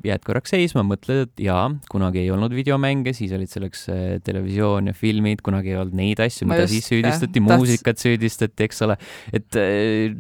jääd 0.05 0.25
korraks 0.27 0.53
seisma, 0.53 0.83
mõtled, 0.87 1.29
et 1.29 1.43
jaa, 1.47 1.67
kunagi 1.93 2.21
ei 2.23 2.31
olnud 2.35 2.53
videomänge, 2.55 3.15
siis 3.17 3.33
olid 3.37 3.51
selleks 3.51 3.87
äh, 3.93 4.03
televisioon 4.25 4.91
ja 4.91 4.97
filmid, 4.97 5.43
kunagi 5.45 5.73
ei 5.73 5.79
olnud 5.81 5.97
neid 5.99 6.21
asju, 6.25 6.49
mida 6.51 6.65
just, 6.67 6.75
siis 6.75 6.91
süüdistati, 6.93 7.43
muusikat 7.45 8.03
süüdistati, 8.03 8.69
eks 8.69 8.83
ole. 8.87 8.99
et 9.33 9.61
äh, 9.61 10.17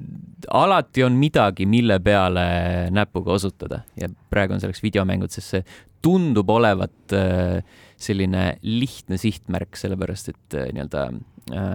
alati 0.54 1.04
on 1.06 1.18
midagi, 1.20 1.66
mille 1.68 1.98
peale 2.04 2.46
näpuga 2.94 3.36
osutada 3.36 3.82
ja 4.00 4.08
praegu 4.32 4.56
on 4.56 4.62
selleks 4.62 4.84
videomängud, 4.84 5.32
sest 5.34 5.56
see 5.56 5.66
tundub 6.04 6.50
olevat 6.52 7.16
äh, 7.16 7.82
selline 8.00 8.44
lihtne 8.62 9.18
sihtmärk, 9.20 9.78
sellepärast 9.78 10.32
et 10.32 10.58
äh, 10.58 10.70
nii-öelda 10.74 11.04
äh, 11.54 11.72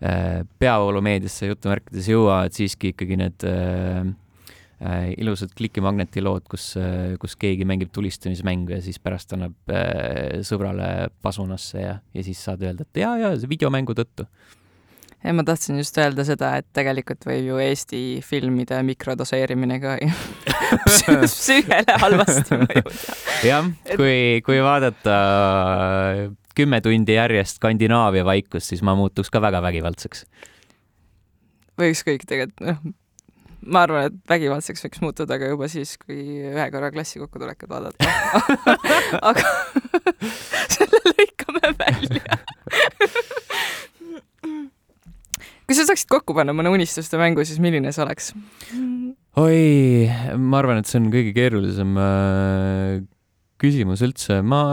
äh, 0.00 0.40
peavoolumeediasse 0.62 1.50
jutumärkides 1.50 2.10
jõuavad 2.12 2.56
siiski 2.56 2.94
ikkagi 2.94 3.18
need 3.20 3.46
äh, 3.48 4.04
äh, 4.84 5.08
ilusad 5.18 5.54
klikimagneti 5.58 6.22
lood, 6.24 6.46
kus 6.50 6.72
äh,, 6.80 7.16
kus 7.22 7.36
keegi 7.40 7.66
mängib 7.68 7.92
tulistamismängu 7.96 8.76
ja 8.76 8.80
siis 8.84 9.00
pärast 9.02 9.34
annab 9.36 9.74
äh, 9.74 10.40
sõbrale 10.46 11.10
pasunasse 11.22 11.82
ja, 11.82 11.98
ja 12.14 12.26
siis 12.26 12.40
saad 12.46 12.64
öelda, 12.66 12.86
et 12.86 13.04
jaa, 13.04 13.16
jaa, 13.20 13.36
see 13.38 13.50
videomängu 13.50 13.96
tõttu 13.98 14.28
ja 15.24 15.34
ma 15.36 15.44
tahtsin 15.44 15.78
just 15.80 15.98
öelda 16.00 16.24
seda, 16.26 16.54
et 16.60 16.68
tegelikult 16.76 17.26
võib 17.28 17.50
ju 17.50 17.58
Eesti 17.62 18.02
filmide 18.24 18.80
mikrodoseerimine 18.88 19.80
ka 19.82 19.96
psüühele 20.88 21.96
halvasti 22.04 22.60
mõjuda. 22.62 23.18
jah, 23.46 23.68
kui, 23.96 24.40
kui 24.46 24.62
vaadata 24.64 25.18
kümme 26.56 26.80
tundi 26.84 27.16
järjest 27.16 27.60
Skandinaavia 27.60 28.24
vaikust, 28.26 28.72
siis 28.72 28.82
ma 28.86 28.96
muutuks 28.98 29.30
ka 29.32 29.42
väga 29.42 29.62
vägivaldseks. 29.64 30.24
või 31.80 31.92
ükskõik 31.94 32.26
tegelikult, 32.28 32.64
noh, 32.64 32.80
ma 33.66 33.84
arvan, 33.84 34.08
et 34.08 34.16
vägivaldseks 34.28 34.86
võiks 34.86 35.02
muutuda 35.04 35.38
ka 35.40 35.52
juba 35.52 35.68
siis, 35.72 35.96
kui 36.00 36.40
ühe 36.48 36.66
korra 36.72 36.90
klassi 36.94 37.20
kokkutulekut 37.20 37.70
vaadata 37.70 38.08
aga 39.30 39.44
selle 40.74 41.02
lõikame 41.12 41.74
välja 41.80 42.38
kui 45.70 45.78
sa 45.78 45.84
saaksid 45.86 46.10
kokku 46.10 46.34
panna 46.34 46.50
mõne 46.50 46.72
unistuste 46.74 47.14
mängu, 47.14 47.44
siis 47.46 47.60
milline 47.62 47.92
see 47.94 48.02
oleks? 48.02 48.32
oi, 49.38 50.08
ma 50.34 50.58
arvan, 50.58 50.80
et 50.80 50.90
see 50.90 50.98
on 50.98 51.06
kõige 51.12 51.30
keerulisem 51.36 51.92
äh, 52.02 52.96
küsimus 53.62 54.02
üldse. 54.02 54.40
ma, 54.42 54.64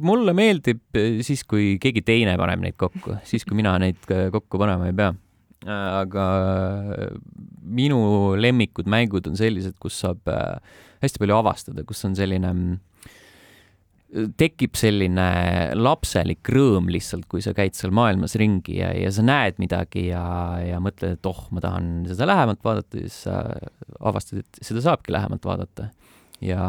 mulle 0.00 0.32
meeldib 0.32 0.80
siis, 1.26 1.44
kui 1.44 1.74
keegi 1.82 2.00
teine 2.06 2.38
paneb 2.40 2.64
neid 2.64 2.78
kokku, 2.80 3.18
siis 3.28 3.44
kui 3.44 3.60
mina 3.60 3.74
neid 3.82 4.00
kokku 4.08 4.56
panema 4.62 4.88
ei 4.88 4.96
pea. 4.96 5.12
aga 5.68 6.24
minu 7.66 8.00
lemmikud 8.40 8.88
mängud 8.88 9.28
on 9.28 9.36
sellised, 9.36 9.76
kus 9.82 10.00
saab 10.00 10.32
äh, 10.32 10.56
hästi 11.04 11.20
palju 11.20 11.36
avastada, 11.42 11.84
kus 11.84 12.00
on 12.08 12.16
selline 12.16 12.54
mm, 12.54 12.80
tekib 14.38 14.76
selline 14.78 15.26
lapselik 15.76 16.48
rõõm 16.52 16.88
lihtsalt, 16.92 17.26
kui 17.30 17.42
sa 17.44 17.52
käid 17.56 17.76
seal 17.76 17.92
maailmas 17.96 18.36
ringi 18.40 18.78
ja, 18.78 18.90
ja 18.96 19.10
sa 19.12 19.24
näed 19.26 19.60
midagi 19.62 20.06
ja, 20.08 20.22
ja 20.62 20.80
mõtled, 20.82 21.18
et 21.18 21.28
oh, 21.28 21.44
ma 21.54 21.62
tahan 21.64 21.90
seda 22.08 22.28
lähemalt 22.30 22.62
vaadata, 22.64 23.02
siis 23.02 23.20
sa 23.26 23.42
avastad, 24.00 24.42
et 24.44 24.62
seda 24.64 24.84
saabki 24.84 25.14
lähemalt 25.14 25.44
vaadata. 25.46 25.90
ja, 26.44 26.64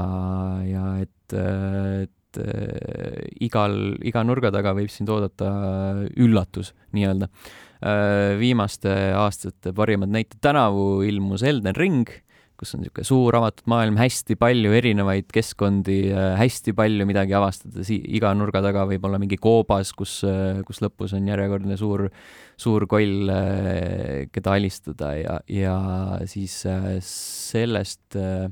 ja 0.68 0.84
et, 1.04 1.38
et 1.38 2.42
äh, 2.44 3.24
igal, 3.48 3.80
iga 4.04 4.26
nurga 4.28 4.52
taga 4.56 4.76
võib 4.78 4.92
sind 4.92 5.12
oodata 5.14 5.52
üllatus 6.20 6.74
nii-öelda. 6.98 7.32
Äh, 7.78 8.36
viimaste 8.42 8.94
aastate 9.16 9.74
parimad 9.78 10.12
näited, 10.12 10.40
tänavu 10.44 11.04
ilmus 11.08 11.46
Elden 11.46 11.78
Ring 11.78 12.10
kus 12.58 12.74
on 12.76 12.84
niisugune 12.84 13.08
suur 13.08 13.38
avatud 13.40 13.68
maailm, 13.70 13.98
hästi 14.02 14.38
palju 14.40 14.74
erinevaid 14.78 15.30
keskkondi, 15.34 15.98
hästi 16.40 16.74
palju 16.78 17.08
midagi 17.10 17.38
avastada, 17.38 17.86
iga 17.94 18.34
nurga 18.38 18.64
taga 18.66 18.86
võib 18.90 19.06
olla 19.08 19.20
mingi 19.22 19.40
koobas, 19.42 19.94
kus, 19.98 20.20
kus 20.68 20.82
lõpus 20.84 21.16
on 21.18 21.28
järjekordne 21.30 21.78
suur, 21.80 22.08
suur 22.58 22.88
koll, 22.90 23.32
keda 24.34 24.56
alistada 24.58 25.14
ja, 25.20 25.40
ja 25.52 25.78
siis 26.30 26.60
sellest 27.08 28.18
äh, 28.18 28.48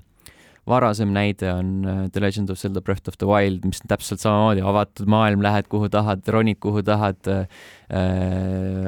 varasem 0.70 1.12
näide 1.14 1.52
on 1.54 1.70
äh, 1.86 2.02
The 2.14 2.22
Legend 2.24 2.50
of 2.50 2.60
Zelda 2.60 2.82
Breath 2.82 3.10
of 3.10 3.20
the 3.22 3.28
Wild, 3.30 3.66
mis 3.68 3.82
on 3.84 3.90
täpselt 3.92 4.22
samamoodi 4.24 4.64
avatud 4.66 5.10
maailm, 5.12 5.44
lähed 5.46 5.70
kuhu 5.70 5.90
tahad, 5.94 6.26
ronid 6.34 6.60
kuhu 6.64 6.82
tahad 6.86 7.30
äh,, 7.30 7.46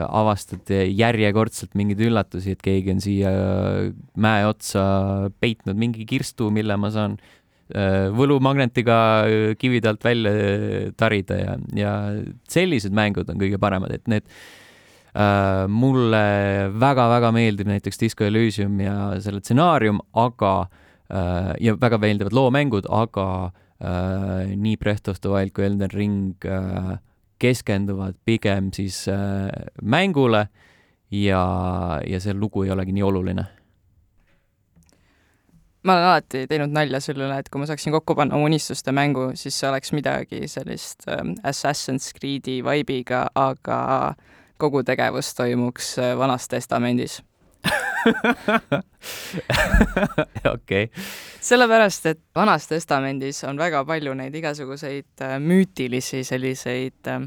avastad 0.08 0.72
järjekordselt 0.74 1.78
mingeid 1.78 2.02
üllatusi, 2.08 2.56
et 2.56 2.64
keegi 2.66 2.96
on 2.96 3.02
siia 3.04 3.34
mäe 4.18 4.46
otsa 4.50 4.86
peitnud 5.42 5.78
mingi 5.78 6.08
kirstu, 6.10 6.50
mille 6.54 6.80
ma 6.82 6.90
saan 6.94 7.20
äh, 7.78 8.08
võlumagnetiga 8.18 8.98
kivide 9.62 9.94
alt 9.94 10.08
välja 10.08 10.34
tarida 10.98 11.38
ja, 11.44 11.58
ja 11.78 11.94
sellised 12.50 12.96
mängud 12.98 13.30
on 13.30 13.38
kõige 13.44 13.62
paremad, 13.62 13.94
et 13.94 14.10
need 14.10 14.26
äh,. 15.14 15.68
mulle 15.70 16.26
väga-väga 16.74 17.32
meeldib 17.38 17.70
näiteks 17.70 18.02
Disco 18.02 18.26
Elysium 18.26 18.82
ja 18.82 18.98
selle 19.22 19.46
stsenaarium, 19.46 20.02
aga 20.18 20.58
äh, 20.66 20.84
ja 21.10 21.74
väga 21.80 21.98
meeldivad 22.04 22.34
loomängud, 22.36 22.88
aga 22.92 23.28
äh, 23.80 24.56
nii 24.56 24.78
Breath 24.78 25.10
of 25.10 25.22
the 25.22 25.30
Wild 25.32 25.54
kui 25.56 25.64
Elden 25.66 25.92
Ring 25.94 26.46
äh, 26.46 26.98
keskenduvad 27.40 28.16
pigem 28.26 28.72
siis 28.74 29.08
äh, 29.08 29.48
mängule 29.82 30.48
ja, 31.12 32.02
ja 32.08 32.20
see 32.20 32.34
lugu 32.34 32.66
ei 32.66 32.74
olegi 32.74 32.96
nii 32.96 33.06
oluline. 33.06 33.46
Ma 35.88 35.94
olen 35.94 36.08
alati 36.10 36.42
teinud 36.50 36.74
nalja 36.76 37.00
selle 37.00 37.28
üle, 37.28 37.38
et 37.40 37.48
kui 37.54 37.62
ma 37.62 37.68
saaksin 37.70 37.94
kokku 37.96 38.16
panna 38.18 38.36
unistuste 38.44 38.92
mängu, 38.92 39.30
siis 39.40 39.56
see 39.56 39.70
oleks 39.70 39.94
midagi 39.96 40.42
sellist 40.52 41.08
ähm, 41.08 41.38
Assassin's 41.48 42.10
Creed'i 42.18 42.60
vibe'iga, 42.66 43.28
aga 43.36 44.16
kogu 44.60 44.82
tegevus 44.84 45.32
toimuks 45.38 45.94
äh, 46.02 46.12
Vanas 46.20 46.50
Testamendis 46.52 47.22
okei 50.54 50.90
sellepärast, 51.48 52.06
et 52.06 52.20
Vanas 52.36 52.68
Testamendis 52.68 53.44
on 53.48 53.60
väga 53.60 53.84
palju 53.88 54.14
neid 54.18 54.36
igasuguseid 54.36 55.24
äh, 55.24 55.38
müütilisi 55.40 56.24
selliseid 56.28 57.12
äh,, 57.12 57.24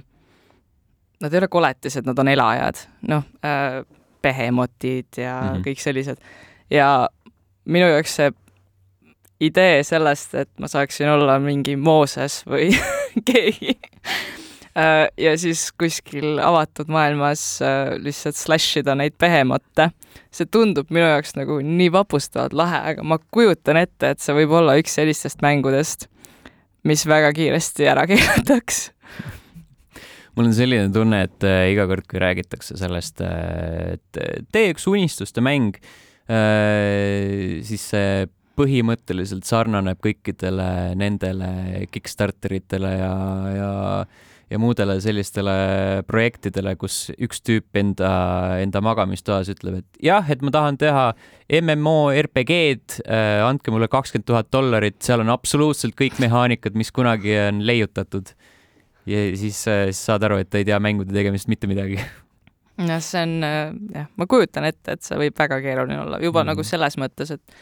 nad 1.21 1.33
ei 1.33 1.41
ole 1.41 1.49
koletised, 1.49 2.09
nad 2.09 2.19
on 2.19 2.33
elajad, 2.33 2.85
noh 3.09 3.25
äh,, 3.45 3.81
behemotid 4.23 5.17
ja 5.17 5.41
mm 5.41 5.49
-hmm. 5.49 5.67
kõik 5.67 5.81
sellised. 5.81 6.17
ja 6.71 7.09
minu 7.65 7.89
jaoks 7.89 8.17
see 8.17 8.33
idee 9.41 9.83
sellest, 9.83 10.35
et 10.35 10.51
ma 10.61 10.69
saaksin 10.69 11.09
olla 11.09 11.39
mingi 11.39 11.77
Mooses 11.77 12.43
või 12.47 12.69
keegi 13.31 13.79
ja 15.19 15.33
siis 15.39 15.71
kuskil 15.79 16.39
avatud 16.43 16.91
maailmas 16.93 17.43
äh, 17.65 17.97
lihtsalt 17.99 18.39
slash 18.39 18.79
ida 18.79 18.95
neid 18.95 19.17
behemotte. 19.19 19.91
see 20.31 20.47
tundub 20.47 20.93
minu 20.95 21.09
jaoks 21.09 21.35
nagu 21.35 21.59
nii 21.65 21.91
vapustavalt 21.93 22.55
lahe, 22.55 22.79
aga 22.93 23.03
ma 23.03 23.19
kujutan 23.35 23.81
ette, 23.81 24.13
et 24.15 24.23
see 24.23 24.37
võib 24.37 24.55
olla 24.61 24.77
üks 24.79 24.95
sellistest 24.95 25.43
mängudest, 25.43 26.07
mis 26.87 27.03
väga 27.07 27.33
kiiresti 27.35 27.89
ära 27.91 28.07
keelataks 28.11 28.89
mul 30.37 30.47
on 30.47 30.55
selline 30.55 30.93
tunne, 30.95 31.25
et 31.27 31.47
äh, 31.47 31.67
iga 31.75 31.89
kord, 31.91 32.07
kui 32.09 32.23
räägitakse 32.23 32.79
sellest, 32.79 33.21
et 33.21 34.23
tee 34.55 34.71
üks 34.71 34.87
unistuste 34.89 35.43
mäng, 35.45 35.75
siis 37.67 37.89
see 37.91 38.29
põhimõtteliselt 38.61 39.47
sarnaneb 39.49 39.99
kõikidele 40.05 40.95
nendele 40.99 41.49
Kickstarteritele 41.91 42.93
ja, 43.01 43.15
ja 43.57 43.71
ja 44.51 44.59
muudele 44.59 44.97
sellistele 45.03 45.55
projektidele, 46.09 46.75
kus 46.81 47.11
üks 47.15 47.43
tüüp 47.47 47.79
enda, 47.79 48.11
enda 48.63 48.83
magamistoas 48.85 49.51
ütleb, 49.53 49.81
et 49.81 50.01
jah, 50.11 50.27
et 50.33 50.43
ma 50.43 50.53
tahan 50.55 50.79
teha 50.81 51.11
MMO 51.61 52.11
RPG-d 52.25 53.03
äh,, 53.05 53.43
andke 53.47 53.75
mulle 53.75 53.91
kakskümmend 53.91 54.27
tuhat 54.29 54.51
dollarit, 54.53 54.99
seal 55.07 55.23
on 55.25 55.31
absoluutselt 55.33 55.95
kõik 55.99 56.19
mehaanikad, 56.23 56.79
mis 56.79 56.91
kunagi 56.95 57.37
on 57.47 57.63
leiutatud. 57.67 58.35
ja 59.07 59.29
siis 59.37 59.63
äh,, 59.71 59.87
siis 59.91 60.03
saad 60.11 60.27
aru, 60.27 60.41
et 60.43 60.51
ta 60.51 60.59
ei 60.59 60.67
tea 60.69 60.81
mängude 60.83 61.15
tegemist 61.15 61.49
mitte 61.51 61.71
midagi 61.71 62.01
jah, 62.89 63.03
see 63.05 63.23
on 63.23 63.45
äh, 63.45 63.75
jah, 63.95 64.09
ma 64.17 64.27
kujutan 64.31 64.67
ette, 64.69 64.97
et 64.97 65.05
see 65.05 65.19
võib 65.21 65.37
väga 65.39 65.61
keeruline 65.63 66.01
olla 66.05 66.21
juba 66.23 66.43
mm. 66.43 66.53
nagu 66.53 66.67
selles 66.67 66.97
mõttes, 67.01 67.35
et 67.37 67.61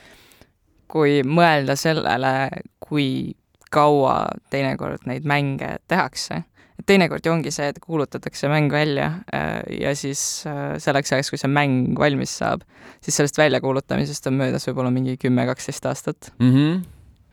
kui 0.88 1.20
mõelda 1.26 1.76
sellele, 1.76 2.32
kui 2.80 3.34
kaua 3.70 4.30
teinekord 4.52 5.04
neid 5.08 5.26
mänge 5.28 5.76
tehakse. 5.88 6.42
Et 6.78 6.86
teinekord 6.86 7.26
ju 7.26 7.32
ongi 7.32 7.52
see, 7.54 7.70
et 7.72 7.80
kuulutatakse 7.82 8.50
mäng 8.50 8.70
välja 8.72 9.10
äh, 9.34 9.62
ja 9.80 9.94
siis 9.98 10.44
äh, 10.46 10.76
selleks 10.82 11.12
ajaks, 11.14 11.32
kui 11.32 11.40
see 11.40 11.50
mäng 11.50 11.98
valmis 11.98 12.36
saab, 12.40 12.62
siis 13.02 13.18
sellest 13.18 13.40
väljakuulutamisest 13.40 14.30
on 14.30 14.38
möödas 14.38 14.68
võib-olla 14.68 14.92
mingi 14.94 15.18
kümme, 15.20 15.46
kaksteist 15.50 15.90
aastat 15.90 16.30
mm. 16.38 16.54
-hmm. 16.54 16.80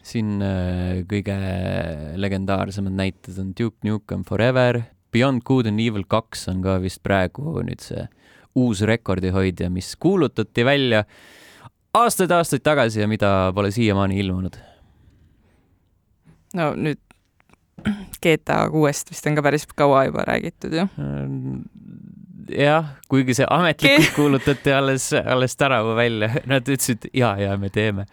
siin 0.03 0.41
äh, 0.41 1.05
kõige 1.11 1.37
legendaarsemad 2.17 2.97
näited 2.97 3.39
on 3.41 3.53
Duke 3.53 3.85
Nukem 3.87 4.25
Forever, 4.25 4.81
Beyond 5.11 5.45
Good 5.45 5.69
and 5.69 5.79
Evil 5.79 6.03
kaks 6.07 6.47
on 6.51 6.61
ka 6.65 6.79
vist 6.81 7.03
praegu 7.03 7.61
nüüd 7.61 7.81
see 7.85 8.07
uus 8.55 8.81
rekordihoidja, 8.81 9.69
mis 9.69 9.95
kuulutati 9.99 10.65
välja 10.65 11.03
aastaid-aastaid 11.93 12.63
tagasi 12.63 13.03
ja 13.03 13.07
mida 13.07 13.51
pole 13.55 13.71
siiamaani 13.71 14.19
ilmunud? 14.19 14.57
no 16.55 16.71
nüüd 16.79 17.04
GTA 18.23 18.65
kuuest 18.73 19.11
vist 19.11 19.27
on 19.27 19.37
ka 19.37 19.43
päris 19.45 19.67
kaua 19.75 20.05
juba 20.09 20.25
räägitud 20.27 20.73
ju. 20.73 20.87
jah, 22.59 22.95
kuigi 23.09 23.37
see 23.37 23.47
ametlikult 23.49 24.15
kuulutati 24.15 24.73
alles, 24.73 25.11
alles 25.13 25.57
tänavu 25.57 25.95
välja, 25.97 26.31
nad 26.45 26.65
ütlesid 26.65 27.09
ja, 27.13 27.35
ja 27.41 27.57
me 27.57 27.69
teeme. 27.69 28.05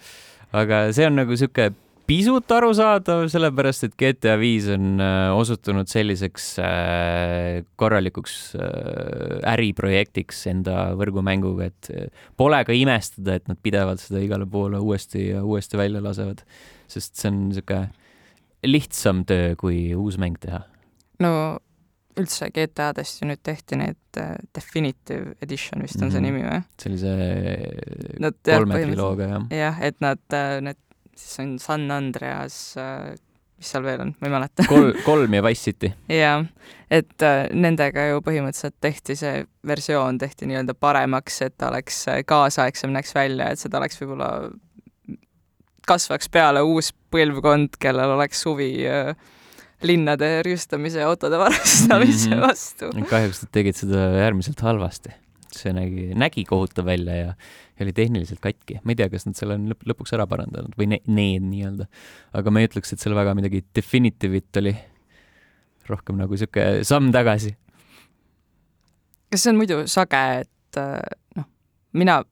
aga 0.53 0.85
see 0.93 1.07
on 1.09 1.17
nagu 1.21 1.37
sihuke 1.37 1.73
pisut 2.09 2.51
arusaadav, 2.53 3.25
sellepärast 3.31 3.87
et 3.87 3.95
GTA 4.01 4.35
viis 4.41 4.67
on 4.73 5.01
äh, 5.01 5.31
osutunud 5.39 5.89
selliseks 5.91 6.49
äh, 6.61 7.63
korralikuks 7.81 8.37
äh, 8.59 9.39
äriprojektiks 9.55 10.45
enda 10.51 10.91
võrgumänguga, 10.99 11.71
et 11.71 12.13
pole 12.37 12.61
ka 12.67 12.77
imestada, 12.77 13.39
et 13.39 13.49
nad 13.51 13.61
pidevalt 13.63 14.03
seda 14.03 14.23
igale 14.25 14.49
poole 14.51 14.81
uuesti 14.83 15.29
ja 15.31 15.45
uuesti 15.47 15.81
välja 15.81 16.03
lasevad, 16.05 16.43
sest 16.91 17.17
see 17.17 17.31
on 17.31 17.43
niisugune 17.49 18.02
lihtsam 18.67 19.25
töö, 19.29 19.57
kui 19.59 19.95
uus 19.99 20.19
mäng 20.19 20.39
teha. 20.41 20.65
no 21.23 21.33
üldse 22.19 22.51
GTA-dest 22.53 23.23
ju 23.23 23.27
nüüd 23.31 23.41
tehti 23.41 23.79
need 23.81 24.21
Definitive 24.53 25.33
Edition 25.41 25.81
vist 25.83 25.97
on 25.97 26.09
mm 26.09 26.09
-hmm. 26.09 26.13
see 26.13 26.21
mhm. 26.21 26.27
nimi 26.27 26.43
või? 26.45 26.63
sellise 26.79 27.13
kolme 28.45 28.85
triloogia, 28.85 29.29
jah. 29.29 29.47
jah, 29.51 29.83
et 29.83 30.01
nad, 30.01 30.21
need 30.61 30.77
siis 31.17 31.41
on 31.41 31.59
San 31.59 31.91
Andreas, 31.91 32.75
äh, 32.77 33.15
mis 33.59 33.71
seal 33.71 33.85
veel 33.87 34.03
on, 34.05 34.15
ma 34.21 34.29
ei 34.29 34.35
mäleta 34.35 34.67
Kol-, 34.69 34.95
kolm 35.09 35.35
ja 35.35 35.43
Wise 35.45 35.71
City. 35.71 35.93
jah, 36.11 36.45
et 36.91 37.27
äh, 37.27 37.45
nendega 37.53 38.09
ju 38.11 38.23
põhimõtteliselt 38.27 38.79
tehti 38.83 39.17
see 39.19 39.45
versioon, 39.67 40.19
tehti 40.23 40.49
nii-öelda 40.51 40.75
paremaks, 40.79 41.41
et 41.47 41.57
ta 41.59 41.71
oleks 41.73 42.05
äh, 42.13 42.23
kaasaegsem, 42.27 42.95
näeks 42.97 43.15
välja, 43.17 43.53
et 43.53 43.63
seda 43.63 43.81
oleks 43.81 44.01
võib-olla, 44.01 44.33
kasvaks 45.87 46.31
peale 46.33 46.63
uus 46.67 46.93
põlvkond, 47.13 47.79
kellel 47.83 48.17
oleks 48.17 48.45
huvi 48.49 48.71
linnade 49.83 50.29
rüüstamise 50.47 51.03
ja 51.03 51.09
autode 51.11 51.39
varastamise 51.41 52.31
mm 52.31 52.37
-hmm. 52.37 52.47
vastu. 52.47 52.93
kahjuks 53.11 53.43
nad 53.43 53.53
tegid 53.53 53.77
seda 53.77 54.07
äärmiselt 54.23 54.61
halvasti 54.61 55.11
see 55.57 55.73
nägi, 55.77 56.07
nägi 56.19 56.45
kohutav 56.49 56.87
välja 56.89 57.17
ja, 57.17 57.35
ja 57.79 57.85
oli 57.85 57.93
tehniliselt 57.93 58.41
katki. 58.41 58.81
ma 58.85 58.93
ei 58.93 58.97
tea, 59.01 59.09
kas 59.13 59.27
nad 59.27 59.39
selle 59.39 59.57
on 59.59 59.69
lõp 59.73 59.85
lõpuks 59.89 60.15
ära 60.17 60.27
parandanud 60.31 60.77
või 60.79 60.89
ne 60.95 61.01
need 61.07 61.45
nii-öelda. 61.49 61.89
aga 62.39 62.55
ma 62.55 62.63
ei 62.63 62.71
ütleks, 62.71 62.93
et 62.93 63.03
seal 63.03 63.17
väga 63.19 63.35
midagi 63.39 63.63
definitive'it 63.77 64.63
oli. 64.63 64.75
rohkem 65.89 66.21
nagu 66.21 66.37
sihuke 66.39 66.85
samm 66.89 67.13
tagasi. 67.15 67.55
kas 69.31 69.45
see 69.45 69.53
on 69.53 69.61
muidu 69.61 69.83
sage, 69.91 70.23
et 70.45 70.81
äh, 70.81 71.01
noh, 71.37 71.49
mina, 71.93 72.23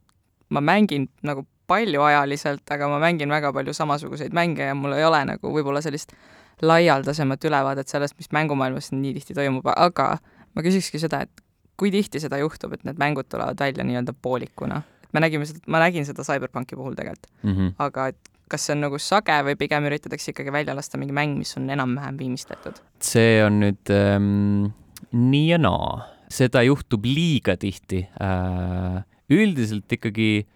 ma 0.50 0.64
mängin 0.64 1.08
nagu 1.26 1.46
paljuajaliselt, 1.70 2.64
aga 2.74 2.88
ma 2.90 2.98
mängin 3.02 3.30
väga 3.30 3.52
palju 3.54 3.74
samasuguseid 3.76 4.35
mänge 4.37 4.66
ja 4.70 4.76
mul 4.78 4.96
ei 4.98 5.06
ole 5.06 5.22
nagu 5.35 5.52
võib-olla 5.54 5.83
sellist 5.85 6.14
laialdasemat 6.62 7.44
ülevaadet 7.48 7.88
sellest, 7.88 8.18
mis 8.20 8.33
mängumaailmas 8.37 8.90
nii 8.92 9.14
tihti 9.16 9.37
toimub, 9.38 9.68
aga 9.76 10.11
ma 10.54 10.64
küsikski 10.66 11.00
seda, 11.00 11.22
et 11.24 11.44
kui 11.80 11.92
tihti 11.94 12.20
seda 12.20 12.40
juhtub, 12.42 12.74
et 12.76 12.83
need 12.85 12.98
mängud 13.00 13.30
tulevad 13.30 13.61
välja 13.61 13.87
nii-öelda 13.87 14.16
poolikuna? 14.22 14.83
et 15.06 15.14
me 15.16 15.22
nägime 15.24 15.46
seda, 15.48 15.62
ma 15.66 15.80
nägin 15.83 16.04
seda 16.06 16.26
CyberPunki 16.26 16.76
puhul 16.78 16.98
tegelikult 16.98 17.30
mm, 17.42 17.54
-hmm. 17.54 17.72
aga 17.78 18.11
et 18.12 18.30
kas 18.50 18.66
see 18.66 18.74
on 18.74 18.85
nagu 18.85 18.98
sage 18.98 19.37
või 19.46 19.56
pigem 19.59 19.87
üritatakse 19.87 20.35
ikkagi 20.35 20.52
välja 20.52 20.74
lasta 20.76 20.98
mingi 20.98 21.14
mäng, 21.16 21.38
mis 21.38 21.56
on 21.56 21.70
enam-vähem 21.70 22.18
viimistletud? 22.18 22.83
see 23.00 23.40
on 23.44 23.61
nüüd 23.64 23.94
ähm, 23.94 24.70
nii 25.12 25.48
ja 25.48 25.59
naa, 25.59 26.06
seda 26.30 26.62
juhtub 26.66 27.06
liiga 27.06 27.56
tihti 27.56 28.04
äh,. 28.20 29.02
üldiselt 29.30 29.92
ikkagi 29.92 30.46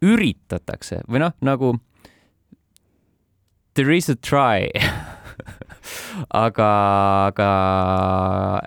üritatakse 0.00 1.02
või 1.08 1.24
noh, 1.24 1.34
nagu 1.44 1.74
there 3.74 3.92
is 3.96 4.08
a 4.08 4.16
try 4.16 4.68
aga, 6.46 6.70
aga 7.30 7.50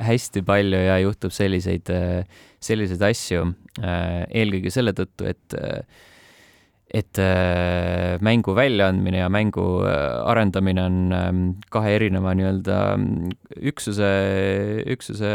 hästi 0.03 0.43
palju 0.45 0.79
ja 0.87 0.97
juhtub 1.03 1.33
selliseid, 1.35 1.91
selliseid 2.63 3.05
asju 3.09 3.45
äh, 3.81 4.23
eelkõige 4.29 4.73
selle 4.73 4.95
tõttu, 4.97 5.29
et 5.29 5.61
et 6.93 7.17
äh, 7.17 8.19
mängu 8.21 8.53
väljaandmine 8.53 9.23
ja 9.23 9.29
mängu 9.33 9.63
äh, 9.81 10.19
arendamine 10.29 10.83
on 10.85 10.97
ähm, 11.17 11.39
kahe 11.73 11.95
erineva 11.97 12.35
nii-öelda 12.37 12.75
üksuse, 13.71 14.09
üksuse 14.93 15.31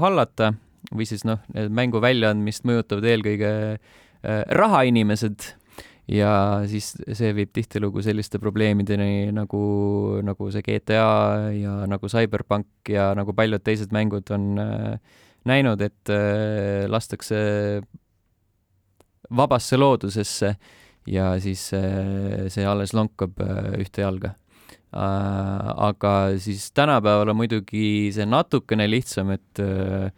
hallata 0.00 0.54
või 0.88 1.04
siis 1.08 1.26
noh, 1.28 1.42
mängu 1.68 2.00
väljaandmist 2.00 2.64
mõjutavad 2.64 3.10
eelkõige 3.12 3.52
rahainimesed 4.22 5.48
ja 6.10 6.32
siis 6.70 6.92
see 7.14 7.30
viib 7.36 7.52
tihtilugu 7.54 8.02
selliste 8.02 8.40
probleemideni 8.42 9.30
nagu, 9.34 9.62
nagu 10.26 10.50
see 10.54 10.64
GTA 10.66 11.06
ja 11.54 11.74
nagu 11.90 12.10
CyberPunk 12.10 12.90
ja 12.90 13.12
nagu 13.18 13.34
paljud 13.36 13.62
teised 13.64 13.94
mängud 13.94 14.30
on 14.34 14.58
äh, 14.58 15.18
näinud, 15.48 15.80
et 15.82 16.12
äh, 16.12 16.84
lastakse 16.90 17.38
vabasse 19.32 19.78
loodusesse 19.78 20.54
ja 21.08 21.32
siis 21.42 21.70
äh, 21.76 22.48
see 22.52 22.66
alles 22.66 22.94
lonkab 22.94 23.40
äh, 23.40 23.72
ühte 23.82 24.04
jalga 24.04 24.34
äh,. 24.92 25.70
aga 25.88 26.38
siis 26.42 26.70
tänapäeval 26.74 27.32
on 27.32 27.40
muidugi 27.40 28.10
see 28.12 28.26
natukene 28.26 28.90
lihtsam, 28.90 29.32
et 29.38 29.62
äh, 29.62 30.10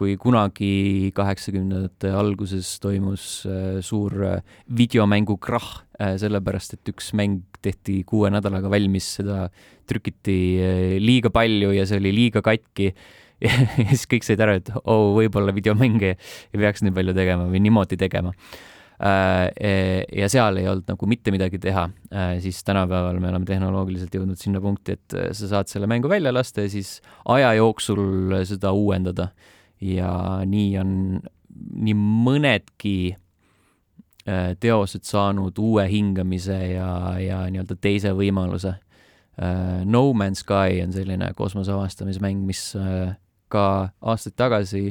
kui 0.00 0.16
kunagi 0.16 1.12
kaheksakümnendate 1.12 2.08
alguses 2.16 2.78
toimus 2.80 3.44
äh, 3.44 3.80
suur 3.84 4.14
äh, 4.24 4.38
videomängu 4.72 5.36
krahh 5.36 5.82
äh,, 6.00 6.14
sellepärast 6.20 6.78
et 6.78 6.92
üks 6.94 7.10
mäng 7.18 7.42
tehti 7.60 7.98
kuue 8.08 8.30
nädalaga 8.32 8.72
valmis, 8.72 9.10
seda 9.18 9.50
trükiti 9.90 10.38
liiga 11.02 11.28
palju 11.34 11.74
ja 11.76 11.84
see 11.88 12.00
oli 12.00 12.14
liiga 12.16 12.44
katki. 12.44 12.94
Ja 13.40 13.48
siis 13.88 14.02
kõik 14.04 14.26
said 14.26 14.40
aru, 14.44 14.58
et 14.58 14.66
oo 14.82 14.82
oh,, 14.92 15.06
võib-olla 15.16 15.54
videomänge 15.56 16.10
ei 16.12 16.58
peaks 16.60 16.82
nii 16.84 16.92
palju 16.92 17.14
tegema 17.16 17.46
või 17.48 17.62
niimoodi 17.64 17.96
tegema. 17.96 18.34
Äh, 19.00 19.46
ja 20.12 20.28
seal 20.28 20.60
ei 20.60 20.68
olnud 20.68 20.90
nagu 20.92 21.08
mitte 21.08 21.32
midagi 21.32 21.56
teha, 21.56 21.86
siis 22.44 22.60
tänapäeval 22.68 23.16
me 23.16 23.30
oleme 23.30 23.48
tehnoloogiliselt 23.48 24.18
jõudnud 24.18 24.36
sinna 24.36 24.60
punkti, 24.60 24.98
et 24.98 25.16
sa 25.32 25.48
saad 25.54 25.72
selle 25.72 25.88
mängu 25.88 26.12
välja 26.12 26.34
lasta 26.36 26.66
ja 26.66 26.74
siis 26.74 26.98
aja 27.32 27.54
jooksul 27.62 28.36
seda 28.52 28.74
uuendada. 28.76 29.30
Ja 29.80 30.12
nii 30.46 30.70
on 30.80 30.92
nii 31.80 31.96
mõnedki 31.98 32.94
teosed 34.60 35.02
saanud 35.08 35.56
uue 35.58 35.86
hingamise 35.90 36.58
ja, 36.74 36.90
ja 37.18 37.38
nii-öelda 37.50 37.74
teise 37.80 38.12
võimaluse. 38.14 38.74
No 39.88 40.02
Man's 40.14 40.44
Sky 40.44 40.82
on 40.84 40.92
selline 40.94 41.30
kosmose 41.34 41.72
avastamismäng, 41.72 42.44
mis 42.46 42.60
ka 43.50 43.64
aastaid 44.00 44.36
tagasi 44.38 44.84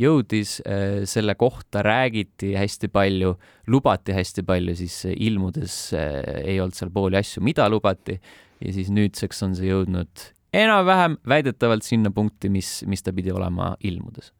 jõudis, 0.00 0.58
äh, 0.64 1.02
selle 1.08 1.34
kohta 1.38 1.82
räägiti 1.84 2.54
hästi 2.56 2.90
palju, 2.92 3.34
lubati 3.70 4.14
hästi 4.16 4.44
palju, 4.46 4.76
siis 4.78 5.02
ilmudes 5.12 5.76
äh, 5.96 6.44
ei 6.44 6.60
olnud 6.60 6.76
seal 6.76 6.92
pooli 6.94 7.18
asju, 7.20 7.42
mida 7.44 7.68
lubati 7.70 8.16
ja 8.60 8.74
siis 8.74 8.90
nüüdseks 8.94 9.42
on 9.46 9.56
see 9.58 9.70
jõudnud 9.70 10.30
enam-vähem 10.52 11.16
väidetavalt 11.28 11.86
sinna 11.86 12.10
punkti, 12.10 12.48
mis, 12.48 12.80
mis 12.86 13.02
ta 13.02 13.12
pidi 13.12 13.32
olema 13.32 13.74
ilmudes. 13.80 14.32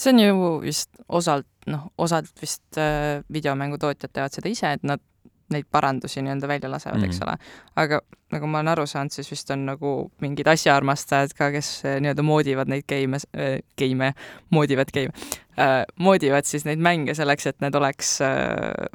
see 0.00 0.12
on 0.12 0.20
ju 0.20 0.60
vist 0.62 0.90
osalt, 1.08 1.46
noh, 1.66 1.90
osalt 1.98 2.32
vist 2.40 2.78
äh, 2.78 3.20
videomängutootjad 3.32 4.12
teevad 4.12 4.32
seda 4.32 4.48
ise, 4.48 4.72
et 4.72 4.82
nad 4.82 5.02
neid 5.50 5.66
parandusi 5.70 6.22
nii-öelda 6.22 6.48
välja 6.48 6.70
lasevad 6.70 6.96
mm, 6.96 7.02
-hmm. 7.02 7.06
eks 7.06 7.20
mhm. 7.20 7.28
ole. 7.28 7.36
aga 7.76 8.00
nagu 8.32 8.46
ma 8.46 8.58
olen 8.58 8.68
aru 8.68 8.86
saanud, 8.86 9.12
siis 9.12 9.30
vist 9.30 9.50
on 9.50 9.66
nagu 9.66 10.10
mingid 10.20 10.46
asjaarmastajad 10.46 11.34
ka, 11.36 11.50
kes 11.50 11.84
eh, 11.84 12.00
nii-öelda 12.00 12.22
moodivad 12.22 12.70
neid 12.70 12.86
geime 12.88 13.18
äh,, 13.36 13.58
geime, 13.76 14.12
moodivad 14.50 14.92
geime 14.94 15.12
äh,, 15.58 15.84
moodivad 15.98 16.44
siis 16.44 16.64
neid 16.64 16.78
mänge 16.78 17.14
selleks, 17.14 17.46
et 17.46 17.60
need 17.60 17.74
oleks 17.74 18.20
äh, 18.20 18.88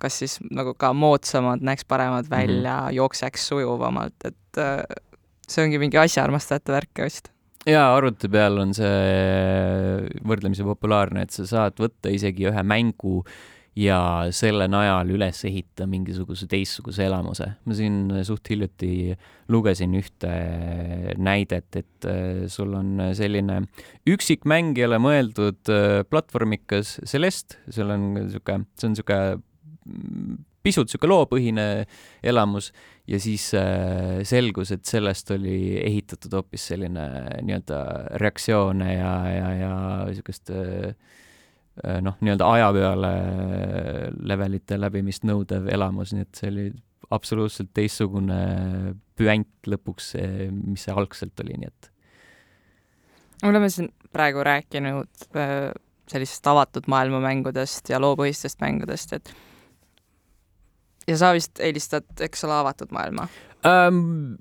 kas 0.00 0.18
siis 0.18 0.38
nagu 0.50 0.74
ka 0.74 0.92
moodsamad, 0.92 1.62
näeks 1.62 1.84
paremad 1.84 2.24
mhm. 2.24 2.30
välja 2.30 2.76
mm, 2.80 2.86
-hmm. 2.86 2.92
jookseks 2.92 3.48
sujuvamalt, 3.48 4.14
et 4.24 4.36
äh, 4.58 4.82
see 5.46 5.66
ongi 5.66 5.78
mingi 5.82 6.00
asjaarmastajate 6.00 6.74
värk 6.74 7.04
vist 7.04 7.30
jaa, 7.68 7.92
arvuti 7.94 8.30
peal 8.32 8.58
on 8.62 8.74
see 8.76 10.10
võrdlemisi 10.26 10.66
populaarne, 10.66 11.26
et 11.26 11.34
sa 11.34 11.46
saad 11.48 11.80
võtta 11.80 12.12
isegi 12.12 12.48
ühe 12.48 12.62
mängu 12.66 13.20
ja 13.78 14.00
selle 14.34 14.66
najal 14.70 15.12
üles 15.14 15.44
ehitada 15.46 15.86
mingisuguse 15.88 16.48
teistsuguse 16.50 17.04
elamuse. 17.06 17.46
ma 17.64 17.76
siin 17.76 18.10
suht 18.26 18.50
hiljuti 18.50 19.14
lugesin 19.52 19.94
ühte 19.98 20.32
näidet, 21.16 21.76
et 21.76 22.08
äh, 22.08 22.46
sul 22.50 22.74
on 22.74 22.98
selline 23.16 23.62
üksikmängijale 24.10 24.98
mõeldud 25.02 25.70
äh, 25.70 26.02
platvormikas 26.10 26.98
Celeste, 27.06 27.60
seal 27.70 27.94
on 27.94 28.12
niisugune, 28.18 28.66
see 28.74 28.90
on 28.90 28.96
niisugune 28.96 30.40
pisut 30.62 30.88
niisugune 30.88 31.14
loopõhine 31.14 31.66
elamus 32.22 32.70
ja 33.08 33.20
siis 33.22 33.50
äh, 33.58 34.20
selgus, 34.28 34.74
et 34.74 34.84
sellest 34.84 35.30
oli 35.34 35.78
ehitatud 35.80 36.36
hoopis 36.38 36.68
selline 36.72 37.06
nii-öelda 37.40 37.80
reaktsioone 38.20 38.92
ja, 38.94 39.14
ja, 39.34 39.48
ja 39.62 39.72
niisugust 40.10 40.52
äh, 40.54 40.94
Äh, 41.86 42.00
noh, 42.04 42.16
nii-öelda 42.20 42.46
aja 42.50 42.70
peale 42.74 43.10
levelite 44.26 44.76
läbimist 44.80 45.24
nõudev 45.28 45.68
elamus, 45.72 46.12
nii 46.12 46.26
et 46.26 46.40
see 46.40 46.50
oli 46.50 46.64
absoluutselt 47.14 47.70
teistsugune 47.74 48.40
püant 49.18 49.70
lõpuks, 49.70 50.10
mis 50.50 50.84
see 50.86 50.94
algselt 50.94 51.40
oli, 51.44 51.56
nii 51.62 51.70
et. 51.70 51.90
me 53.42 53.52
oleme 53.52 53.70
siin 53.72 53.88
praegu 54.12 54.44
rääkinud 54.44 55.30
äh, 55.38 55.70
sellisest 56.10 56.50
avatud 56.52 56.90
maailma 56.90 57.22
mängudest 57.24 57.88
ja 57.92 58.02
loopõhistest 58.02 58.60
mängudest, 58.60 59.16
et 59.16 59.32
ja 61.08 61.20
sa 61.20 61.32
vist 61.36 61.60
eelistad, 61.62 62.08
eks 62.20 62.44
ole, 62.48 62.58
avatud 62.60 62.92
maailma 62.96 63.28
ähm,? 63.66 64.36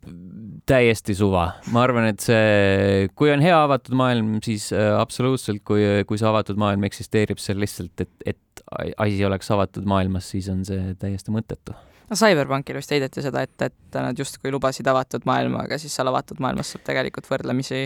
täiesti 0.70 1.16
suva, 1.18 1.48
ma 1.74 1.82
arvan, 1.82 2.06
et 2.12 2.22
see, 2.22 3.08
kui 3.18 3.32
on 3.34 3.42
hea 3.42 3.56
avatud 3.58 3.96
maailm, 3.98 4.36
siis 4.46 4.68
äh, 4.76 4.92
absoluutselt, 5.00 5.64
kui, 5.66 5.82
kui 6.08 6.20
see 6.22 6.30
avatud 6.30 6.60
maailm 6.62 6.86
eksisteerib 6.86 7.42
seal 7.42 7.58
lihtsalt, 7.64 8.06
et, 8.06 8.12
et 8.36 8.64
asi 9.02 9.24
oleks 9.26 9.50
avatud 9.56 9.88
maailmas, 9.90 10.30
siis 10.36 10.50
on 10.54 10.62
see 10.68 10.94
täiesti 11.02 11.34
mõttetu 11.34 11.74
no 12.10 12.18
Cyberpunkil 12.18 12.80
vist 12.80 12.94
heideti 12.94 13.24
seda 13.26 13.44
ette, 13.46 13.70
et 13.70 13.98
nad 13.98 14.18
justkui 14.18 14.54
lubasid 14.54 14.88
avatud 14.90 15.26
maailma, 15.30 15.66
aga 15.68 15.78
siis 15.82 15.96
seal 15.96 16.10
avatud 16.12 16.42
maailmas 16.44 16.74
saab 16.74 16.86
tegelikult 16.88 17.30
võrdlemisi 17.30 17.86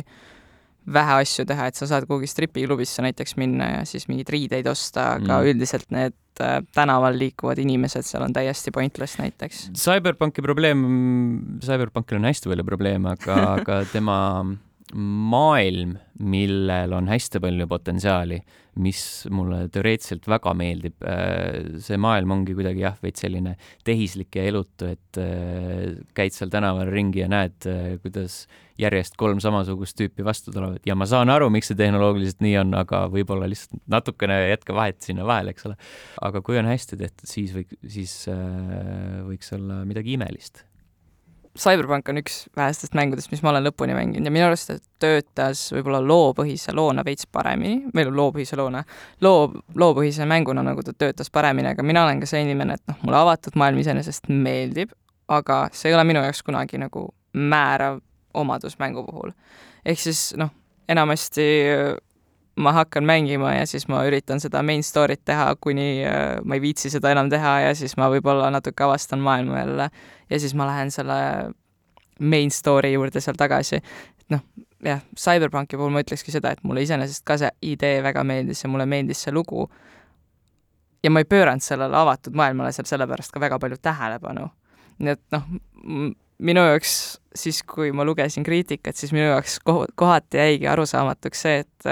vähe 0.93 1.19
asju 1.21 1.45
teha, 1.47 1.69
et 1.69 1.79
sa 1.79 1.87
saad 1.89 2.07
kuhugi 2.09 2.27
stripiklubisse 2.29 3.03
näiteks 3.05 3.37
minna 3.39 3.69
ja 3.77 3.85
siis 3.87 4.09
mingeid 4.09 4.31
riideid 4.33 4.67
osta, 4.67 5.13
aga 5.19 5.39
mm. 5.39 5.51
üldiselt 5.53 5.87
need 5.95 6.17
äh, 6.43 6.59
tänaval 6.75 7.15
liikuvad 7.19 7.61
inimesed 7.63 8.05
seal 8.07 8.25
on 8.25 8.35
täiesti 8.35 8.73
pointless 8.75 9.19
näiteks. 9.21 9.69
Cyberpunki 9.79 10.43
probleem, 10.43 10.83
Cyberpunkil 11.63 12.19
on 12.19 12.27
hästi 12.27 12.51
palju 12.51 12.67
probleeme, 12.67 13.15
aga 13.15 13.39
aga 13.57 13.79
tema 13.93 14.17
maailm, 14.93 15.95
millel 16.19 16.93
on 16.93 17.07
hästi 17.09 17.41
palju 17.43 17.67
potentsiaali, 17.71 18.41
mis 18.81 19.01
mulle 19.33 19.67
teoreetiliselt 19.73 20.25
väga 20.29 20.53
meeldib. 20.57 20.95
Äh, 21.05 21.77
see 21.83 21.99
maailm 22.01 22.33
ongi 22.37 22.55
kuidagi 22.57 22.83
jah, 22.85 22.97
veits 23.03 23.23
selline 23.23 23.55
tehislik 23.85 24.39
ja 24.39 24.47
elutu, 24.49 24.89
et 24.95 25.21
äh, 25.21 25.93
käid 26.17 26.35
seal 26.35 26.51
tänaval 26.53 26.89
ringi 26.89 27.23
ja 27.23 27.29
näed, 27.31 27.57
äh, 27.69 27.95
kuidas 28.03 28.43
järjest 28.81 29.17
kolm 29.21 29.37
samasugust 29.43 29.99
tüüpi 29.99 30.25
vastu 30.25 30.51
tulevad 30.51 30.81
ja 30.89 30.97
ma 30.97 31.05
saan 31.09 31.29
aru, 31.29 31.51
miks 31.53 31.69
see 31.69 31.77
tehnoloogiliselt 31.77 32.41
nii 32.41 32.55
on, 32.63 32.73
aga 32.79 33.05
võib-olla 33.13 33.45
lihtsalt 33.51 33.83
natukene 33.93 34.39
jätke 34.49 34.73
vahet 34.73 35.05
sinna 35.05 35.27
vahele, 35.29 35.53
eks 35.53 35.69
ole. 35.69 35.77
aga 36.25 36.41
kui 36.41 36.57
on 36.57 36.71
hästi 36.71 36.97
tehtud, 36.97 37.29
siis 37.29 37.53
või, 37.53 37.67
siis 37.85 38.17
võiks 39.29 39.53
olla 39.53 39.83
midagi 39.85 40.17
imelist 40.17 40.65
Cyberpunk 41.59 42.09
on 42.09 42.17
üks 42.17 42.47
vähestest 42.57 42.95
mängudest, 42.97 43.29
mis 43.29 43.43
ma 43.45 43.51
olen 43.51 43.67
lõpuni 43.67 43.93
mänginud 43.93 44.25
ja 44.25 44.31
minu 44.33 44.47
arust 44.47 44.71
ta 44.71 44.77
töötas 45.03 45.67
võib-olla 45.75 45.99
loopõhise 46.01 46.73
loona 46.73 47.03
veits 47.05 47.27
paremini, 47.29 47.91
või 47.93 48.07
loopõhise 48.09 48.57
loona, 48.57 48.81
loo, 49.21 49.51
loopõhise 49.77 50.25
mänguna 50.29 50.63
nagu 50.65 50.81
ta 50.85 50.95
töötas 50.97 51.29
paremini, 51.29 51.69
aga 51.75 51.85
mina 51.85 52.07
olen 52.07 52.23
ka 52.23 52.29
see 52.29 52.41
inimene, 52.41 52.79
et 52.79 52.89
noh, 52.89 52.97
mulle 53.05 53.19
avatud 53.21 53.59
maailm 53.61 53.83
iseenesest 53.83 54.31
meeldib, 54.33 54.95
aga 55.29 55.67
see 55.77 55.91
ei 55.91 55.97
ole 55.97 56.07
minu 56.09 56.25
jaoks 56.25 56.41
kunagi 56.47 56.81
nagu 56.81 57.05
määrav 57.37 58.01
omadus 58.33 58.79
mängu 58.81 59.05
puhul. 59.05 59.37
ehk 59.85 59.99
siis 59.99 60.31
noh, 60.37 60.49
enamasti 60.89 61.45
ma 62.55 62.71
hakkan 62.71 63.05
mängima 63.05 63.53
ja 63.55 63.65
siis 63.67 63.87
ma 63.89 64.03
üritan 64.05 64.39
seda 64.39 64.61
main 64.63 64.83
story't 64.85 65.23
teha, 65.25 65.55
kuni 65.61 66.05
äh, 66.05 66.37
ma 66.45 66.57
ei 66.57 66.61
viitsi 66.61 66.91
seda 66.93 67.11
enam 67.11 67.29
teha 67.29 67.53
ja 67.67 67.75
siis 67.75 67.97
ma 67.97 68.09
võib-olla 68.13 68.51
natuke 68.53 68.85
avastan 68.85 69.23
maailma 69.25 69.63
jälle 69.63 69.89
ja 70.29 70.39
siis 70.39 70.53
ma 70.53 70.67
lähen 70.69 70.91
selle 70.93 71.17
main 72.19 72.51
story 72.51 72.93
juurde 72.93 73.21
seal 73.21 73.37
tagasi. 73.37 73.75
et 74.19 74.35
noh, 74.35 74.43
jah, 74.85 75.01
CyberPunki 75.17 75.77
puhul 75.77 75.93
ma 75.93 76.03
ütlekski 76.03 76.33
seda, 76.33 76.53
et 76.53 76.63
mulle 76.63 76.83
iseenesest 76.85 77.25
ka 77.25 77.37
see 77.41 77.49
idee 77.73 78.03
väga 78.05 78.23
meeldis 78.27 78.63
ja 78.63 78.69
mulle 78.69 78.85
meeldis 78.85 79.25
see 79.25 79.33
lugu. 79.33 79.69
ja 81.03 81.11
ma 81.11 81.23
ei 81.23 81.27
pööranud 81.27 81.63
sellele 81.63 81.97
avatud 81.97 82.35
maailmale 82.37 82.71
seal 82.71 82.87
sellepärast 82.87 83.33
ka 83.33 83.41
väga 83.41 83.59
palju 83.59 83.81
tähelepanu. 83.81 84.49
nii 84.99 85.15
et 85.15 85.23
noh, 85.33 85.49
minu 86.37 86.67
jaoks 86.69 86.93
siis, 87.35 87.63
kui 87.63 87.91
ma 87.91 88.05
lugesin 88.05 88.43
kriitikat, 88.43 88.95
siis 88.95 89.11
minu 89.15 89.25
jaoks 89.25 89.59
kohati 89.95 90.37
jäigi 90.37 90.67
arusaamatuks 90.67 91.41
see, 91.41 91.63
et 91.65 91.89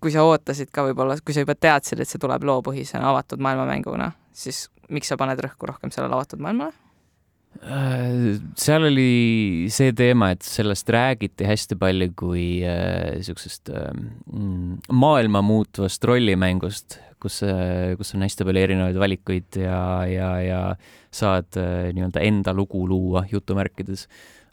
kui 0.00 0.12
sa 0.14 0.24
ootasid 0.26 0.70
ka 0.72 0.84
võib-olla, 0.88 1.18
kui 1.24 1.36
sa 1.36 1.44
juba 1.44 1.56
teadsid, 1.58 2.00
et 2.00 2.08
see 2.08 2.20
tuleb 2.20 2.44
loopõhisena 2.48 3.10
avatud 3.12 3.42
maailmamänguna, 3.44 4.12
siis 4.32 4.68
miks 4.90 5.10
sa 5.10 5.18
paned 5.20 5.40
rõhku 5.44 5.68
rohkem 5.70 5.92
sellele 5.94 6.16
avatud 6.16 6.42
maailmale? 6.42 6.76
Äh, 7.60 8.38
seal 8.56 8.86
oli 8.86 9.66
see 9.74 9.90
teema, 9.96 10.30
et 10.32 10.46
sellest 10.46 10.88
räägiti 10.94 11.44
hästi 11.44 11.76
palju 11.80 12.12
kui 12.16 12.44
niisugusest 12.62 13.72
äh, 13.74 13.90
äh, 13.90 14.84
maailma 14.88 15.42
muutvast 15.44 16.04
rollimängust, 16.08 17.00
kus, 17.22 17.40
kus 18.00 18.14
on 18.16 18.26
hästi 18.26 18.46
palju 18.48 18.64
erinevaid 18.64 18.98
valikuid 19.00 19.60
ja, 19.62 19.80
ja, 20.08 20.30
ja 20.44 20.60
saad 21.14 21.56
nii-öelda 21.56 22.22
enda 22.26 22.54
lugu 22.56 22.86
luua 22.88 23.26
jutumärkides. 23.30 24.08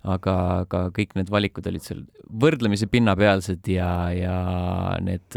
Aga, 0.07 0.33
aga 0.61 0.83
kõik 0.95 1.17
need 1.17 1.31
valikud 1.33 1.65
olid 1.67 1.83
seal 1.83 2.03
võrdlemisi 2.39 2.87
pinnapealsed 2.87 3.65
ja, 3.67 3.89
ja 4.15 4.35
need, 5.03 5.35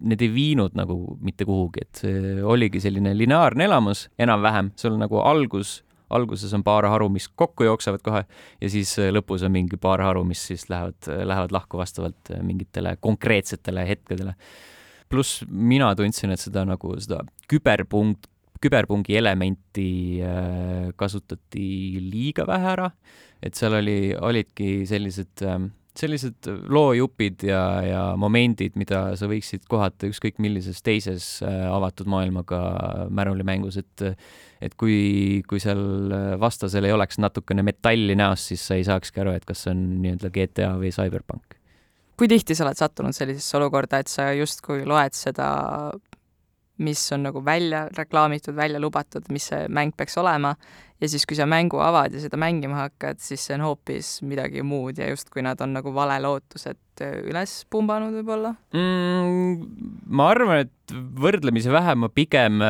need 0.00 0.24
ei 0.24 0.30
viinud 0.34 0.74
nagu 0.78 0.96
mitte 1.22 1.46
kuhugi, 1.46 1.84
et 1.84 2.00
see 2.02 2.40
oligi 2.42 2.82
selline 2.82 3.12
lineaarne 3.14 3.68
elamus 3.68 4.06
enam-vähem, 4.18 4.72
sul 4.80 4.96
nagu 4.98 5.20
algus, 5.22 5.76
alguses 6.10 6.56
on 6.56 6.64
paar 6.66 6.88
haru, 6.90 7.10
mis 7.12 7.28
kokku 7.28 7.68
jooksevad 7.68 8.02
kohe 8.02 8.24
ja 8.24 8.72
siis 8.72 8.96
lõpus 9.14 9.44
on 9.46 9.54
mingi 9.54 9.78
paar 9.80 10.02
haru, 10.02 10.24
mis 10.26 10.42
siis 10.50 10.66
lähevad, 10.72 11.06
lähevad 11.06 11.54
lahku 11.54 11.78
vastavalt 11.78 12.34
mingitele 12.42 12.96
konkreetsetele 13.04 13.86
hetkedele 13.88 14.34
pluss 15.10 15.42
mina 15.48 15.90
tundsin, 15.98 16.34
et 16.34 16.42
seda 16.42 16.64
nagu 16.68 16.94
seda 17.02 17.20
küberpunkt, 17.50 18.28
küberpungi 18.60 19.16
elementi 19.18 20.20
äh, 20.24 20.90
kasutati 21.00 21.98
liiga 22.10 22.46
vähe 22.48 22.72
ära, 22.74 22.88
et 23.42 23.56
seal 23.56 23.78
oli, 23.80 24.12
olidki 24.14 24.84
sellised, 24.88 25.42
ähm, 25.48 25.70
sellised 25.96 26.46
loojupid 26.70 27.46
ja, 27.48 27.62
ja 27.84 28.02
momendid, 28.20 28.76
mida 28.80 29.16
sa 29.18 29.28
võiksid 29.30 29.64
kohata 29.70 30.10
ükskõik 30.10 30.38
millises 30.44 30.84
teises 30.86 31.30
äh, 31.42 31.64
avatud 31.72 32.10
maailmaga 32.10 32.60
märulimängus, 33.10 33.80
et 33.82 34.06
et 34.60 34.74
kui, 34.76 35.40
kui 35.48 35.56
seal 35.56 36.12
vastasel 36.36 36.84
ei 36.84 36.92
oleks 36.92 37.16
natukene 37.16 37.64
metalli 37.64 38.12
näos, 38.12 38.44
siis 38.50 38.66
sa 38.68 38.76
ei 38.76 38.84
saakski 38.84 39.22
aru, 39.22 39.32
et 39.32 39.48
kas 39.48 39.64
see 39.64 39.72
on 39.72 39.80
nii-öelda 40.04 40.28
GTA 40.34 40.74
või 40.76 40.92
Cyberpunk 40.92 41.59
kui 42.20 42.28
tihti 42.28 42.52
sa 42.52 42.66
oled 42.66 42.76
sattunud 42.76 43.16
sellisesse 43.16 43.56
olukorda, 43.56 44.02
et 44.02 44.10
sa 44.12 44.28
justkui 44.36 44.84
loed 44.84 45.16
seda 45.16 45.48
mis 46.80 47.02
on 47.12 47.26
nagu 47.28 47.44
välja 47.44 47.86
reklaamitud, 47.96 48.56
välja 48.56 48.80
lubatud, 48.80 49.26
mis 49.32 49.50
see 49.52 49.66
mäng 49.68 49.92
peaks 49.96 50.16
olema, 50.20 50.54
ja 51.00 51.08
siis, 51.08 51.24
kui 51.28 51.36
sa 51.38 51.46
mängu 51.48 51.80
avad 51.82 52.12
ja 52.14 52.20
seda 52.22 52.38
mängima 52.40 52.76
hakkad, 52.84 53.20
siis 53.22 53.46
see 53.46 53.56
on 53.56 53.64
hoopis 53.64 54.18
midagi 54.26 54.64
muud 54.66 55.00
ja 55.00 55.08
justkui 55.10 55.44
nad 55.44 55.60
on 55.64 55.72
nagu 55.76 55.92
valelootused 55.96 56.78
üles 57.00 57.54
pumbanud 57.72 58.12
võib-olla 58.18 58.50
mm,? 58.76 59.62
ma 60.12 60.26
arvan, 60.34 60.66
et 60.66 60.92
võrdlemisi 61.22 61.72
vähe 61.72 61.94
ma 61.96 62.10
pigem, 62.12 62.60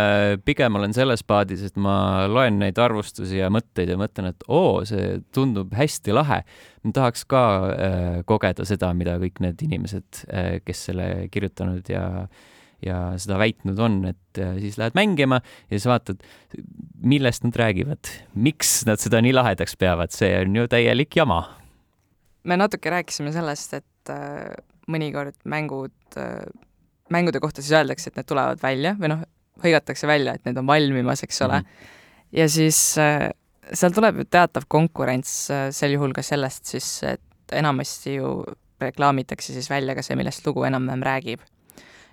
pigem 0.47 0.79
olen 0.79 0.95
selles 0.95 1.25
paadis, 1.27 1.65
et 1.67 1.81
ma 1.81 2.29
loen 2.31 2.61
neid 2.63 2.79
arvustusi 2.79 3.41
ja 3.41 3.51
mõtteid 3.51 3.91
ja 3.91 3.99
mõtlen, 3.99 4.31
et 4.31 4.47
oo, 4.47 4.85
see 4.87 5.19
tundub 5.35 5.75
hästi 5.75 6.15
lahe. 6.15 6.45
ma 6.85 6.95
tahaks 6.95 7.27
ka 7.31 7.43
äh, 7.73 8.07
kogeda 8.29 8.67
seda, 8.69 8.93
mida 8.95 9.19
kõik 9.23 9.43
need 9.43 9.67
inimesed 9.67 10.25
äh,, 10.29 10.55
kes 10.63 10.87
selle 10.91 11.11
kirjutanud 11.35 11.91
ja 11.91 12.07
äh, 12.23 12.49
ja 12.85 12.99
seda 13.21 13.39
väitnud 13.41 13.79
on, 13.83 14.01
et 14.11 14.41
äh, 14.41 14.57
siis 14.63 14.79
lähed 14.81 14.97
mängima 14.99 15.41
ja 15.43 15.77
siis 15.77 15.87
vaatad, 15.91 16.23
millest 17.01 17.45
nad 17.47 17.57
räägivad, 17.57 18.11
miks 18.35 18.81
nad 18.89 19.03
seda 19.03 19.21
nii 19.25 19.35
lahedaks 19.37 19.77
peavad, 19.81 20.15
see 20.15 20.33
on 20.41 20.57
ju 20.57 20.67
täielik 20.71 21.17
jama. 21.17 21.43
me 22.45 22.57
natuke 22.57 22.91
rääkisime 22.91 23.33
sellest, 23.33 23.75
et 23.81 24.13
äh, 24.13 24.49
mõnikord 24.91 25.37
mängud 25.45 26.19
äh,, 26.19 26.41
mängude 27.11 27.41
kohta 27.41 27.63
siis 27.63 27.77
öeldakse, 27.77 28.11
et 28.11 28.21
need 28.21 28.29
tulevad 28.31 28.63
välja 28.63 28.95
või 28.99 29.13
noh, 29.13 29.25
hõigatakse 29.61 30.09
välja, 30.09 30.35
et 30.35 30.47
need 30.49 30.57
on 30.57 30.67
valmimas, 30.67 31.25
eks 31.27 31.43
ole 31.45 31.61
mm. 31.61 31.67
-hmm. 31.67 31.97
ja 32.41 32.49
siis 32.49 32.79
seal 32.97 33.93
tuleb 33.95 34.23
ju 34.23 34.25
teatav 34.25 34.65
konkurents 34.69 35.51
sel 35.77 35.93
juhul 35.93 36.15
ka 36.17 36.23
sellest 36.23 36.73
siis, 36.73 36.89
et 37.05 37.53
enamasti 37.53 38.15
ju 38.15 38.41
reklaamitakse 38.81 39.53
siis 39.53 39.69
välja 39.71 39.95
ka 39.95 40.03
see, 40.03 40.17
millest 40.17 40.47
lugu 40.47 40.65
enam-vähem 40.65 41.03
räägib 41.05 41.45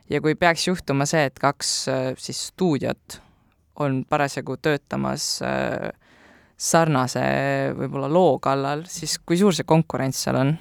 ja 0.10 0.22
kui 0.24 0.36
peaks 0.40 0.68
juhtuma 0.70 1.08
see, 1.10 1.28
et 1.30 1.40
kaks 1.42 1.72
äh, 1.92 2.10
siis 2.20 2.48
stuudiot 2.52 3.20
on 3.84 4.02
parasjagu 4.10 4.58
töötamas 4.62 5.38
äh, 5.46 5.92
sarnase 6.58 7.24
võib-olla 7.78 8.10
loo 8.10 8.40
kallal, 8.42 8.86
siis 8.90 9.20
kui 9.20 9.38
suur 9.38 9.56
see 9.56 9.68
konkurents 9.68 10.24
seal 10.26 10.40
on 10.42 10.54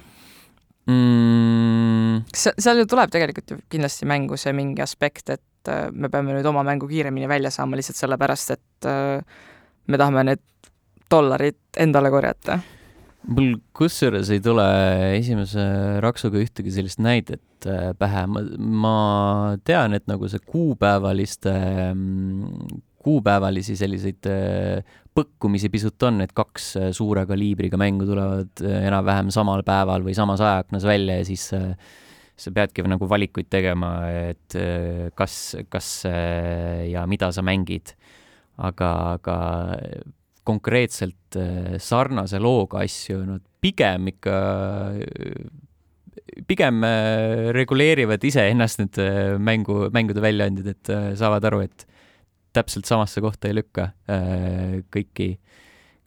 mm.? 0.91 2.23
kas 2.33 2.49
seal 2.57 2.83
ju 2.83 2.87
tuleb 2.89 3.13
tegelikult 3.13 3.55
ju 3.55 3.59
kindlasti 3.71 4.09
mängu 4.09 4.37
see 4.39 4.53
mingi 4.57 4.83
aspekt, 4.85 5.33
et 5.33 5.73
äh, 5.73 5.87
me 5.91 6.11
peame 6.13 6.37
nüüd 6.37 6.49
oma 6.49 6.65
mängu 6.67 6.89
kiiremini 6.89 7.29
välja 7.29 7.53
saama 7.53 7.79
lihtsalt 7.79 8.03
sellepärast, 8.03 8.55
et 8.57 8.89
me 9.87 9.97
tahame 9.97 10.23
need 10.27 10.43
dollarid 11.09 11.79
endale 11.79 12.11
korjata? 12.13 12.59
Mul 13.25 13.57
kusjuures 13.75 14.29
ei 14.33 14.41
tule 14.43 14.65
esimese 15.17 15.63
raksuga 16.03 16.39
ühtegi 16.41 16.71
sellist 16.73 17.01
näidet 17.03 17.67
äh, 17.67 17.91
pähe, 17.97 18.25
ma, 18.29 18.43
ma 18.83 18.97
tean, 19.67 19.95
et 19.97 20.05
nagu 20.09 20.29
see 20.31 20.41
kuupäevaliste, 20.45 21.53
mm, 21.91 22.81
kuupäevalisi 23.03 23.77
selliseid 23.79 24.29
äh, 24.31 24.97
põkkumisi 25.17 25.71
pisut 25.73 26.03
on, 26.07 26.21
et 26.23 26.35
kaks 26.37 26.69
äh, 26.79 26.89
suure 26.95 27.25
kaliibriga 27.29 27.79
mängu 27.81 28.07
tulevad 28.07 28.63
enam-vähem 28.63 29.31
samal 29.33 29.65
päeval 29.67 30.05
või 30.05 30.15
samas 30.17 30.43
ajaaknas 30.43 30.87
välja 30.87 31.19
ja 31.19 31.27
siis 31.27 31.49
sa 32.37 32.53
peadki 32.53 32.85
nagu 32.85 33.09
valikuid 33.09 33.47
tegema, 33.49 33.95
et 34.29 34.53
kas, 35.17 35.55
kas 35.73 35.87
ja 36.05 37.01
mida 37.09 37.31
sa 37.33 37.41
mängid. 37.41 37.95
aga, 38.57 38.91
aga 39.17 39.37
konkreetselt 40.47 41.37
äh, 41.39 41.75
sarnase 41.81 42.39
looga 42.41 42.81
asju, 42.85 43.19
nad 43.27 43.43
pigem 43.63 44.07
ikka, 44.13 44.37
pigem 46.47 46.83
äh, 46.87 47.49
reguleerivad 47.55 48.23
iseennast 48.27 48.81
need 48.83 49.01
äh, 49.03 49.35
mängu, 49.41 49.87
mängude 49.93 50.23
väljaandjad, 50.23 50.71
et 50.73 50.93
saavad 51.19 51.47
aru, 51.49 51.63
et 51.67 51.87
täpselt 52.55 52.87
samasse 52.89 53.21
kohta 53.21 53.49
ei 53.49 53.53
lükka 53.53 53.91
kõiki, 54.89 55.27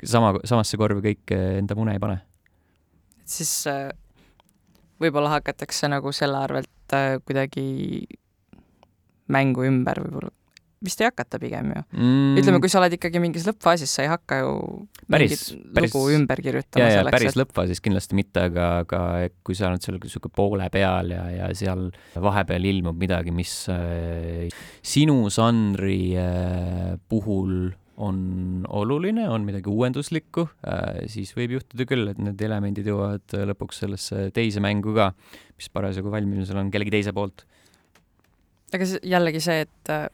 sama, 0.02 0.32
samasse 0.48 0.80
korvi 0.80 1.04
kõik 1.04 1.34
enda 1.36 1.76
mune 1.78 1.94
ei 1.94 2.02
pane. 2.02 2.16
siis 3.30 3.52
võib-olla 4.98 5.36
hakatakse 5.36 5.86
nagu 5.92 6.10
selle 6.16 6.40
arvelt 6.40 6.96
kuidagi 7.22 7.68
mängu 9.30 9.68
ümber 9.68 10.02
võib-olla 10.02 10.34
vist 10.84 11.00
ei 11.02 11.10
hakata 11.10 11.38
pigem 11.40 11.72
ju 11.74 11.80
mm.. 11.92 12.38
ütleme, 12.40 12.60
kui 12.62 12.70
sa 12.72 12.80
oled 12.80 12.94
ikkagi 12.96 13.20
mingis 13.22 13.44
lõppfaasis, 13.48 13.92
sa 13.92 14.04
ei 14.06 14.10
hakka 14.12 14.38
ju 14.40 14.52
päris, 15.12 15.50
päris, 15.76 15.92
lugu 15.92 16.14
ümber 16.16 16.40
kirjutama 16.40 16.86
ja, 16.86 16.94
selleks, 17.00 17.16
päris 17.16 17.34
et... 17.34 17.40
lõppfaasis 17.42 17.82
kindlasti 17.84 18.16
mitte, 18.16 18.46
aga, 18.48 18.68
aga 18.84 19.02
kui 19.44 19.58
sa 19.58 19.68
oled 19.68 19.84
seal 19.84 19.98
niisugune 20.00 20.36
poole 20.36 20.70
peal 20.72 21.12
ja, 21.12 21.26
ja 21.34 21.50
seal 21.56 21.90
vahepeal 22.16 22.70
ilmub 22.72 22.96
midagi, 23.00 23.34
mis 23.34 23.52
äh, 23.72 24.48
sinu 24.80 25.20
žanri 25.34 26.00
äh, 26.20 26.96
puhul 27.12 27.74
on 28.00 28.64
oluline, 28.72 29.26
on 29.28 29.44
midagi 29.44 29.68
uuenduslikku 29.68 30.46
äh,, 30.64 31.02
siis 31.12 31.34
võib 31.36 31.58
juhtuda 31.58 31.84
küll, 31.90 32.08
et 32.08 32.22
need 32.22 32.40
elemendid 32.46 32.88
jõuavad 32.88 33.36
lõpuks 33.52 33.82
sellesse 33.84 34.30
teise 34.32 34.64
mängu 34.64 34.96
ka, 34.96 35.10
mis 35.60 35.68
parasjagu 35.68 36.12
valmimisel 36.12 36.62
on 36.62 36.72
kellegi 36.72 36.96
teise 36.96 37.12
poolt. 37.12 37.44
aga 38.72 38.88
jällegi 39.04 39.44
see, 39.44 39.66
et 39.68 39.92
äh, 39.92 40.08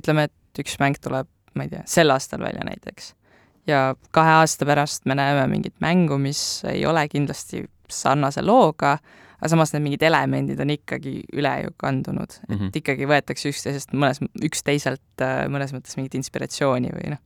ütleme, 0.00 0.28
et 0.28 0.62
üks 0.62 0.78
mäng 0.82 0.98
tuleb, 1.02 1.28
ma 1.54 1.66
ei 1.66 1.72
tea, 1.72 1.84
sel 1.88 2.14
aastal 2.14 2.42
välja 2.44 2.64
näiteks, 2.66 3.12
ja 3.68 3.94
kahe 4.14 4.38
aasta 4.40 4.66
pärast 4.68 5.06
me 5.08 5.16
näeme 5.18 5.46
mingit 5.50 5.76
mängu, 5.84 6.18
mis 6.22 6.62
ei 6.68 6.86
ole 6.88 7.06
kindlasti 7.12 7.64
sarnase 7.92 8.42
looga, 8.44 8.96
aga 9.38 9.50
samas 9.52 9.72
need 9.74 9.84
mingid 9.84 10.04
elemendid 10.08 10.60
on 10.60 10.72
ikkagi 10.74 11.14
üle 11.38 11.54
ju 11.62 11.72
kandunud 11.78 12.26
mm, 12.26 12.48
-hmm. 12.48 12.54
et 12.54 12.60
mhm. 12.60 12.76
ikkagi 12.82 13.08
võetakse 13.08 13.52
üksteisest 13.52 13.94
mõnes, 13.94 14.20
üksteiselt 14.44 15.24
äh, 15.24 15.46
mõnes 15.52 15.72
mõttes 15.74 15.96
mingit 15.96 16.18
inspiratsiooni 16.18 16.90
või 16.96 17.14
noh, 17.14 17.22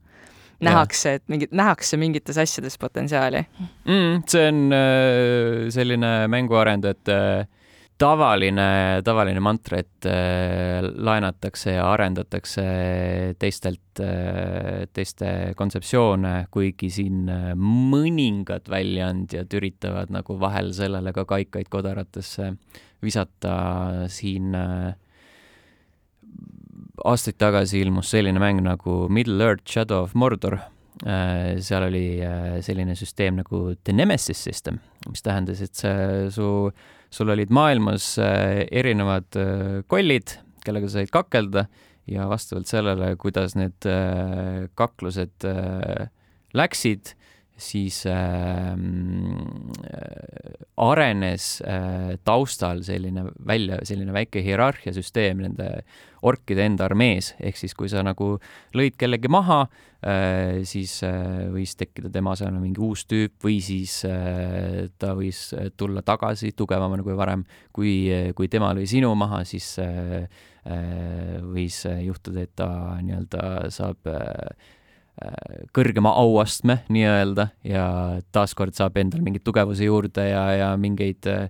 nähakse, 0.62 1.16
et 1.18 1.24
mingit, 1.32 1.52
nähakse 1.56 1.96
mingites 1.96 2.38
asjades 2.38 2.78
potentsiaali 2.78 3.42
mm,. 3.86 4.22
see 4.28 4.48
on 4.48 4.60
äh, 4.76 5.70
selline 5.74 6.12
mänguarendajate 6.28 7.18
äh, 7.40 7.48
tavaline, 8.03 9.03
tavaline 9.07 9.42
mantra, 9.44 9.78
et 9.82 10.09
äh, 10.11 10.82
laenatakse 10.82 11.76
ja 11.76 11.86
arendatakse 11.92 12.64
teistelt 13.40 14.03
äh,, 14.03 14.86
teiste 14.92 15.53
kontseptsioone, 15.59 16.34
kuigi 16.55 16.90
siin 16.92 17.28
äh, 17.30 17.53
mõningad 17.59 18.66
väljaandjad 18.72 19.55
üritavad 19.59 20.12
nagu 20.14 20.38
vahel 20.40 20.72
sellele 20.76 21.14
ka 21.14 21.26
kaikaid 21.36 21.70
kodaratesse 21.72 22.53
visata. 23.03 23.57
siin 24.12 24.55
äh, 24.55 24.94
aastaid 27.05 27.38
tagasi 27.38 27.82
ilmus 27.82 28.11
selline 28.12 28.40
mäng 28.42 28.62
nagu 28.64 29.07
Middle 29.09 29.44
Earth 29.44 29.70
Shadow 29.70 30.05
of 30.07 30.14
Mordor 30.14 30.59
äh, 31.07 31.59
seal 31.62 31.86
oli 31.88 32.07
äh, 32.22 32.59
selline 32.62 32.96
süsteem 32.98 33.38
nagu 33.40 33.74
The 33.84 33.94
Nemesis 33.94 34.42
System, 34.42 34.80
mis 35.09 35.22
tähendas, 35.22 35.62
et 35.62 35.74
see 35.78 36.28
su 36.34 36.48
sul 37.12 37.32
olid 37.32 37.52
maailmas 37.52 38.16
äh, 38.18 38.64
erinevad 38.72 39.36
äh, 39.36 39.80
kollid, 39.90 40.38
kellega 40.64 40.88
sa 40.88 41.00
said 41.00 41.12
kakelda 41.12 41.66
ja 42.10 42.26
vastavalt 42.30 42.70
sellele, 42.70 43.12
kuidas 43.20 43.54
need 43.58 43.88
äh, 43.88 44.68
kaklused 44.78 45.46
läksid, 46.56 47.14
siis 47.62 48.02
äh, 48.10 48.74
arenes 50.82 51.46
äh, 51.62 52.16
taustal 52.26 52.82
selline 52.86 53.28
välja, 53.46 53.80
selline 53.86 54.14
väike 54.14 54.42
hierarhiasüsteem 54.44 55.42
nende 55.44 55.68
orkide 56.26 56.66
enda 56.66 56.86
armees, 56.86 57.32
ehk 57.42 57.58
siis 57.58 57.74
kui 57.78 57.90
sa 57.90 58.02
nagu 58.06 58.36
lõid 58.78 58.98
kellegi 59.00 59.30
maha 59.32 59.62
äh,, 59.64 60.62
siis 60.68 60.98
äh, 61.06 61.48
võis 61.54 61.74
tekkida 61.78 62.12
tema 62.14 62.36
asemel 62.36 62.60
mingi 62.62 62.82
uus 62.82 63.06
tüüp 63.10 63.42
või 63.42 63.58
siis 63.64 64.00
äh, 64.08 64.86
ta 64.98 65.14
võis 65.18 65.48
tulla 65.78 66.04
tagasi 66.06 66.52
tugevamana 66.58 67.02
kui 67.06 67.18
varem. 67.18 67.46
kui, 67.72 67.94
kui 68.36 68.48
tema 68.52 68.72
lõi 68.76 68.86
sinu 68.90 69.14
maha, 69.18 69.42
siis 69.48 69.74
äh, 69.82 70.28
äh, 70.66 71.40
võis 71.42 71.82
juhtuda, 72.06 72.46
et 72.46 72.54
ta 72.58 72.68
nii-öelda 73.02 73.72
saab 73.74 74.10
äh, 74.10 74.70
kõrgema 75.76 76.14
auastme 76.18 76.78
nii-öelda 76.92 77.48
ja 77.68 77.84
taaskord 78.32 78.74
saab 78.76 78.96
endale 79.00 79.22
mingeid 79.24 79.44
tugevuse 79.44 79.86
juurde 79.86 80.24
ja, 80.30 80.44
ja 80.56 80.68
mingeid 80.80 81.28
uh, 81.30 81.44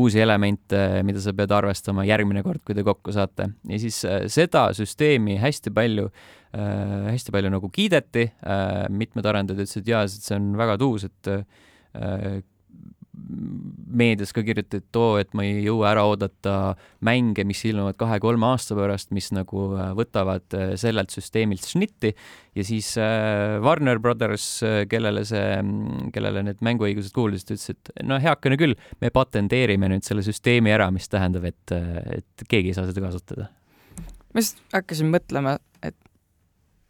uusi 0.00 0.22
elemente, 0.24 0.78
mida 1.04 1.20
sa 1.20 1.34
pead 1.36 1.52
arvestama 1.52 2.06
järgmine 2.08 2.42
kord, 2.42 2.62
kui 2.64 2.76
te 2.76 2.84
kokku 2.86 3.12
saate. 3.12 3.50
ja 3.68 3.80
siis 3.82 4.00
uh, 4.08 4.22
seda 4.32 4.70
süsteemi 4.76 5.36
hästi 5.42 5.74
palju 5.74 6.08
uh,, 6.08 7.10
hästi 7.10 7.34
palju 7.34 7.52
nagu 7.52 7.68
kiideti, 7.72 8.30
mitmed 8.92 9.28
arendajad 9.28 9.62
ütlesid, 9.66 9.92
jaa, 9.92 10.06
see 10.08 10.36
on 10.38 10.52
väga 10.58 10.78
tuus, 10.80 11.06
et 11.08 11.30
meedias 13.92 14.32
ka 14.34 14.42
kirjutati, 14.44 14.80
et 14.82 14.98
oo, 14.98 15.16
et 15.20 15.32
ma 15.36 15.44
ei 15.46 15.62
jõua 15.64 15.90
ära 15.92 16.04
oodata 16.08 16.74
mänge, 17.04 17.44
mis 17.48 17.62
ilmuvad 17.68 17.96
kahe-kolme 18.00 18.46
aasta 18.48 18.76
pärast, 18.76 19.12
mis 19.14 19.30
nagu 19.34 19.66
äh, 19.76 19.92
võtavad 19.98 20.56
äh, 20.58 20.74
sellelt 20.80 21.14
süsteemilt 21.14 21.66
šnitti 21.68 22.12
ja 22.56 22.66
siis 22.66 22.92
äh, 23.00 23.58
Warner 23.64 24.00
Brothers, 24.02 24.46
kellele 24.90 25.24
see, 25.28 25.62
kellele 26.14 26.44
need 26.48 26.62
mänguõigused 26.64 27.14
kuulusid, 27.16 27.54
ütles, 27.54 27.72
et 27.74 27.92
no 28.08 28.20
heakene 28.22 28.58
küll, 28.60 28.76
me 29.02 29.12
patenteerime 29.14 29.90
nüüd 29.92 30.06
selle 30.06 30.24
süsteemi 30.26 30.74
ära, 30.74 30.90
mis 30.94 31.08
tähendab, 31.12 31.48
et, 31.48 31.74
et 32.18 32.46
keegi 32.48 32.72
ei 32.72 32.78
saa 32.78 32.88
seda 32.90 33.04
kasutada. 33.06 33.48
ma 34.32 34.44
just 34.44 34.62
hakkasin 34.72 35.12
mõtlema, 35.12 35.58
et 35.84 35.96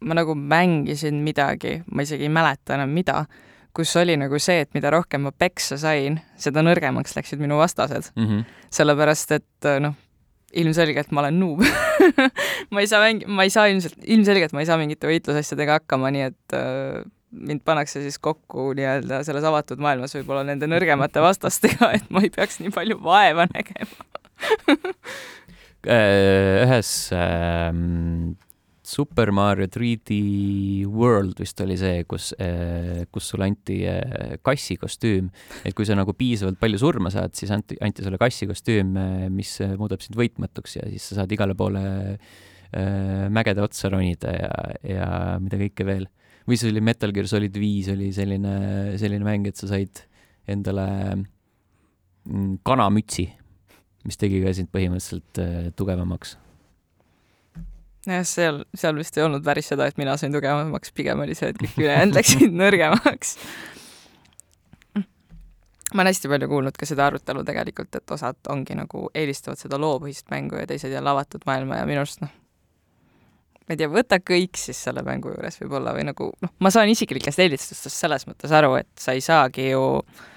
ma 0.03 0.19
nagu 0.19 0.35
mängisin 0.35 1.23
midagi, 1.23 1.81
ma 1.91 2.05
isegi 2.05 2.27
ei 2.27 2.33
mäleta 2.33 2.77
enam, 2.77 2.93
mida 2.95 3.23
kus 3.73 3.95
oli 3.97 4.15
nagu 4.19 4.39
see, 4.41 4.61
et 4.63 4.73
mida 4.77 4.91
rohkem 4.93 5.25
ma 5.27 5.33
peksa 5.33 5.79
sain, 5.81 6.19
seda 6.39 6.63
nõrgemaks 6.65 7.15
läksid 7.17 7.41
minu 7.41 7.57
vastased 7.57 8.11
mm. 8.15 8.25
-hmm. 8.25 8.45
sellepärast, 8.73 9.31
et 9.39 9.69
äh, 9.69 9.79
noh, 9.83 9.97
ilmselgelt 10.53 11.11
ma 11.11 11.23
olen 11.23 11.39
noob 11.41 11.63
ma 12.73 12.83
ei 12.83 12.87
saa 12.89 13.01
mängi-, 13.01 13.27
ma 13.27 13.45
ei 13.47 13.53
saa 13.53 13.65
ilmselt, 13.71 13.97
ilmselgelt 14.05 14.53
ma 14.53 14.61
ei 14.61 14.69
saa 14.69 14.77
mingite 14.77 15.09
võitlusasjadega 15.09 15.79
hakkama, 15.79 16.13
nii 16.13 16.25
et 16.29 16.57
äh, 16.57 17.01
mind 17.33 17.63
pannakse 17.65 18.03
siis 18.03 18.19
kokku 18.21 18.71
nii-öelda 18.77 19.23
selles 19.25 19.45
avatud 19.49 19.81
maailmas 19.81 20.13
võib-olla 20.19 20.45
nende 20.47 20.69
nõrgemate 20.69 21.23
vastastega, 21.27 21.93
et 21.97 22.09
ma 22.13 22.23
ei 22.25 22.31
peaks 22.33 22.61
nii 22.61 22.73
palju 22.75 22.99
vaeva 23.03 23.47
nägema 23.49 24.05
äh, 25.89 26.61
ühes 26.67 26.93
äh, 27.17 27.73
Super 28.85 29.31
Mario 29.31 29.67
3D 29.71 30.83
World 30.91 31.37
vist 31.39 31.61
oli 31.63 31.77
see, 31.79 32.01
kus, 32.03 32.33
eh, 32.35 33.05
kus 33.07 33.29
sulle 33.31 33.47
anti 33.47 33.77
eh, 33.87 34.33
kassi 34.43 34.75
kostüüm. 34.75 35.29
et 35.63 35.71
kui 35.73 35.87
sa 35.87 35.95
nagu 35.95 36.11
piisavalt 36.11 36.59
palju 36.59 36.81
surma 36.81 37.11
saad, 37.13 37.31
siis 37.39 37.53
anti, 37.55 37.77
anti 37.79 38.03
sulle 38.03 38.19
kassi 38.19 38.43
kostüüm, 38.49 38.91
eh, 38.99 39.29
mis 39.31 39.55
muudab 39.79 40.03
sind 40.03 40.19
võitmatuks 40.19 40.75
ja 40.81 40.89
siis 40.91 41.07
sa 41.07 41.21
saad 41.21 41.31
igale 41.31 41.55
poole 41.55 41.85
mägede 42.73 43.61
otsa 43.61 43.85
ronida 43.93 44.31
ja, 44.33 44.53
ja 44.81 45.07
mida 45.37 45.59
kõike 45.59 45.85
veel. 45.85 46.07
või 46.49 46.57
siis 46.57 46.73
oli 46.73 46.81
Metal 46.81 47.11
Gear 47.13 47.27
Solid 47.29 47.53
viis 47.61 47.85
oli 47.93 48.09
selline, 48.11 48.97
selline 48.97 49.23
mäng, 49.23 49.45
et 49.47 49.61
sa 49.61 49.69
said 49.69 50.01
endale 50.49 50.87
mm, 52.25 52.63
kanamütsi, 52.65 53.29
mis 54.09 54.17
tegi 54.17 54.41
ka 54.41 54.55
sind 54.57 54.73
põhimõtteliselt 54.73 55.77
tugevamaks 55.77 56.33
jah, 58.07 58.25
seal, 58.27 58.63
seal 58.77 58.97
vist 58.99 59.17
ei 59.17 59.25
olnud 59.25 59.43
päris 59.45 59.69
seda, 59.71 59.87
et 59.87 59.99
mina 60.01 60.15
sain 60.19 60.33
tugevamaks, 60.33 60.93
pigem 60.95 61.23
oli 61.23 61.37
see, 61.37 61.53
et 61.53 61.61
kõik 61.61 61.79
ülejäänud 61.83 62.19
läksid 62.19 62.57
nõrgemaks. 62.63 63.35
ma 65.93 66.01
olen 66.01 66.09
hästi 66.09 66.31
palju 66.31 66.49
kuulnud 66.49 66.77
ka 66.79 66.89
seda 66.89 67.07
arutelu 67.11 67.43
tegelikult, 67.45 67.95
et 67.99 68.15
osad 68.15 68.39
ongi 68.49 68.77
nagu 68.77 69.07
eelistavad 69.13 69.61
seda 69.61 69.77
loopõhist 69.81 70.31
mängu 70.33 70.57
ja 70.57 70.69
teised 70.69 70.91
jälle 70.91 71.11
avatud 71.13 71.45
maailma 71.45 71.81
ja 71.81 71.89
minu 71.89 72.01
arust 72.01 72.23
noh, 72.23 72.33
ma 73.63 73.75
ei 73.75 73.79
tea, 73.79 73.91
võta 73.93 74.19
kõik 74.19 74.57
siis 74.59 74.79
selle 74.89 75.05
mängu 75.05 75.31
juures 75.35 75.61
võib-olla 75.61 75.93
või 75.95 76.07
nagu 76.09 76.31
noh, 76.41 76.53
ma 76.59 76.73
saan 76.73 76.91
isiklikest 76.91 77.39
eelistustest 77.45 78.05
selles 78.05 78.27
mõttes 78.27 78.51
aru, 78.51 78.75
et 78.81 78.89
sa 78.99 79.13
ei 79.13 79.21
saagi 79.21 79.69
ju 79.69 79.83
äh, 80.01 80.29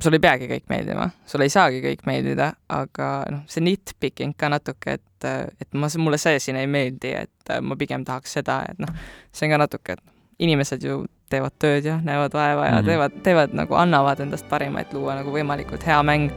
sul 0.00 0.16
ei 0.16 0.22
peagi 0.22 0.48
kõik 0.48 0.68
meeldima, 0.72 1.08
sulle 1.28 1.46
ei 1.48 1.52
saagi 1.52 1.82
kõik 1.84 2.06
meeldida, 2.08 2.52
aga 2.72 3.08
noh, 3.32 3.42
see 3.50 3.64
nitpicking 3.64 4.36
ka 4.38 4.48
natuke, 4.52 4.96
et, 4.98 5.26
et 5.60 5.76
ma, 5.76 5.90
mulle 6.00 6.20
see 6.20 6.38
siin 6.40 6.56
ei 6.60 6.70
meeldi, 6.70 7.12
et 7.26 7.52
ma 7.60 7.76
pigem 7.78 8.06
tahaks 8.08 8.38
seda, 8.38 8.62
et 8.72 8.80
noh, 8.82 8.92
see 9.32 9.48
on 9.48 9.56
ka 9.56 9.60
natuke, 9.66 9.98
et 9.98 10.42
inimesed 10.42 10.84
ju 10.86 11.02
teevad 11.32 11.54
tööd 11.60 11.86
ja 11.88 11.98
näevad 12.04 12.34
vaeva 12.36 12.66
ja 12.66 12.72
mm 12.72 12.78
-hmm. 12.78 12.86
teevad, 12.86 13.20
teevad 13.22 13.54
nagu, 13.56 13.74
annavad 13.74 14.20
endast 14.20 14.48
parima, 14.48 14.80
et 14.80 14.92
luua 14.92 15.14
nagu 15.20 15.30
võimalikult 15.32 15.86
hea 15.86 16.02
mäng. 16.02 16.32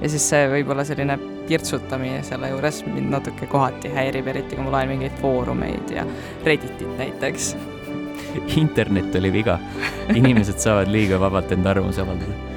ja 0.00 0.08
siis 0.08 0.28
see 0.28 0.46
võib-olla 0.48 0.84
selline 0.84 1.18
pirtsutamine 1.48 2.22
selle 2.22 2.48
juures 2.48 2.86
mind 2.86 3.10
natuke 3.10 3.46
kohati 3.46 3.88
häirib, 3.88 4.26
eriti 4.26 4.56
kui 4.56 4.64
ma 4.64 4.70
loen 4.70 4.88
mingeid 4.88 5.12
foorumeid 5.20 5.90
ja 5.90 6.06
Redditit 6.44 6.98
näiteks 6.98 7.56
internet 8.56 9.14
oli 9.14 9.32
viga. 9.32 9.58
inimesed 10.14 10.58
saavad 10.58 10.88
liiga 10.88 11.20
vabalt 11.20 11.52
enda 11.52 11.70
arvamuse 11.70 12.00
avaldada 12.00 12.49